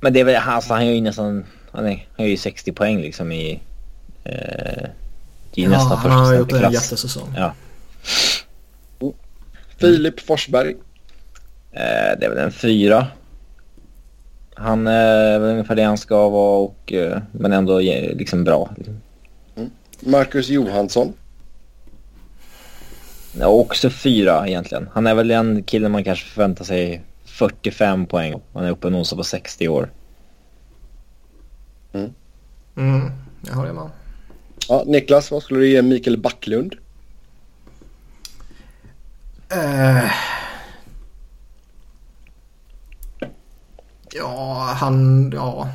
[0.00, 3.00] Men det är väl, alltså, han gör ju nästan, han, är, gör ju 60 poäng
[3.00, 3.60] liksom i...
[4.24, 4.32] Eh,
[5.56, 7.34] är ju Ja, nästan han har första gjort en jättesäsong.
[7.36, 7.54] Ja.
[9.80, 10.70] Filip Forsberg.
[11.72, 13.06] Eh, det är väl en fyra.
[14.54, 18.74] Han är väl ungefär det han ska vara och, eh, men ändå eh, liksom bra.
[18.76, 19.00] Liksom.
[20.00, 21.12] Marcus Johansson.
[23.38, 24.88] Ja, också fyra egentligen.
[24.92, 28.40] Han är väl en kille man kanske förväntar sig 45 poäng.
[28.52, 29.90] Han är uppe och nosar på 60 år.
[32.76, 33.10] Mm,
[33.46, 33.90] jag håller med.
[34.68, 36.74] Ja, Niklas, vad skulle du ge Mikael Backlund?
[39.48, 40.10] Eh,
[44.14, 45.30] ja, han...
[45.34, 45.68] Ja.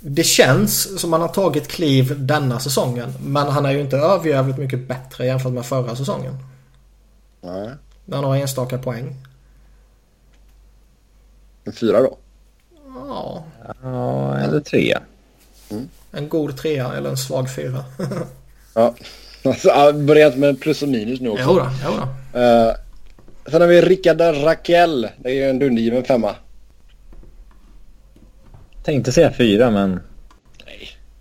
[0.00, 3.12] Det känns som han har tagit kliv denna säsongen.
[3.24, 6.36] Men han är ju inte överjävligt mycket bättre jämfört med förra säsongen.
[7.40, 7.70] Nej,
[8.12, 9.16] Han har enstaka poäng.
[11.64, 12.16] en fyra då.
[13.08, 13.44] Ja,
[13.82, 15.02] Ja, eller trea.
[16.12, 17.84] en god trea eller en svag fyra.
[18.74, 18.94] Ja,
[19.44, 21.44] alltså, ja, börjat med plus och minus nu också.
[21.46, 21.90] jo då, jo
[22.32, 22.38] då.
[22.38, 22.74] Uh,
[23.50, 25.08] sen har vi Rickard Rakell.
[25.16, 26.34] Det är ju en dundergiven femma.
[28.84, 30.00] Tänkte säga fyra men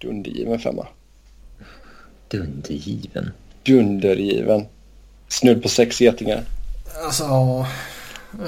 [0.01, 0.87] Dundergiven femma.
[2.27, 3.31] dundergiven.
[3.63, 4.65] Dundergiven.
[5.27, 6.43] Snudd på sex getingar.
[7.05, 7.67] Alltså, ja.
[8.33, 8.47] eh,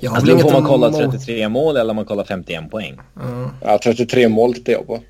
[0.00, 2.98] jag har Alltså då får man kolla emot- 33 mål eller man kollar 51 poäng.
[3.14, 3.50] Ja.
[3.62, 5.00] Ja, 33 mål tittar jag på.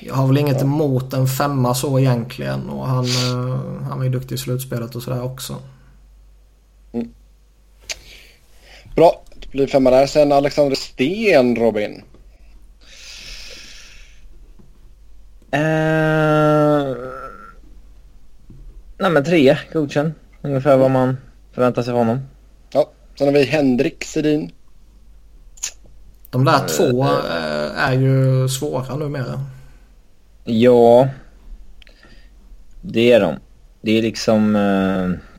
[0.00, 4.10] Jag har väl inget emot en femma så egentligen och han, eh, han var ju
[4.10, 5.56] duktig i slutspelet och sådär också.
[8.96, 10.06] Bra, det blir femma där.
[10.06, 12.02] Sen Alexander Sten, Robin.
[15.54, 16.96] Uh,
[18.98, 20.12] nej men tre, godkänd.
[20.42, 21.16] Ungefär vad man
[21.52, 22.18] förväntar sig av honom.
[22.72, 24.52] Ja, sen har vi Henrik Sedin.
[26.30, 29.44] De där två eh, är ju svåra numera.
[30.44, 31.08] Ja,
[32.80, 33.34] det är de.
[33.80, 34.56] Det är liksom...
[34.56, 35.29] eh,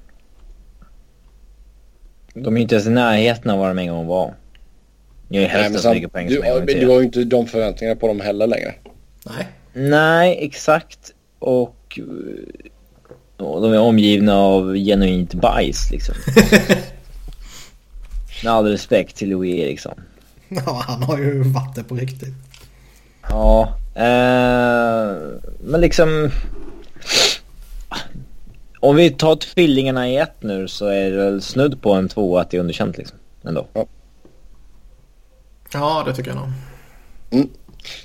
[2.34, 4.34] de är ju inte ens i närheten av vad de en gång var.
[5.30, 6.90] Jag är Nej, hälften men så mycket poäng du, som du tiden.
[6.90, 8.74] har ju inte de förväntningarna på dem heller längre.
[9.26, 9.48] Nej.
[9.74, 11.00] Nej, exakt.
[11.40, 16.16] Och, eh, och de är omgivna av genuint bajs liksom.
[18.44, 20.02] Med all respekt till Louis Eriksson.
[20.50, 22.34] Ja, han har ju varit det på riktigt.
[23.30, 25.16] Ja, eh,
[25.60, 26.32] men liksom...
[28.84, 32.38] Om vi tar tvillingarna i ett nu så är det väl snudd på en två
[32.38, 33.18] att det är underkänt liksom.
[33.44, 33.68] Ändå.
[35.74, 36.50] Ja, det tycker jag nog.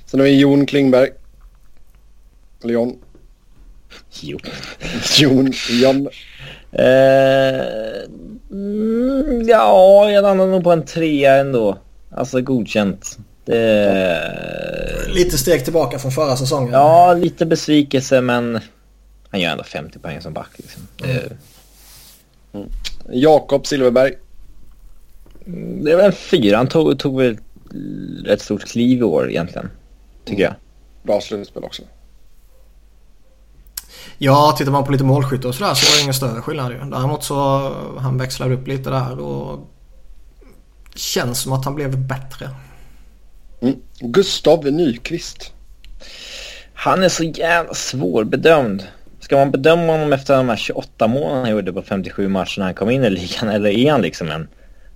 [0.07, 1.11] Sen har vi Jon Klingberg.
[2.63, 2.99] Eller John.
[4.21, 4.39] Jo.
[5.19, 5.53] Jon.
[5.71, 6.09] John.
[6.73, 7.61] Eh,
[8.51, 11.79] mm, ja, jag landar nog på en trea ändå.
[12.11, 13.19] Alltså godkänt.
[13.45, 14.23] Det...
[15.09, 16.73] Lite steg tillbaka från förra säsongen.
[16.73, 18.61] Ja, lite besvikelse men
[19.37, 20.83] han gör ändå 50 poäng som back liksom.
[20.97, 21.37] Det,
[23.13, 24.15] Jakob Silverberg.
[25.83, 26.57] det är väl en fyra.
[26.57, 27.39] Han tog, tog väl
[28.29, 29.71] ett stort kliv i år egentligen.
[30.25, 30.55] Tycker jag.
[31.03, 31.83] Bra slutspel också.
[34.19, 36.79] Ja, tittar man på lite målskytte och sådär så var det ingen större skillnad ju.
[36.79, 37.35] Däremot så
[37.99, 39.69] han växlade upp lite där och
[40.95, 42.51] känns som att han blev bättre.
[43.61, 43.77] Mm.
[44.01, 45.53] Gustav Nyqvist.
[46.75, 48.87] Han är så jävla svårbedömd.
[49.27, 52.65] Ska man bedöma honom efter de här 28 målen han gjorde på 57 matcher när
[52.67, 53.49] han kom in i ligan?
[53.49, 54.49] Eller är han liksom en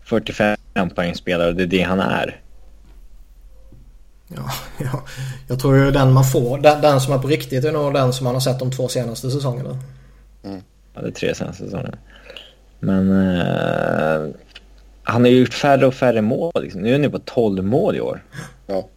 [0.04, 0.56] 45
[0.94, 2.40] poängspelare och det är det han är?
[4.28, 5.04] Ja, ja,
[5.48, 8.12] jag tror ju den man får, den, den som är på riktigt är nog den
[8.12, 9.78] som man har sett de två senaste säsongerna.
[10.94, 11.98] Ja, det är tre senaste säsongerna.
[12.80, 14.34] Men eh,
[15.02, 16.52] han har ju gjort färre och färre mål.
[16.62, 16.80] Liksom.
[16.80, 18.24] Nu är han ju på 12 mål i år.
[18.66, 18.88] Ja.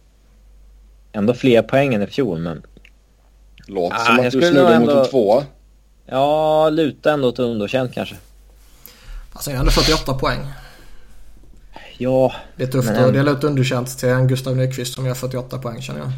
[1.12, 2.62] Ändå fler poäng än i fjol, men
[3.66, 5.44] Låter Ah, som att du skulle snuddar nog mot ändå- en tvåa.
[6.06, 8.16] ja, luta ändå åt underkänt kanske.
[9.32, 10.40] Alltså jag hade 48 poäng.
[11.98, 15.14] Ja, Det är tufft Men- att dela ut underkänt till en Gustav Nyqvist som gör
[15.14, 16.12] 48 poäng känner jag.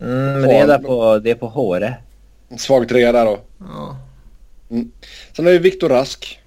[0.00, 1.94] mm, men det är, där på, det är på håret.
[2.48, 3.38] En svag trea där då.
[3.58, 3.96] Ja.
[5.36, 6.40] Sen har vi Viktor Rask.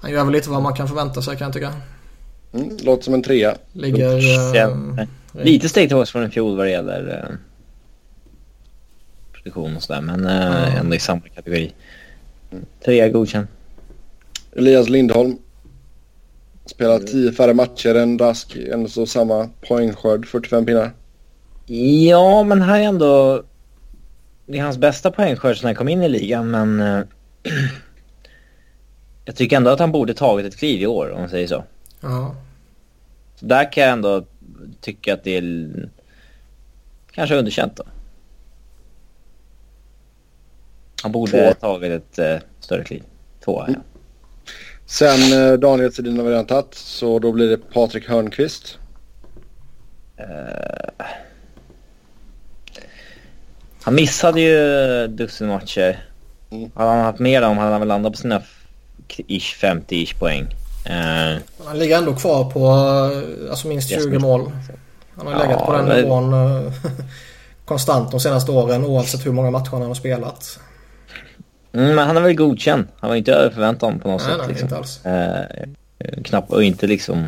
[0.00, 1.72] Han gör väl lite vad man kan förvänta sig kan jag tycka.
[2.54, 2.76] Mm.
[2.82, 3.56] Låter som en trea.
[3.72, 4.20] Ligger...
[4.54, 4.98] Känn-
[5.38, 7.36] Eh, Lite steg tillbaka från i fjol vad det gäller eh,
[9.32, 10.78] produktion och sådär, men eh, Ja.
[10.80, 11.72] ändå i samma kategori.
[12.84, 13.46] Trea godkänd.
[14.56, 15.38] Elias Lindholm.
[16.66, 18.56] Spelar tio färre matcher än Rask.
[18.56, 20.90] Ändå så samma poängskörd, 45 pinnar.
[22.08, 23.42] Ja, men här är ändå...
[24.46, 26.80] Det är hans bästa poängskörd sen han kom in i ligan, men...
[26.80, 27.00] eh,
[29.24, 31.64] jag tycker ändå att han borde tagit ett kliv i år om man säger så.
[32.04, 32.34] Ja.
[33.34, 34.24] Så där kan jag ändå
[34.80, 35.70] tycka att det är
[37.10, 37.84] kanske underkänt då.
[41.02, 43.02] Han borde ha tagit ett uh, större kliv.
[43.44, 43.66] Två, ja.
[43.66, 43.80] Mm.
[44.86, 48.78] Sen uh, Daniel Sedin har vi redan tagit, så då blir det Patrik Hörnqvist.
[50.20, 51.06] Uh,
[53.82, 56.08] han missade ju dussin matcher.
[56.50, 56.70] Mm.
[56.74, 58.42] Hade han haft mer om hade han väl landat på sina
[59.08, 60.46] ish 50-ish poäng.
[60.90, 62.68] Uh, han ligger ändå kvar på
[63.50, 64.52] alltså minst 20 mål.
[65.16, 65.96] Han har ja, legat på den men...
[65.96, 66.32] nivån
[67.64, 70.58] konstant de senaste åren oavsett hur många matcher han har spelat.
[71.72, 72.86] Mm, men han är väl godkänd.
[73.00, 74.38] Han var inte över förväntan på något nej, sätt.
[74.38, 74.66] Nej, liksom.
[74.66, 75.04] inte alls.
[75.04, 77.26] Eh, knappt, och inte liksom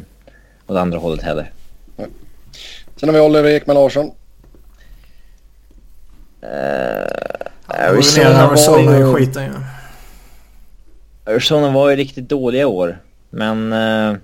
[0.67, 1.53] åt andra hållet heller.
[1.97, 2.07] Nej.
[2.97, 4.11] Sen har vi Oliver Ekman Larsson.
[6.43, 6.51] Uh,
[7.67, 9.15] Arizona, Arizona var ju...
[9.15, 9.53] skiten ju.
[11.33, 12.99] Arizona var ju riktigt dåliga år.
[13.31, 14.17] Men uh,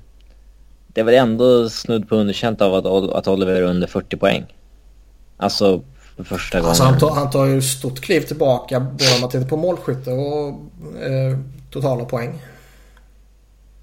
[0.86, 4.46] det är väl ändå snudd på underkänt av att, att Oliver är under 40 poäng.
[5.36, 5.82] Alltså
[6.16, 6.68] för första gången.
[6.68, 10.10] Alltså han, tar, han tar ju stort kliv tillbaka både om man tittar på målskytte
[10.10, 10.48] och
[11.02, 11.38] eh,
[11.70, 12.42] totala poäng.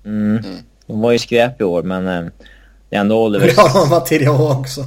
[0.06, 0.38] Mm.
[0.38, 0.58] mm.
[0.88, 2.32] De var ju skräp i år men eh,
[2.90, 3.54] det är ändå Olivers...
[3.58, 4.86] Ja, de var tidigare också.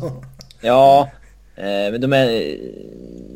[0.61, 1.11] Ja,
[1.57, 2.27] eh, men de är...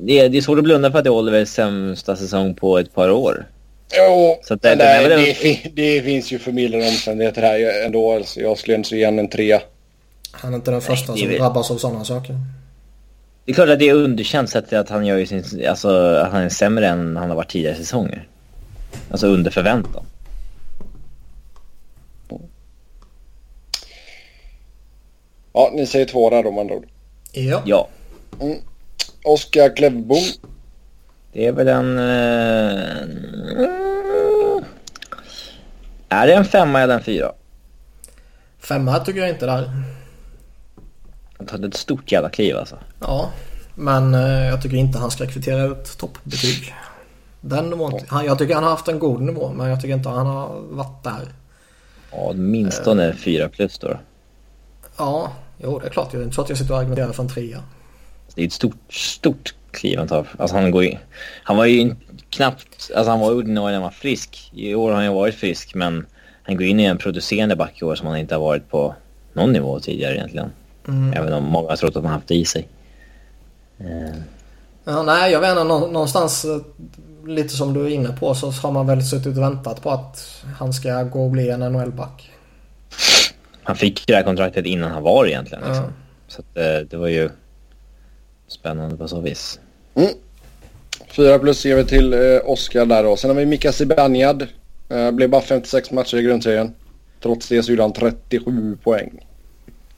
[0.02, 0.28] Det, är...
[0.28, 3.10] det är svårt att blunda för att det är Olivers sämsta säsong på ett par
[3.10, 3.47] år.
[3.94, 8.12] Jo, så det, nej, det, det, det, finns ju förmildrande omständigheter här ändå.
[8.12, 9.62] Alltså, jag skulle inte igen en trea.
[10.30, 12.34] Han är inte den första nej, som drabbas av sådana saker.
[13.44, 16.42] Det är klart att det är underkänt sett att han gör sin, alltså att han
[16.42, 18.28] är sämre än han har varit tidigare säsonger.
[19.10, 20.06] Alltså under förväntan.
[25.52, 26.86] Ja, ni säger två där då med andra ord.
[27.32, 27.62] Ja.
[27.66, 27.88] Ja.
[28.40, 28.58] Mm.
[29.24, 30.24] Oskar Klevbom.
[31.36, 31.98] Det är väl en...
[31.98, 33.06] Uh...
[36.08, 37.32] Är det en femma eller en fyra?
[38.58, 39.82] Femma tycker jag inte där.
[41.38, 42.78] Han tagit ett stort jävla kliv alltså.
[43.00, 43.30] Ja,
[43.74, 46.74] men eh, jag tycker inte han ska kvittera ut toppbetyg.
[47.40, 50.08] Den nivån, han, jag tycker han har haft en god nivå men jag tycker inte
[50.08, 51.28] han har varit där.
[52.10, 53.98] Ja, åtminstone uh, fyra plus då.
[54.96, 56.12] Ja, jo det är klart.
[56.12, 57.62] Det är inte så att jag sitter och argumenterar för en trea.
[58.34, 60.26] Det är ett stort, stort kliv han tar.
[60.38, 60.98] Alltså han går in.
[61.42, 61.94] Han var ju
[62.30, 64.52] knappt, alltså han var ordinarie när han var frisk.
[64.54, 66.06] I år har han ju varit frisk men
[66.42, 68.94] han går in i en producerande back i år som han inte har varit på
[69.32, 70.50] någon nivå tidigare egentligen.
[70.88, 71.12] Mm.
[71.12, 72.68] Även om många har trott att han haft det i sig.
[73.80, 74.16] Uh.
[74.84, 75.64] Ja, nej, jag vet inte.
[75.64, 76.60] Någonstans eh,
[77.26, 80.44] lite som du är inne på så har man väl suttit och väntat på att
[80.58, 82.30] han ska gå och bli en NHL-back.
[83.62, 85.64] Han fick det här kontraktet innan han var egentligen.
[85.64, 85.84] Liksom.
[85.84, 85.90] Ja.
[86.28, 87.30] Så att, eh, det var ju
[88.48, 89.60] spännande på så vis.
[89.97, 90.10] Mm.
[91.09, 93.16] Fyra plus ger vi till eh, Oskar där då.
[93.16, 94.47] Sen har vi Mika Zibanejad.
[94.89, 96.74] Eh, blev bara 56 matcher i grundserien.
[97.23, 99.20] Trots det så gjorde han 37 poäng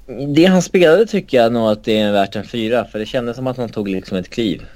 [0.09, 2.85] det han spelade tycker jag nog att det är värt en fyra.
[2.85, 4.67] För det kändes som att han tog liksom ett kliv.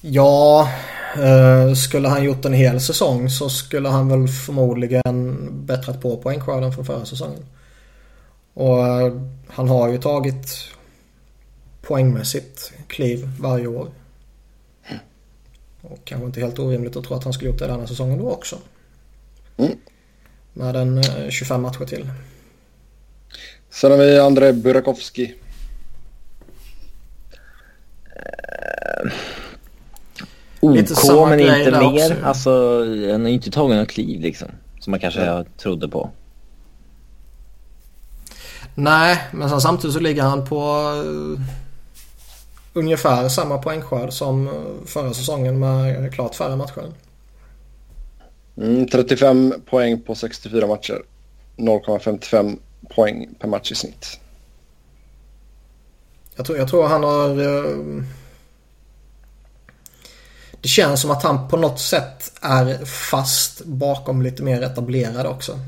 [0.00, 0.68] Ja,
[1.14, 6.72] eh, skulle han gjort en hel säsong så skulle han väl förmodligen bättrat på poängskörden
[6.72, 7.44] från förra säsongen.
[8.54, 9.12] Och eh,
[9.46, 10.46] han har ju tagit
[11.90, 13.88] poängmässigt kliv varje år.
[15.80, 18.30] Och kanske inte helt orimligt att tro att han skulle gjort det denna säsongen då
[18.30, 18.58] också.
[19.56, 19.72] Mm.
[20.52, 22.10] Med en 25 eh, matcher till.
[23.70, 25.34] Sen har vi André Burakovsky.
[28.06, 29.12] Uh,
[30.60, 31.94] OK men inte mer.
[31.94, 32.14] Också.
[32.24, 32.78] Alltså
[33.10, 34.48] han har ju inte tagit något kliv liksom.
[34.80, 35.44] Som man kanske ja.
[35.56, 36.10] trodde på.
[38.74, 41.40] Nej, men samtidigt så ligger han på uh,
[42.72, 44.50] ungefär samma poängskörd som
[44.86, 46.92] förra säsongen med klart färre matcher.
[48.56, 51.02] Mm, 35 poäng på 64 matcher.
[51.56, 54.20] 0,55 poäng per match i snitt.
[56.36, 57.40] Jag tror, jag tror han har...
[57.40, 58.02] Uh,
[60.60, 65.58] det känns som att han på något sätt är fast bakom lite mer etablerade också.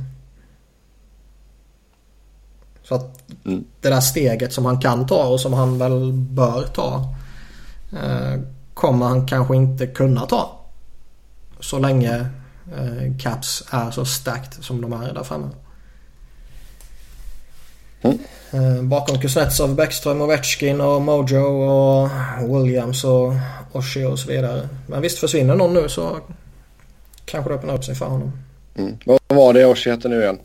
[2.82, 3.64] Så att mm.
[3.80, 7.14] det där steget som han kan ta och som han väl bör ta
[7.92, 8.40] uh,
[8.74, 10.60] kommer han kanske inte kunna ta.
[11.60, 12.18] Så länge
[12.78, 15.48] uh, Caps är så stacked som de är där framme.
[18.02, 18.18] Mm.
[18.88, 22.10] Bakom Kuznetsov, Bäckström, Ovechkin och Mojo och
[22.40, 23.32] Williams och
[23.72, 24.68] Oshie och så vidare.
[24.86, 26.18] Men visst försvinner någon nu så
[27.24, 28.32] kanske det öppnar upp sig för honom.
[28.74, 28.96] Mm.
[29.04, 30.38] Vad var det Oshie hette nu igen?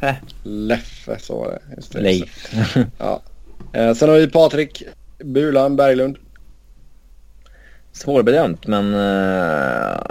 [0.00, 0.20] Leffe.
[0.42, 1.74] Leffe, så var det.
[1.76, 2.00] Just det.
[2.00, 2.54] Leif.
[2.98, 3.22] ja.
[3.72, 4.82] Eh, sen har vi Patrik
[5.18, 6.18] Bulan Berglund.
[7.92, 8.94] svårbedömt, men...
[8.94, 10.02] Uh,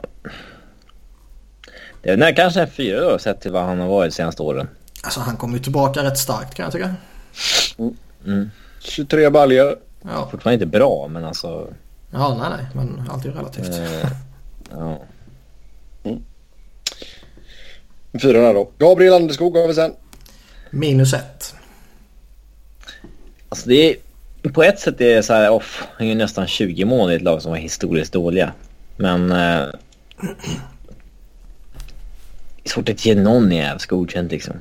[2.02, 4.68] det är kanske en fyra då, sett till vad han har varit de senaste åren.
[5.04, 6.94] Alltså han kommer ju tillbaka rätt starkt kan jag tycka.
[7.78, 7.98] Mm.
[8.26, 8.52] Mm.
[8.80, 9.78] 23 baljor.
[10.02, 10.28] Ja.
[10.32, 11.68] Fortfarande inte bra, men alltså...
[12.12, 12.68] Ja, nej, nej.
[12.74, 13.70] Men allt är ju relativt.
[13.70, 14.12] Uh,
[14.72, 15.02] ja.
[16.04, 16.24] Mm.
[18.22, 18.70] Fyra då.
[18.78, 19.94] Gabriel Anderskog har vi sen.
[20.70, 21.56] Minus ett.
[23.50, 23.96] Alltså det är...
[24.50, 27.22] På ett sätt är det så här, off, han är nästan 20 mål i ett
[27.22, 28.54] lag som var historiskt dåliga.
[28.98, 29.32] Men...
[29.32, 29.68] Eh,
[32.64, 34.56] det är svårt att ge någon jävla godkänt liksom.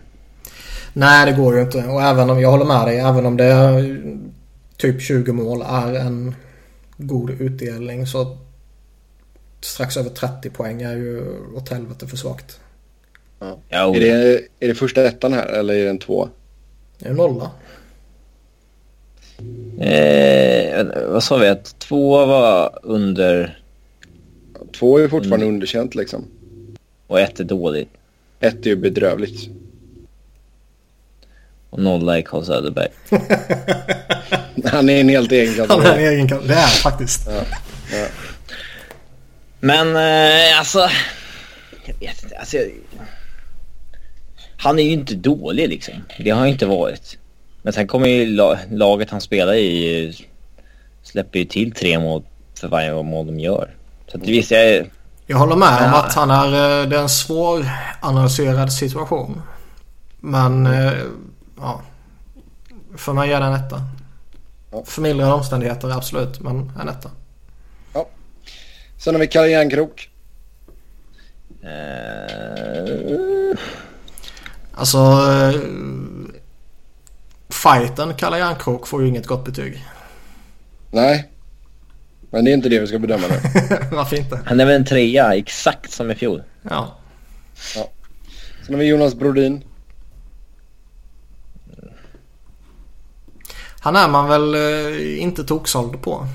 [0.93, 1.79] Nej, det går ju inte.
[1.79, 4.01] Och även om jag håller med dig, även om det är
[4.77, 6.35] typ 20 mål är en
[6.97, 8.39] god utdelning så
[9.61, 11.23] strax över 30 poäng är ju
[11.57, 12.61] åt helvete för svagt.
[13.69, 13.97] Ja.
[13.97, 16.29] är, det, är det första ettan här eller är det en två?
[16.99, 17.51] Det är en nolla.
[19.81, 21.49] Eh, vad sa vi?
[21.49, 23.59] Att två var under...
[24.79, 25.55] Två är fortfarande mm.
[25.55, 26.25] underkänt liksom.
[27.07, 27.89] Och ett är dåligt.
[28.41, 29.51] Ett är ju bedrövligt.
[31.71, 32.89] Och nolla är Carl Söderberg.
[34.65, 35.87] Han är en helt egen kategori.
[35.87, 36.49] Han är en egen kategori.
[36.49, 37.27] Det är faktiskt.
[37.27, 37.43] Ja.
[37.93, 38.07] Ja.
[39.61, 40.89] Men eh, alltså...
[41.85, 42.39] Jag vet inte.
[42.39, 42.71] Alltså, jag,
[44.65, 45.95] han är ju inte dålig liksom.
[46.19, 47.19] Det har han inte varit.
[47.63, 48.27] Men sen kommer ju
[48.71, 50.27] laget han spelar i
[51.03, 52.23] släpper ju till tre mål
[52.61, 53.71] för varje mål de gör.
[54.07, 54.91] Så att visst, jag...
[55.27, 57.67] Jag håller med om att han är, eh, det är en svår
[58.01, 59.43] analyserad situation.
[60.21, 60.93] Men eh,
[61.59, 61.83] ja,
[62.97, 63.81] för mig är det en etta.
[64.85, 67.11] Förmildrande omständigheter absolut, men en etta.
[67.93, 68.09] Ja.
[68.99, 70.11] Sen har vi Kalle Järnkrok.
[71.65, 73.59] Uh...
[74.75, 74.99] Alltså...
[74.99, 75.61] Eh,
[77.49, 79.85] fighten Kalle Järnkrok får ju inget gott betyg.
[80.91, 81.31] Nej.
[82.31, 83.37] Men det är inte det vi ska bedöma nu.
[83.97, 84.41] Varför inte?
[84.45, 86.43] Han är väl en trea, exakt som i fjol.
[86.63, 86.97] Ja.
[87.77, 87.91] ja.
[88.67, 89.65] Sen har vi Jonas Brodin.
[93.81, 96.27] Han är man väl eh, inte toksåld på.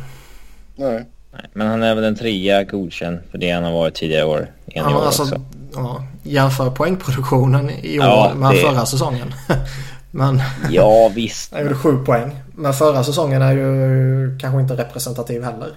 [0.75, 1.05] Nej.
[1.31, 1.45] Nej.
[1.53, 4.53] Men han är väl en trea godkänd för det han har varit tidigare år.
[4.65, 5.41] En ja, år alltså, också.
[5.73, 8.61] Ja, jämför poängproduktionen i år ja, med det...
[8.61, 9.33] förra säsongen.
[10.11, 11.51] men ja visst.
[11.53, 12.35] Han gjorde sju poäng.
[12.55, 15.73] Men förra säsongen är ju kanske inte representativ heller.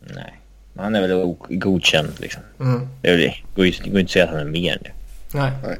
[0.00, 0.40] Nej.
[0.76, 2.42] Han är väl godkänd liksom.
[2.60, 2.88] Mm.
[3.02, 4.90] Det, det går ju går inte att säga att han är mer nu.
[5.32, 5.52] Nej.
[5.64, 5.78] Nej.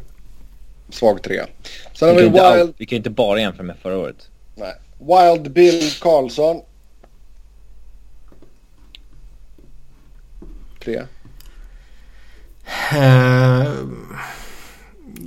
[0.90, 1.46] Svag trea.
[1.92, 2.74] Sen vi, vi, Wild...
[2.78, 4.28] vi kan ju inte bara jämföra med förra året.
[4.54, 4.74] Nej.
[4.98, 6.60] Wild Bill Karlsson.
[10.84, 11.02] Tre.
[12.92, 13.68] Uh,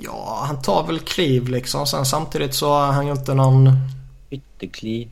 [0.00, 1.86] ja, han tar väl kliv liksom.
[1.86, 3.70] Sen samtidigt så har han ju inte någon...
[4.30, 5.08] Ytterkliv.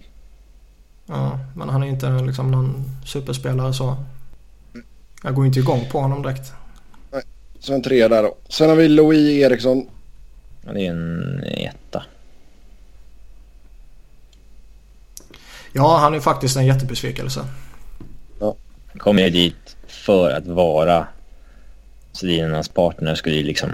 [1.06, 3.96] Ja, men han är ju inte liksom någon superspelare så.
[5.22, 6.52] Jag går inte igång på honom direkt.
[7.10, 7.22] Nej,
[7.58, 8.34] så en trea där då.
[8.48, 9.86] Sen har vi Louis Eriksson.
[10.66, 12.04] Ja, det är en etta.
[15.72, 17.44] Ja, han är faktiskt en jättebesvikelse.
[18.40, 18.54] Ja.
[18.98, 21.06] Kommer ju dit för att vara
[22.12, 23.70] Sedinarnas partner skulle ju liksom...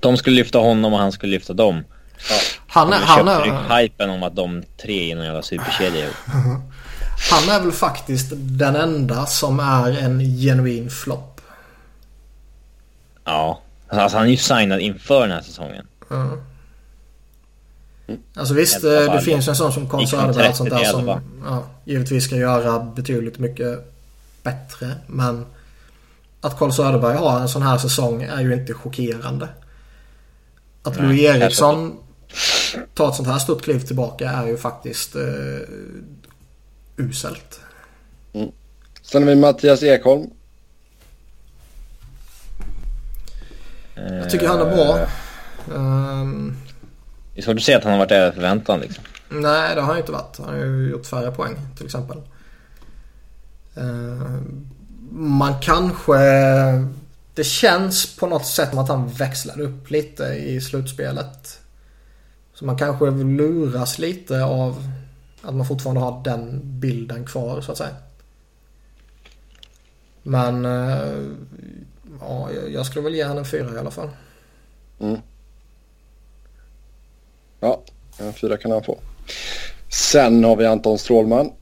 [0.00, 1.84] De skulle lyfta honom och han skulle lyfta dem.
[2.30, 2.36] Ja.
[2.66, 2.98] Han är...
[2.98, 3.80] Han är...
[3.80, 6.08] hypen om att de tre är någon jävla superkedja
[7.30, 11.40] Han är väl faktiskt den enda som är en genuin flopp.
[13.24, 13.60] Ja.
[13.88, 15.86] Alltså han är ju signad inför den här säsongen.
[16.10, 16.38] Mm.
[18.34, 19.20] Alltså visst, det fall.
[19.20, 23.38] finns en sån som Conn Söderberg och sånt där som ja, givetvis ska göra betydligt
[23.38, 23.92] mycket
[24.42, 24.94] bättre.
[25.06, 25.46] Men
[26.46, 29.48] att Carl Söderberg har en sån här säsong är ju inte chockerande.
[30.82, 31.96] Att Louis Eriksson
[32.94, 35.22] tar ett sånt här stort kliv tillbaka är ju faktiskt uh,
[36.96, 37.60] uselt.
[38.32, 38.50] Mm.
[39.02, 40.30] Sen har vi Mattias Ekholm.
[43.94, 45.08] Jag tycker han är bra.
[45.74, 46.56] Um,
[47.34, 49.04] det är svårt att säga att han har varit över förväntan liksom.
[49.28, 50.38] Nej, det har han inte varit.
[50.38, 52.16] Han har ju gjort färre poäng till exempel.
[53.78, 54.40] Uh,
[55.10, 56.18] man kanske...
[57.34, 61.60] Det känns på något sätt som att han växlade upp lite i slutspelet.
[62.54, 64.88] Så man kanske luras lite av
[65.42, 67.94] att man fortfarande har den bilden kvar så att säga.
[70.22, 71.22] Men eh,
[72.20, 74.08] ja, jag skulle väl ge honom en fyra i alla fall.
[74.98, 75.20] Mm.
[77.60, 77.82] Ja,
[78.18, 78.98] en fyra kan han få.
[79.88, 81.52] Sen har vi Anton Strålman.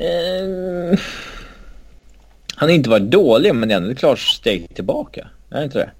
[0.00, 0.96] Um,
[2.54, 5.28] han har inte varit dålig men det är ändå ett klart steg tillbaka.
[5.50, 5.90] Är det inte det?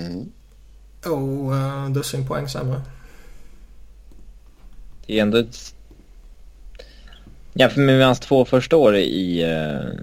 [0.00, 0.32] Mm.
[1.06, 2.80] Oh, uh, dussin poäng sämre.
[5.06, 5.74] är ändå ett...
[7.52, 10.00] Jämfört med hans två första år i uh,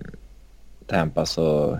[0.87, 1.79] Tampa så...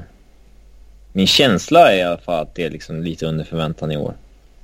[1.14, 4.14] Min känsla är i alla fall att det är liksom lite under förväntan i år.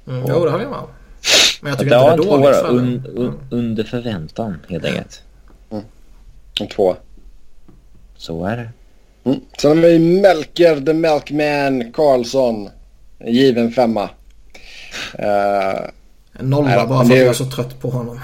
[0.07, 0.79] Mm, jo, det håller jag med
[1.63, 2.63] Men jag tycker inte det är dåligt.
[2.63, 3.39] Un, un, mm.
[3.49, 5.23] under förväntan helt enkelt.
[5.71, 5.83] Mm.
[6.59, 6.95] En tvåa.
[8.17, 8.69] Så är det.
[9.29, 9.39] Mm.
[9.57, 12.69] Sen har vi Melker the Melkman Karlsson.
[13.19, 14.03] En given femma.
[15.19, 15.89] Uh,
[16.33, 18.19] en nolla bara för att jag är så trött på honom.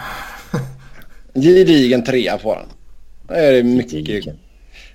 [1.34, 2.68] gedigen trea får han.
[3.28, 4.36] Det är mycket.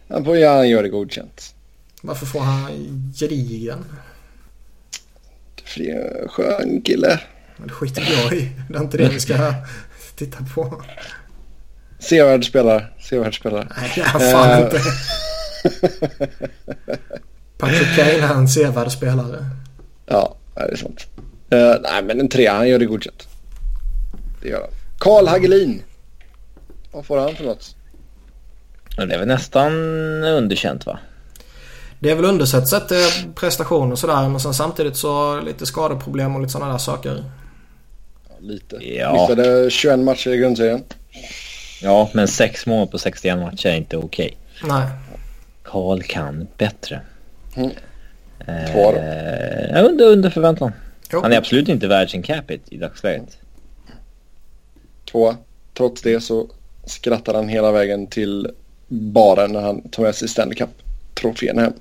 [0.08, 1.54] Han får göra, han gör det godkänt.
[2.02, 2.72] Varför får han
[3.14, 3.84] gedigen?
[5.64, 7.20] För det är en skön kille.
[7.56, 8.52] Men det skiter jag i.
[8.68, 9.54] Det är inte det vi ska
[10.14, 10.82] titta på.
[11.98, 12.86] Sevärd spelare.
[13.00, 13.68] Sevärd spelare.
[13.76, 14.80] Nej, det är fan uh, inte.
[17.58, 19.46] Patrick Kane är en sevärd spelare.
[20.06, 21.06] Ja, det är sant.
[21.52, 22.54] Uh, nej, men en trea.
[22.54, 23.28] Han gör det godkänt.
[24.42, 24.70] Det gör han.
[24.98, 25.82] Karl Hagelin.
[26.92, 27.76] Vad får han för något?
[28.96, 29.72] Det är väl nästan
[30.24, 30.98] underkänt va?
[31.98, 34.28] Det är väl undersett sett till prestation och sådär.
[34.28, 37.24] Men sen samtidigt så lite skadeproblem och lite sådana där saker.
[38.44, 38.76] Lite.
[38.76, 39.12] Ja.
[39.12, 40.84] Missade 21 matcher i grundserien.
[41.82, 44.36] Ja, men 6 mål på 61 matcher är inte okej.
[44.56, 44.78] Okay.
[44.78, 44.88] Nej.
[45.62, 47.00] Karl kan bättre.
[47.56, 47.70] Mm.
[48.72, 48.98] Två då?
[48.98, 50.72] Eh, under, under förväntan.
[51.12, 51.20] Jo.
[51.22, 53.38] Han är absolut inte värd sin capita i dagsläget.
[55.04, 55.34] Två.
[55.74, 56.48] Trots det så
[56.84, 58.50] skrattar han hela vägen till
[58.88, 61.72] baren när han tar med sig Stanley Cup-trofén hem.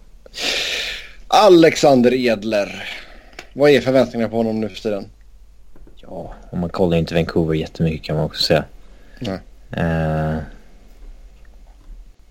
[1.27, 2.89] Alexander Edler.
[3.53, 5.05] Vad är förväntningarna på honom nu för tiden?
[6.07, 8.65] Ja, om man kollar inte Vancouver jättemycket kan man också säga.
[9.19, 9.39] Nej.
[9.77, 10.41] Uh,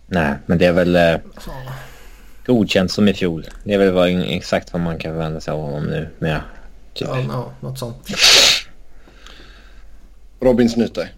[0.07, 1.21] nej, men det är väl uh,
[2.47, 3.47] godkänt som i fjol.
[3.65, 6.41] Det är väl vad, exakt vad man kan förvänta sig av honom nu med.
[6.95, 7.09] Typ.
[7.09, 8.09] Ja, no, något sånt.
[10.41, 11.13] Robin Snyter.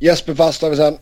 [0.00, 0.98] Jesper Fast har vi sen.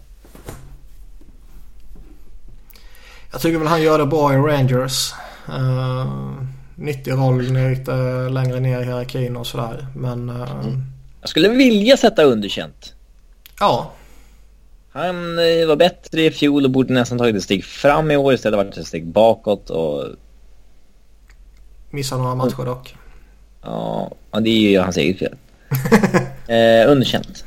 [3.32, 5.12] Jag tycker väl han gör det bra i Rangers.
[5.48, 6.42] Uh,
[6.74, 7.92] nyttig roll lite
[8.28, 9.86] längre ner i hierarkin och sådär.
[9.96, 10.30] Men...
[10.30, 10.82] Uh, mm.
[11.20, 12.94] Jag skulle vilja sätta underkänt.
[13.60, 13.92] Ja.
[14.92, 18.34] Han uh, var bättre i fjol och borde nästan tagit ett steg fram i år
[18.34, 20.04] istället varit ett steg bakåt och...
[21.90, 22.96] Missar några matcher dock.
[23.62, 24.10] Ja,
[24.40, 25.34] det är ju hans eget fel.
[26.46, 27.44] eh, underkänt.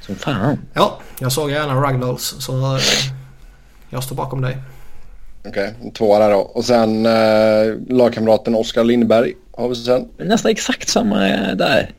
[0.00, 0.58] Som fan.
[0.74, 2.78] Ja, jag såg gärna Ragdolls så
[3.90, 4.56] jag står bakom dig.
[5.48, 6.38] Okej, okay, två där då.
[6.38, 10.08] Och sen eh, lagkamraten Oskar Lindberg har vi sen.
[10.18, 11.18] Nästan exakt samma
[11.54, 11.90] där.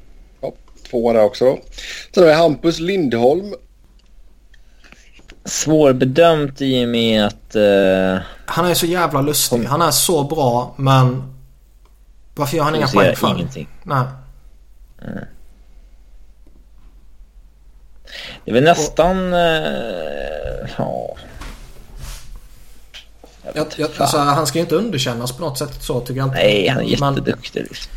[0.41, 0.53] Ja,
[0.89, 1.57] två där också.
[2.13, 3.53] Sen har vi Hampus Lindholm.
[5.45, 7.55] Svårbedömt i och med att...
[7.55, 8.19] Uh...
[8.45, 9.63] Han är så jävla lustig.
[9.63, 11.33] Han är så bra men...
[12.35, 13.35] Varför gör han inga poäng för?
[13.35, 13.67] ingenting.
[13.83, 14.05] Nej.
[15.01, 15.25] Mm.
[18.45, 19.33] Det är väl nästan...
[19.33, 21.15] Uh, ja.
[23.43, 26.37] Jag, jag, alltså, han ska ju inte underkännas på något sätt så tycker jag inte.
[26.37, 27.59] Nej, han är jätteduktig.
[27.59, 27.91] Man, liksom.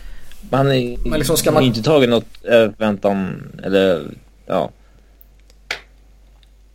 [0.51, 1.62] Man är, men liksom ska man...
[1.62, 4.10] inte tagit något förväntan eller
[4.47, 4.70] ja.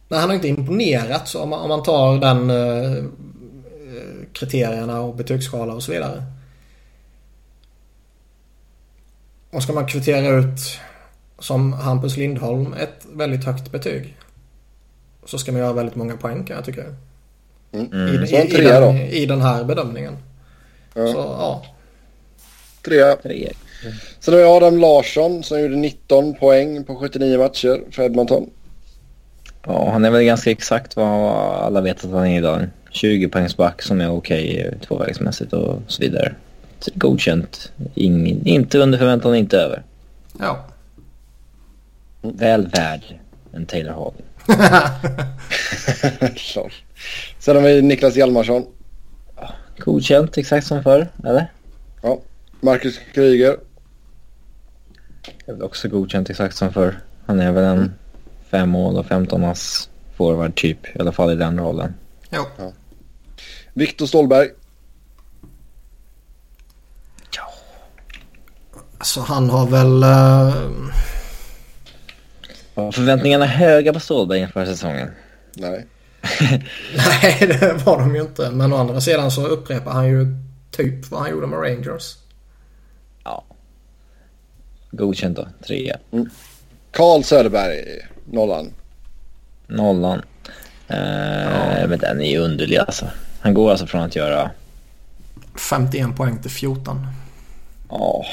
[0.07, 3.05] Nej, han har inte imponerat så om man, om man tar den uh,
[4.33, 6.23] kriterierna och betygsskala och så vidare.
[9.51, 10.79] Och ska man kvittera ut
[11.39, 14.17] som Hampus Lindholm ett väldigt högt betyg.
[15.25, 16.83] Så ska man göra väldigt många poäng kan jag tycka.
[17.73, 18.07] Mm.
[18.07, 20.17] I, i, i, den, I den här bedömningen.
[20.93, 21.07] Ja.
[21.07, 21.65] Så ja.
[22.85, 23.15] Trea.
[23.15, 23.51] Tre.
[23.83, 23.95] Mm.
[24.19, 28.49] Sen har vi Adam Larsson som gjorde 19 poäng på 79 matcher för Edmonton.
[29.65, 31.35] Ja, han är väl ganska exakt vad
[31.65, 32.67] alla vet att han är idag.
[32.91, 36.35] 20 poängs back som är okej okay, tvåvägsmässigt och så vidare.
[36.79, 37.71] Så godkänt.
[37.95, 39.83] Ingen, inte under förväntan, inte över.
[40.39, 40.65] Ja.
[42.21, 43.01] Väl värd
[43.51, 44.13] en Taylor Hall.
[47.39, 48.65] Sen har vi Niklas Hjalmarsson.
[49.77, 51.51] Godkänt exakt som förr, eller?
[52.01, 52.19] Ja.
[52.59, 53.57] Marcus Kryger.
[55.61, 56.99] Också godkänt exakt som förr.
[57.25, 57.91] Han är väl en mm.
[58.49, 60.95] fem mål och 15 ass forward typ.
[60.95, 61.93] I alla fall i den rollen.
[62.29, 62.47] Ja.
[62.57, 62.71] ja.
[63.73, 64.49] Viktor Stålberg.
[67.35, 67.53] Ja.
[68.97, 70.03] Alltså han har väl...
[70.03, 70.91] Uh...
[72.91, 75.11] Förväntningarna höga på Stålberg inför säsongen?
[75.53, 75.85] Nej.
[76.95, 78.51] Nej, det var de ju inte.
[78.51, 80.25] Men å andra sidan så upprepar han ju
[80.71, 82.15] typ vad han gjorde med Rangers.
[83.23, 83.43] Ja.
[84.91, 85.47] Godkänt då.
[85.67, 85.97] Trea.
[86.11, 86.29] Mm.
[86.91, 88.73] Carl Söderberg, nollan.
[89.67, 90.21] Nollan.
[90.87, 91.87] Eh, ja.
[91.87, 93.05] Men den är ju underlig alltså.
[93.39, 94.51] Han går alltså från att göra...
[95.55, 97.07] 51 poäng till 14.
[97.89, 98.25] Ja.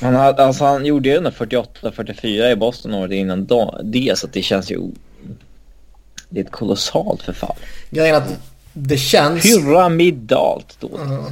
[0.00, 3.46] Han, hade, alltså, han gjorde ju ändå 48-44 i Boston året innan
[3.84, 4.80] det så det känns ju...
[6.28, 7.56] Det är ett kolossalt förfall.
[7.90, 8.28] Grejen att
[8.72, 9.42] det känns...
[9.42, 10.96] Pyramidalt då.
[10.96, 11.24] Mm.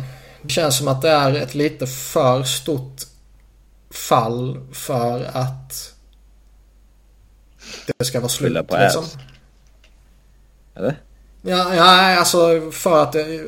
[0.42, 3.02] Det känns som att det är ett lite för stort
[3.90, 5.92] fall för att
[7.98, 8.68] det ska vara slut.
[8.68, 9.04] på liksom.
[10.74, 11.00] Eller?
[11.42, 13.44] Ja, ja, alltså för att det,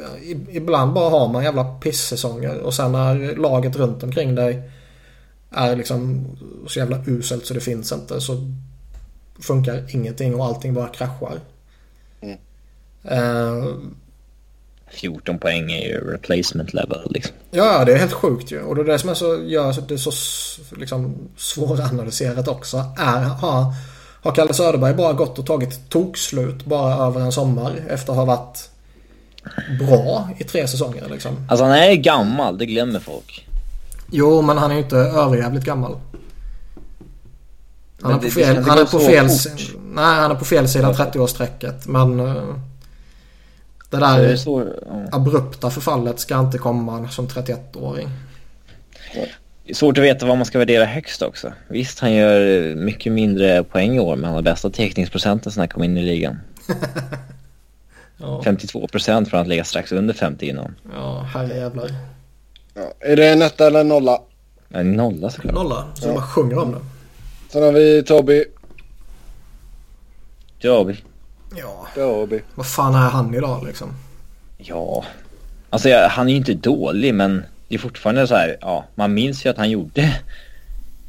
[0.50, 4.70] ibland bara har man jävla pissäsonger och sen när laget runt omkring dig
[5.50, 6.26] är liksom
[6.68, 8.36] så jävla uselt så det finns inte så
[9.40, 11.40] funkar ingenting och allting bara kraschar.
[12.20, 12.38] Mm.
[13.12, 13.76] Uh,
[14.90, 17.34] 14 poäng är ju replacement level liksom.
[17.50, 18.62] Ja, det är helt sjukt ju.
[18.62, 20.12] Och det är det som är så, gör det så
[20.76, 22.84] liksom, svåranalyserat också.
[22.98, 23.74] Är, har,
[24.22, 28.24] har Kalle Söderberg bara gått och tagit tokslut bara över en sommar efter att ha
[28.24, 28.70] varit
[29.80, 31.46] bra i tre säsonger liksom?
[31.48, 33.48] Alltså han är gammal, det glömmer folk.
[34.10, 35.96] Jo, men han är ju inte överjävligt gammal.
[38.02, 39.28] Han är, på fel, han är på fel,
[39.94, 41.88] nej, han är på fel sida 30-årsstrecket.
[41.88, 42.54] Men uh,
[43.90, 45.08] det där det så, ja.
[45.12, 48.08] abrupta förfallet ska inte komma som 31-åring.
[49.64, 51.52] Det är svårt att veta vad man ska värdera högst också.
[51.68, 55.68] Visst, han gör mycket mindre poäng i år, men han har bästa teckningsprocenten sen han
[55.68, 56.38] kom in i ligan.
[58.16, 58.42] ja.
[58.44, 60.74] 52 procent från att ligga strax under 50 innan.
[60.94, 61.90] Ja, herrejävlar.
[62.74, 62.92] Ja.
[63.00, 64.20] Är det en etta eller en nolla?
[64.68, 65.54] En nolla såklart.
[65.54, 66.14] Nolla, så ja.
[66.14, 66.78] man sjunger om det.
[67.48, 68.44] Sen har vi Toby.
[70.60, 70.96] Toby.
[71.56, 71.86] Ja.
[71.94, 72.40] Toby.
[72.54, 73.94] Vad fan är han idag liksom?
[74.58, 75.04] Ja.
[75.70, 79.14] Alltså jag, han är ju inte dålig men det är fortfarande så här, ja, man
[79.14, 80.20] minns ju att han gjorde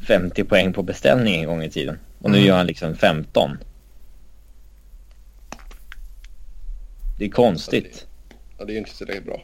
[0.07, 1.99] 50 poäng på beställning en gång i tiden.
[2.21, 2.47] Och nu mm.
[2.47, 3.57] gör han liksom 15.
[7.17, 8.05] Det är konstigt.
[8.57, 9.41] Ja, det är ju inte tillräckligt bra.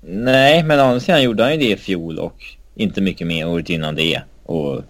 [0.00, 2.44] Nej, men å andra sidan gjorde han ju det i fjol och
[2.74, 4.22] inte mycket mer året innan det.
[4.42, 4.82] Och...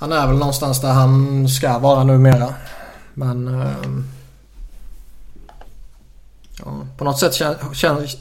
[0.00, 2.54] Han är väl någonstans där han ska vara numera.
[3.14, 3.48] Men...
[3.48, 4.02] Uh...
[6.64, 7.34] Ja, på något sätt
[7.74, 8.16] känns,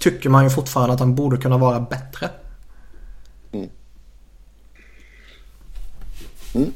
[0.00, 2.30] tycker man ju fortfarande att han borde kunna vara bättre.
[3.52, 3.68] Mm.
[6.54, 6.72] Mm.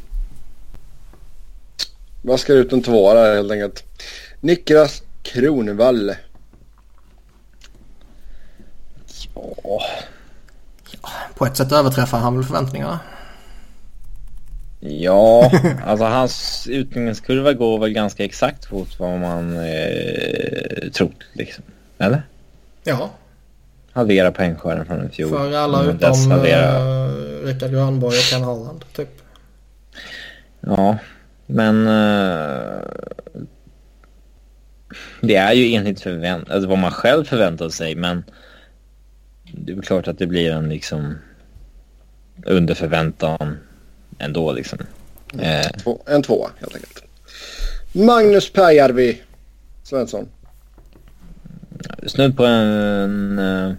[2.23, 3.85] Vaskar ut en tvåa där helt enkelt.
[4.41, 6.15] Niklas Kronvall.
[9.35, 9.81] Ja.
[11.35, 13.01] På ett sätt överträffar han väl förväntningarna.
[14.85, 15.51] Ja,
[15.85, 21.65] alltså hans utbildningskurva går väl ganska exakt mot vad man eh, trott liksom.
[21.99, 22.23] Eller?
[22.85, 23.11] Ja.
[23.93, 25.31] Halvera poängskörden från i fjol.
[25.31, 26.79] För alla mm, utom halvera...
[26.81, 29.09] uh, Rickard Grönborg och Ken Holland typ.
[30.61, 30.99] Ja,
[31.47, 32.83] men uh,
[35.21, 38.25] det är ju enligt förvänt alltså vad man själv förväntar sig men
[39.53, 41.19] det är väl klart att det blir en liksom
[42.47, 43.59] under förväntan
[44.23, 44.79] ändå liksom.
[45.39, 45.71] Eh.
[45.83, 47.03] Två, en tvåa helt enkelt.
[47.93, 49.23] Magnus Pääjärvi
[49.83, 50.29] Svensson.
[52.07, 53.39] Snudd på en...
[53.39, 53.75] Uh,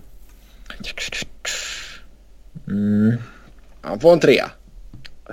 [2.68, 3.18] mm.
[3.82, 4.52] Han får en trea.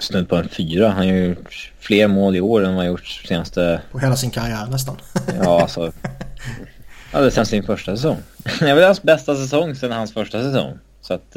[0.00, 0.88] Snudd på en fyra.
[0.88, 3.82] Han har gjort fler mål i år än vad han gjort senaste...
[3.92, 4.96] På hela sin karriär nästan.
[5.42, 5.92] ja, alltså.
[7.12, 8.16] Ja, sen sin första säsong.
[8.60, 10.78] Det var hans bästa säsong sen hans första säsong.
[11.00, 11.36] Så att...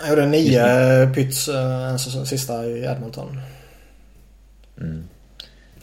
[0.00, 3.40] Han gjorde nio pyts uh, sista i Edmonton.
[4.80, 5.08] Mm.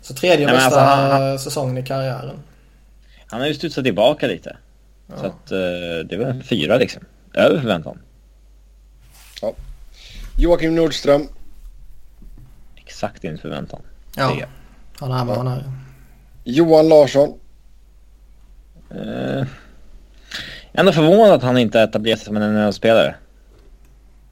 [0.02, 2.40] Så tredje Nej, bästa alltså, han, säsongen i karriären.
[3.28, 4.58] Han har ju studsat tillbaka lite.
[5.08, 5.18] Ja.
[5.18, 7.04] Så att uh, det var en fyra liksom.
[7.34, 8.00] Över förväntan.
[9.42, 9.54] Ja.
[10.38, 11.28] Joakim Nordström.
[12.76, 13.82] Exakt enligt förväntan.
[14.16, 14.30] Ja.
[14.30, 14.46] Tre.
[15.00, 15.72] Han är vad han är.
[16.44, 17.40] Johan Larsson.
[18.92, 19.48] Uh, är
[20.78, 23.16] ändå förvånad att han inte etablerat sig som en NHL-spelare.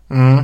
[0.10, 0.44] Mm.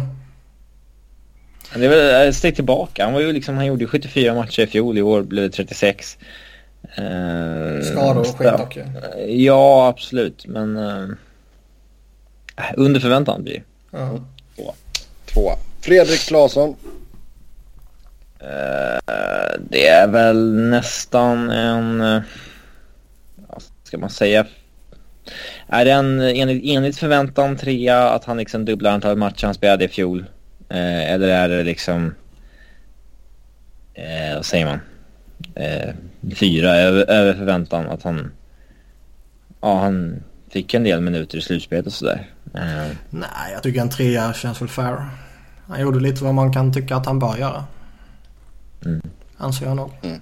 [1.76, 3.04] Det är väl ett steg tillbaka.
[3.04, 6.18] Han, var ju liksom, han gjorde 74 matcher i fjol, i år blev det 36.
[7.00, 8.80] Uh, Skador och skit också.
[9.28, 10.46] Ja, absolut.
[10.48, 11.10] Men uh,
[12.76, 13.98] under förväntan blir det.
[13.98, 14.16] Uh.
[14.56, 14.74] Två.
[15.34, 15.52] Två.
[15.82, 16.70] Fredrik Claesson.
[18.44, 22.02] Uh, det är väl nästan en...
[22.02, 22.22] Uh,
[23.48, 24.46] vad ska man säga?
[25.74, 29.86] Är det en enligt, enligt förväntan trea att han liksom dubblar antalet matcher han spelade
[29.86, 30.20] i fjol?
[30.72, 32.16] Uh, eller är det liksom...
[34.36, 34.80] vad säger man?
[36.36, 38.32] fyra över, över förväntan att han...
[39.62, 42.30] Ja, han fick en del minuter i slutspelet och sådär.
[42.56, 42.96] Uh.
[43.10, 45.06] Nej, jag tycker en trea känns väl fair.
[45.68, 47.66] Han gjorde lite vad man kan tycka att han bör göra.
[48.86, 49.02] Mm.
[49.38, 49.92] Anser jag nog.
[50.02, 50.22] Mm.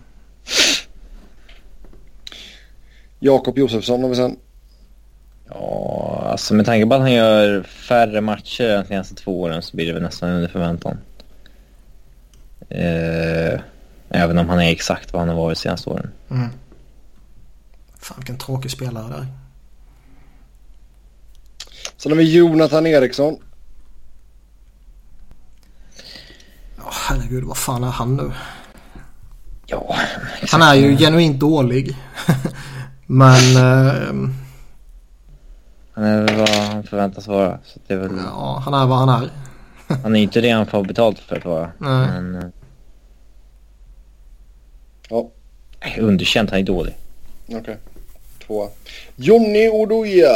[3.19, 4.35] Jakob Josefsson har vi sen.
[5.49, 9.75] Ja, alltså med tanke på att han gör färre matcher de senaste två åren så
[9.75, 10.97] blir det väl nästan under förväntan.
[12.69, 13.59] Eh,
[14.09, 16.11] även om han är exakt vad han har varit de senaste åren.
[16.29, 16.49] Mm.
[17.99, 19.27] Fan vilken tråkig spelare där.
[21.97, 23.37] Sen har vi Jonathan Eriksson.
[26.77, 28.31] Ja herregud vad fan är han nu?
[29.65, 29.95] Ja,
[30.51, 31.97] Han är ju genuint dålig.
[33.05, 33.55] Men...
[33.55, 34.29] Eh,
[35.99, 37.59] han är väl vad han förväntas vara.
[37.65, 39.29] Så det är väl, ja, han är vad han är.
[40.03, 41.71] han är inte det han får betalt för att vara.
[41.77, 42.07] Nej.
[42.07, 42.43] Men, eh,
[45.09, 45.29] Ja,
[45.99, 46.95] underkänt, han är dålig.
[47.47, 47.77] okej.
[48.47, 48.67] Tvåa.
[49.15, 50.35] Jonny Oduya.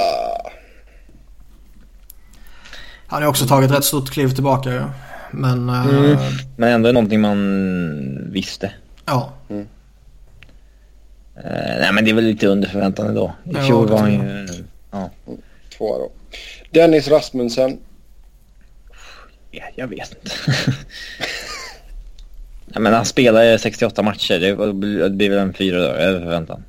[3.07, 4.84] Han har också tagit rätt stort kliv tillbaka ju.
[5.31, 5.69] Men...
[5.69, 6.18] eh, Mm.
[6.56, 8.72] Men ändå någonting man visste.
[9.06, 9.31] Ja.
[9.49, 9.64] Eh,
[11.80, 13.34] nej men det är väl lite under förväntan ändå.
[13.45, 14.48] I Ja, fjol var han ju...
[14.91, 15.10] Ja,
[15.84, 16.11] Tvåa då.
[16.72, 17.80] Dennis Rasmussen.
[19.51, 20.35] ja, jag vet inte.
[22.65, 24.39] nej, men han spelade 68 matcher.
[24.39, 24.73] Det
[25.10, 26.64] blir väl en fyra dagar över förväntan.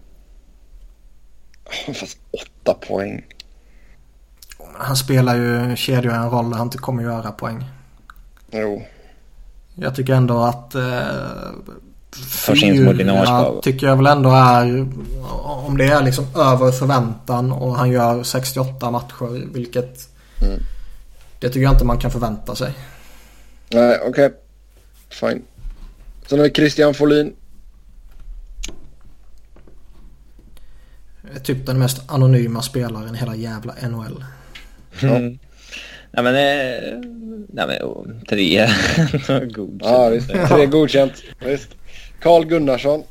[1.95, 3.27] Fast åtta poäng.
[4.75, 7.65] Han spelar ju kedjor en roll där han inte kommer göra poäng.
[8.51, 8.87] Jo.
[9.75, 10.75] Jag tycker ändå att...
[10.75, 11.51] Eh,
[12.15, 14.89] Sig in som ordinarie tycker jag väl ändå är...
[15.67, 19.53] Om det är liksom över förväntan och han gör 68 matcher.
[19.53, 20.09] Vilket...
[20.43, 20.61] Mm.
[21.41, 22.73] Det tycker jag inte man kan förvänta sig.
[23.71, 24.33] Nej, okej.
[25.11, 25.43] Fine.
[26.27, 27.33] Sen har vi Christian Folin.
[31.35, 34.25] Är Typ den mest anonyma spelaren i hela jävla NHL.
[35.03, 35.39] Mm.
[36.11, 36.35] Nej men...
[36.35, 36.99] Eh,
[37.49, 38.69] nej men oh, tre.
[39.55, 39.81] God.
[39.85, 40.29] Ja, visst.
[40.49, 41.23] Tre godkänt.
[41.47, 41.69] Visst.
[42.25, 43.03] Carl Gunnarsson.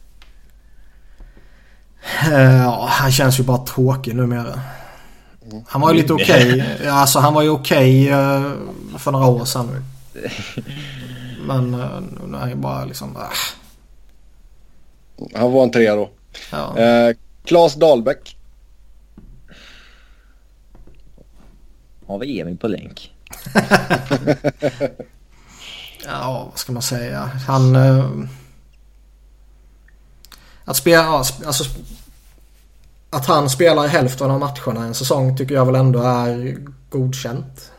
[2.31, 4.59] Eh, Ja, han känns ju bara tråkig numera.
[5.67, 6.77] Han var ju lite okej.
[6.83, 8.51] Ja, Alltså han var ju okej eh,
[8.97, 9.85] för några år sedan.
[11.47, 13.17] Men eh, nu är han ju bara liksom...
[13.17, 13.29] ah,
[15.35, 16.09] Han var en trea då.
[16.51, 16.77] Ja.
[16.77, 17.15] Eh,
[17.45, 18.37] Claes Dahlbäck.
[22.07, 23.13] Har vi Emil på länk?
[26.05, 27.29] ja, vad ska man säga?
[27.47, 27.75] Han...
[27.75, 28.09] eh,
[30.65, 31.03] Att spela...
[31.03, 31.63] ja, Alltså,
[33.09, 36.57] att han spelar hälften av matcherna en säsong tycker jag väl ändå är
[36.89, 37.71] godkänt.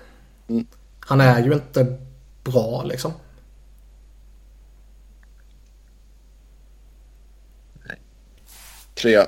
[0.49, 0.67] Mm.
[1.01, 1.97] Han är ju inte
[2.45, 3.13] bra liksom.
[8.95, 9.27] Trea.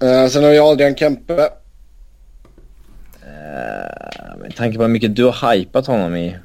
[0.00, 1.50] Eh, sen har vi Adrian Kempe.
[3.22, 6.36] Eh, med tanke på hur mycket du har hypat honom i.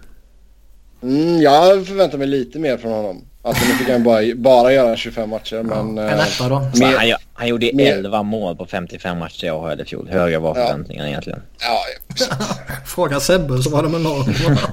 [1.02, 3.26] Mm, jag förväntar mig lite mer från honom.
[3.45, 5.98] Alltså nu fick han bara, bara göra 25 matcher men...
[5.98, 6.60] En eh, etta då.
[6.76, 10.10] Mer- han, han gjorde mer- 11 mål på 55 matcher i AHL i fjol.
[10.11, 10.68] Höga var Ja.
[10.68, 11.41] förväntningarna egentligen?
[11.60, 11.84] ja,
[12.86, 14.57] Fråga Sebbe så var de enorma.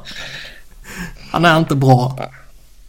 [1.33, 2.19] Han är inte bra.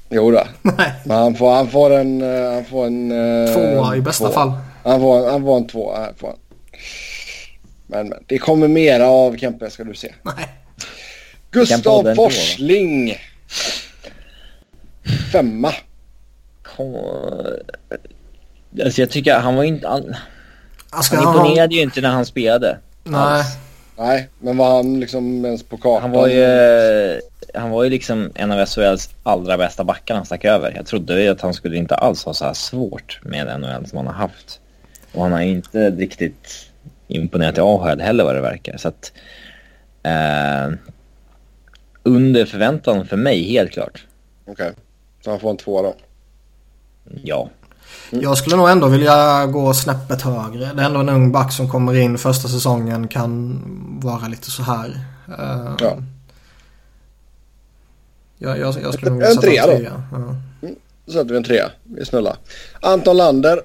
[0.09, 0.43] jo då.
[0.61, 0.91] Nej.
[1.05, 2.21] Men han får, han får en...
[2.21, 3.11] eh, Han får en
[3.47, 4.33] eh, Tvåa i bästa tvåa.
[4.33, 4.51] fall.
[4.83, 6.37] Han får, han får en tvåa här får han.
[7.87, 10.13] Men, men det kommer mera av Kempe ska du se.
[10.23, 10.47] Nej.
[11.51, 12.15] Gustav?
[12.15, 13.15] Forsling.
[15.31, 15.73] Femma.
[18.83, 19.87] Alltså jag tycker han var inte...
[19.87, 20.15] Han,
[20.89, 21.33] Han ska han ha...
[21.33, 22.77] imponerade ju inte när han spelade.
[23.03, 23.43] Nej.
[23.97, 26.01] Nej, men var han liksom ens på kartan?
[26.01, 27.21] Han var ju...
[27.53, 30.73] Han var ju liksom en av SHLs allra bästa backar han stack över.
[30.75, 33.97] Jag trodde ju att han skulle inte alls ha så här svårt med NHL som
[33.97, 34.59] han har haft.
[35.11, 36.69] Och han har inte riktigt
[37.07, 38.77] imponerat i AHL heller vad det verkar.
[38.77, 39.11] Så att...
[40.03, 40.73] Eh,
[42.03, 44.05] under förväntan för mig, helt klart.
[44.45, 44.71] Okej,
[45.23, 45.95] så han får en tvåa då.
[47.23, 47.49] Ja.
[48.09, 50.73] Jag skulle nog ändå vilja gå snäppet högre.
[50.73, 53.59] Det är ändå en ung back som kommer in första säsongen kan
[54.03, 54.99] vara lite så här.
[55.27, 55.97] Eh, Ja.
[58.37, 59.77] Jag, jag, jag skulle nog En vilja sätta trea då.
[59.77, 60.03] trea.
[60.11, 60.35] Ja.
[61.05, 61.71] Då sätter vi en trea.
[61.83, 62.35] Vi är snälla.
[62.81, 63.61] Anton Lander.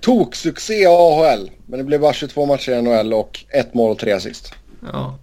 [0.00, 1.50] Toksuccé i AHL.
[1.66, 4.52] Men det blev bara 22 matcher i NHL och ett mål och tre assist.
[4.92, 5.18] Ja.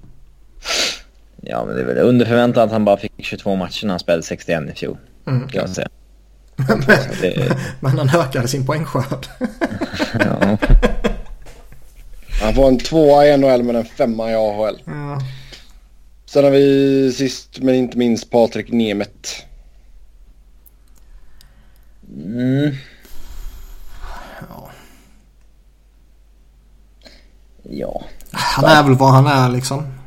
[1.45, 3.99] Ja, men det är väl under förväntan att han bara fick 22 matcher när han
[3.99, 4.98] spelade 61 i fjol.
[5.28, 5.48] Mm.
[5.48, 5.90] Kan jag säga.
[6.68, 6.76] Så
[7.22, 9.28] det, Men han ökade sin poängskörd.
[10.20, 10.57] ja.
[12.41, 14.82] Han får en tvåa i NHL men en femma i AHL.
[14.86, 15.22] ja.
[16.26, 19.30] Sen har vi sist men inte minst Patrik Nemeth.
[22.26, 22.76] Mm.
[24.49, 24.70] Ja.
[27.64, 28.03] Ja.
[28.32, 30.03] Han är väl vad han är liksom.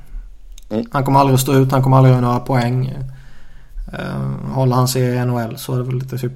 [0.70, 0.86] Mm.
[0.92, 1.72] Han kommer aldrig att stå ut.
[1.72, 2.94] Han kommer aldrig att göra några poäng.
[3.92, 6.32] Uh, håller han sig i NHL så är det väl lite typ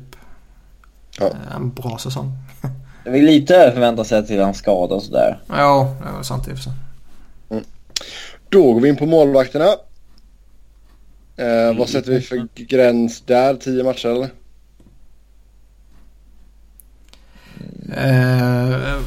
[1.19, 1.27] Ja.
[1.27, 2.33] eh, en bra säsong.
[3.05, 5.43] Det är lite förvänta sig till hans skada och sådär.
[5.49, 6.73] Ja, det är sant i och för sig.
[7.51, 7.65] Mm.
[8.49, 9.65] Då går vi in på målvakterna.
[11.37, 13.55] Eh, vad sätter vi för gräns där?
[13.55, 14.29] Tio matcher eller?
[17.97, 18.99] Eh,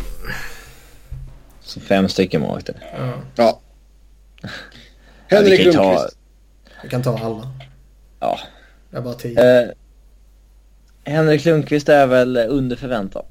[1.62, 2.76] Så fem stycken målvakter.
[3.36, 3.60] Ja,
[5.36, 6.18] Henrik vi kan ju ta- Lundqvist.
[6.84, 7.48] Vi kan ta alla.
[8.20, 8.40] Ja.
[8.92, 9.62] Det är bara tio.
[9.62, 9.70] Eh,
[11.04, 13.24] Henrik Lundqvist är väl under förväntan.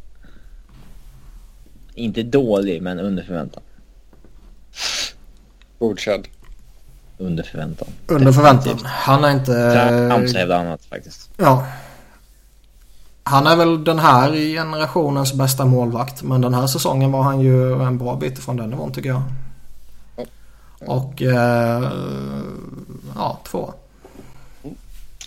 [1.94, 3.62] Inte dålig, men under förväntan.
[5.78, 6.28] Godkänd.
[7.18, 7.88] Under förväntan.
[8.06, 8.78] Under förväntan.
[8.84, 9.52] Han är inte...
[10.08, 11.30] Trams hävdar annat faktiskt.
[11.36, 11.66] Ja.
[13.24, 16.22] Han är väl den här generationens bästa målvakt.
[16.22, 19.22] Men den här säsongen var han ju en bra bit från den nivån tycker jag.
[20.86, 21.22] Och...
[21.22, 21.92] Eh,
[23.14, 23.74] ja, två.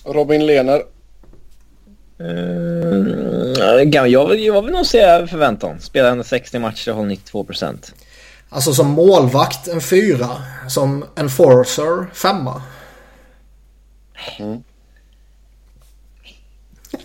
[0.06, 0.84] Robin Lehner.
[2.20, 5.82] Mm, jag, vill, jag vill nog säga förväntan.
[5.82, 7.94] Spelar ändå 60 matcher och håller 92 procent.
[8.50, 10.30] Alltså som målvakt en fyra.
[10.68, 12.62] Som enforcer femma.
[14.40, 14.64] Mm.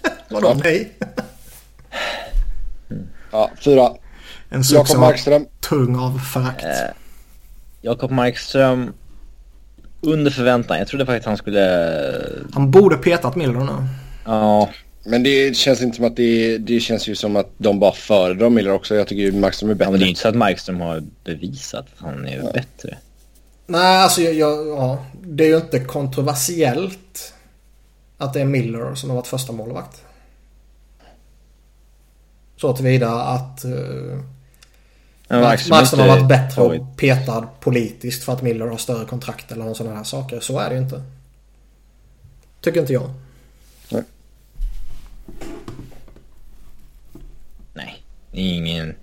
[0.30, 0.92] Vadå nej?
[3.30, 3.92] Ja, fyra.
[4.48, 6.64] En suck Jakob som var tung av förakt.
[7.80, 8.92] Jakob Markström
[10.00, 10.78] under förväntan.
[10.78, 12.26] Jag trodde faktiskt han skulle...
[12.52, 13.86] Han borde petat Miller nu.
[14.24, 14.70] Ja,
[15.04, 18.50] Men det känns inte som att det, det känns ju som att de bara föredrar
[18.50, 18.94] Miller också.
[18.94, 19.90] Jag tycker ju Markström är ja, bättre.
[19.90, 22.98] men det är ju inte så att Markström har bevisat att han är bättre.
[23.66, 27.34] Nej, alltså jag, jag, ja, det är ju inte kontroversiellt
[28.18, 30.02] att det är Miller som har varit första målvakt.
[32.56, 34.20] Så tillvida att uh,
[35.30, 39.74] Markström har varit bättre och petad politiskt för att Miller har större kontrakt eller någon
[39.74, 40.40] sådana här saker.
[40.40, 41.02] Så är det ju inte.
[42.60, 43.10] Tycker inte jag.
[47.74, 48.02] Nej,
[48.32, 48.94] är ingen...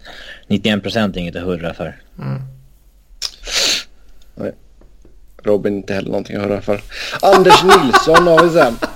[0.48, 1.96] 91 procent är inget att hurra för.
[5.44, 6.82] Robin inte heller någonting att höra för.
[7.22, 8.78] Anders Nilsson har vi sen.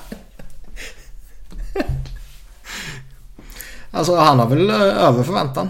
[3.93, 5.69] Alltså han har väl eh, över förväntan.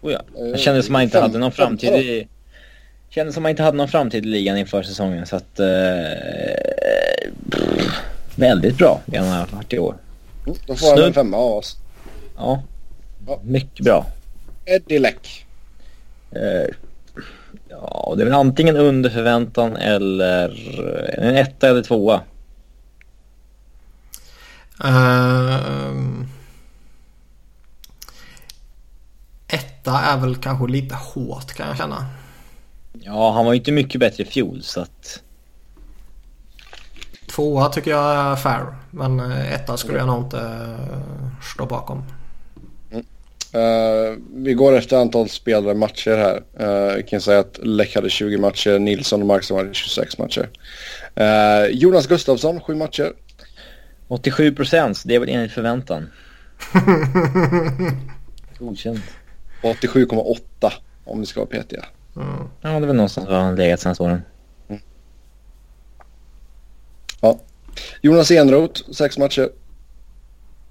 [0.00, 0.20] Oh ja.
[0.38, 2.28] Eh, det kändes som man inte hade någon framtid i...
[3.08, 5.60] Kändes som man inte hade någon framtid i ligan inför säsongen så att...
[5.60, 5.66] Eh,
[8.34, 9.96] väldigt bra det han har varit i år.
[10.46, 11.76] Mm, då får han en femma av oss.
[12.36, 12.62] Ja.
[13.26, 13.40] ja.
[13.44, 14.06] Mycket bra.
[14.64, 15.46] Edilek.
[16.30, 16.74] Eh,
[17.68, 20.48] ja, det är väl antingen under förväntan eller
[21.18, 22.20] eh, en etta eller tvåa.
[24.84, 26.26] Uh,
[29.86, 32.06] 8 är väl kanske lite hårt kan jag känna.
[32.92, 35.22] Ja, han var ju inte mycket bättre i fjol så att...
[37.30, 38.66] Tvåa tycker jag är fair.
[38.90, 42.04] Men eh, etta skulle jag nog inte eh, stå bakom.
[43.54, 46.42] Uh, vi går efter antal spelare matcher här.
[46.60, 50.48] Uh, jag kan säga att Läck hade 20 matcher, Nilsson och Markström hade 26 matcher.
[51.20, 53.12] Uh, Jonas Gustafsson 7 matcher.
[54.08, 56.10] 87 procent, det är väl enligt förväntan.
[58.58, 59.04] Godkänt.
[59.72, 60.72] 87,8
[61.04, 61.84] om vi ska vara petiga.
[62.16, 62.48] Mm.
[62.60, 64.22] Ja, det är väl någonstans var han legat senaste åren.
[67.20, 67.40] Ja.
[68.02, 69.48] Jonas Enroth, 6 matcher.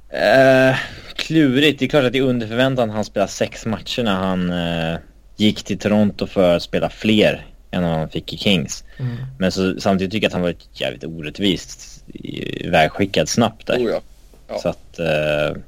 [0.09, 0.75] Eh,
[1.15, 1.79] klurigt.
[1.79, 4.99] Det är klart att det är under förväntan han spelar sex matcher när han eh,
[5.35, 8.83] gick till Toronto för att spela fler än vad han fick i Kings.
[8.97, 9.15] Mm.
[9.39, 13.77] Men så, samtidigt tycker jag att han var jävligt orättvist ivägskickad snabbt där.
[13.77, 14.01] Oh, ja.
[14.47, 14.59] Ja.
[14.59, 14.99] Så att...
[14.99, 15.61] Eh,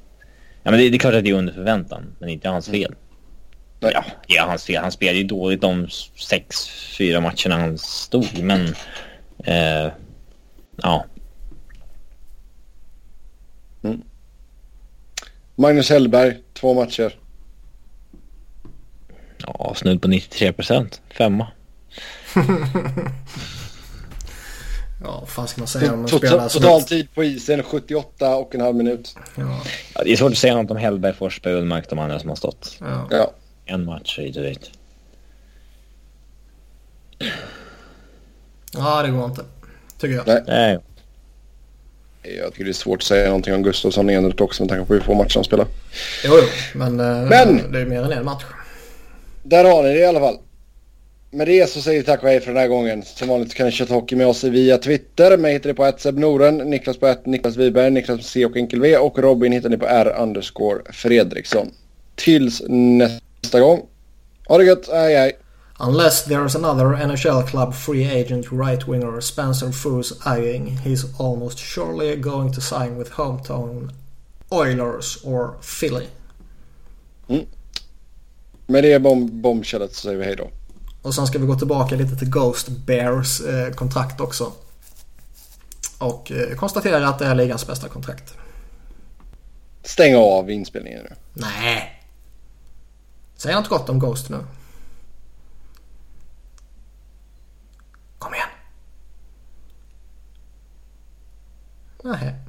[0.63, 2.15] ja men det, det är klart att det är under förväntan.
[2.19, 2.91] Men inte hans fel.
[2.91, 3.06] Nej.
[3.79, 4.81] Ja, är hans fel.
[4.81, 6.67] Han spelade ju dåligt de sex,
[6.97, 8.43] fyra matcherna han stod.
[8.43, 8.75] Men...
[9.43, 9.91] Eh,
[10.75, 11.05] ja.
[15.55, 17.15] Magnus Hellberg, 2 matcher.
[19.37, 21.01] Ja, snudd på 93 procent.
[21.09, 21.47] Femma.
[25.03, 26.61] Ja, vad fan ska man säga om en Total, spelare som...
[26.61, 29.15] total tid på isen 78 och en halv minut.
[29.35, 29.61] Ja,
[29.95, 32.35] Ja, det är svårt att säga något om Hellberg, Forsberg, Ullmark, de andra som har
[32.35, 32.77] stått.
[32.79, 33.07] ja.
[33.11, 33.31] Ja.
[33.67, 34.71] En match hit och dit.
[38.73, 39.41] ja, det går inte.
[39.99, 40.27] Tycker jag.
[40.27, 40.43] Nej.
[40.47, 40.79] Nej.
[42.37, 44.93] Jag tycker det är svårt att säga någonting om Gustafsson Enroth också med tanke på
[44.93, 45.67] hur få matcher han spelar.
[46.25, 46.47] Jo, jo.
[46.79, 48.43] Men, eh, Men- det är mer än en match.
[49.43, 50.37] Där har ni det i alla fall.
[51.31, 53.03] Med det så säger vi tack och hej för den här gången.
[53.03, 55.37] Som vanligt kan ni köra hockey med oss via Twitter.
[55.37, 58.81] Mig hittar ni på att Noren, Niklas på att Niklas Wiberg, Niklas C och enkel
[58.81, 61.71] V och Robin hittar ni på R Fredriksson.
[62.15, 63.81] Tills nästa gång.
[64.47, 65.39] Ha det gött, hej hej.
[65.79, 72.15] Unless there's another NHL club free agent right winger Spencer Foos eyeing, he's almost surely
[72.15, 73.91] going to sign with hometown
[74.51, 76.07] Oilers or Philly.
[77.27, 77.45] Mm.
[78.67, 80.49] Med det bom bombkället så säger vi hej då.
[81.01, 84.51] Och sen ska vi gå tillbaka lite till Ghost Bears eh, kontrakt också.
[85.97, 88.33] Och eh, konstatera att det är ligans bästa kontrakt.
[89.83, 91.15] Stäng av inspelningen nu.
[91.33, 91.96] Nej.
[93.37, 94.45] Säg något gott om Ghost nu.
[98.19, 98.49] Kom igen.
[102.03, 102.46] Nähä.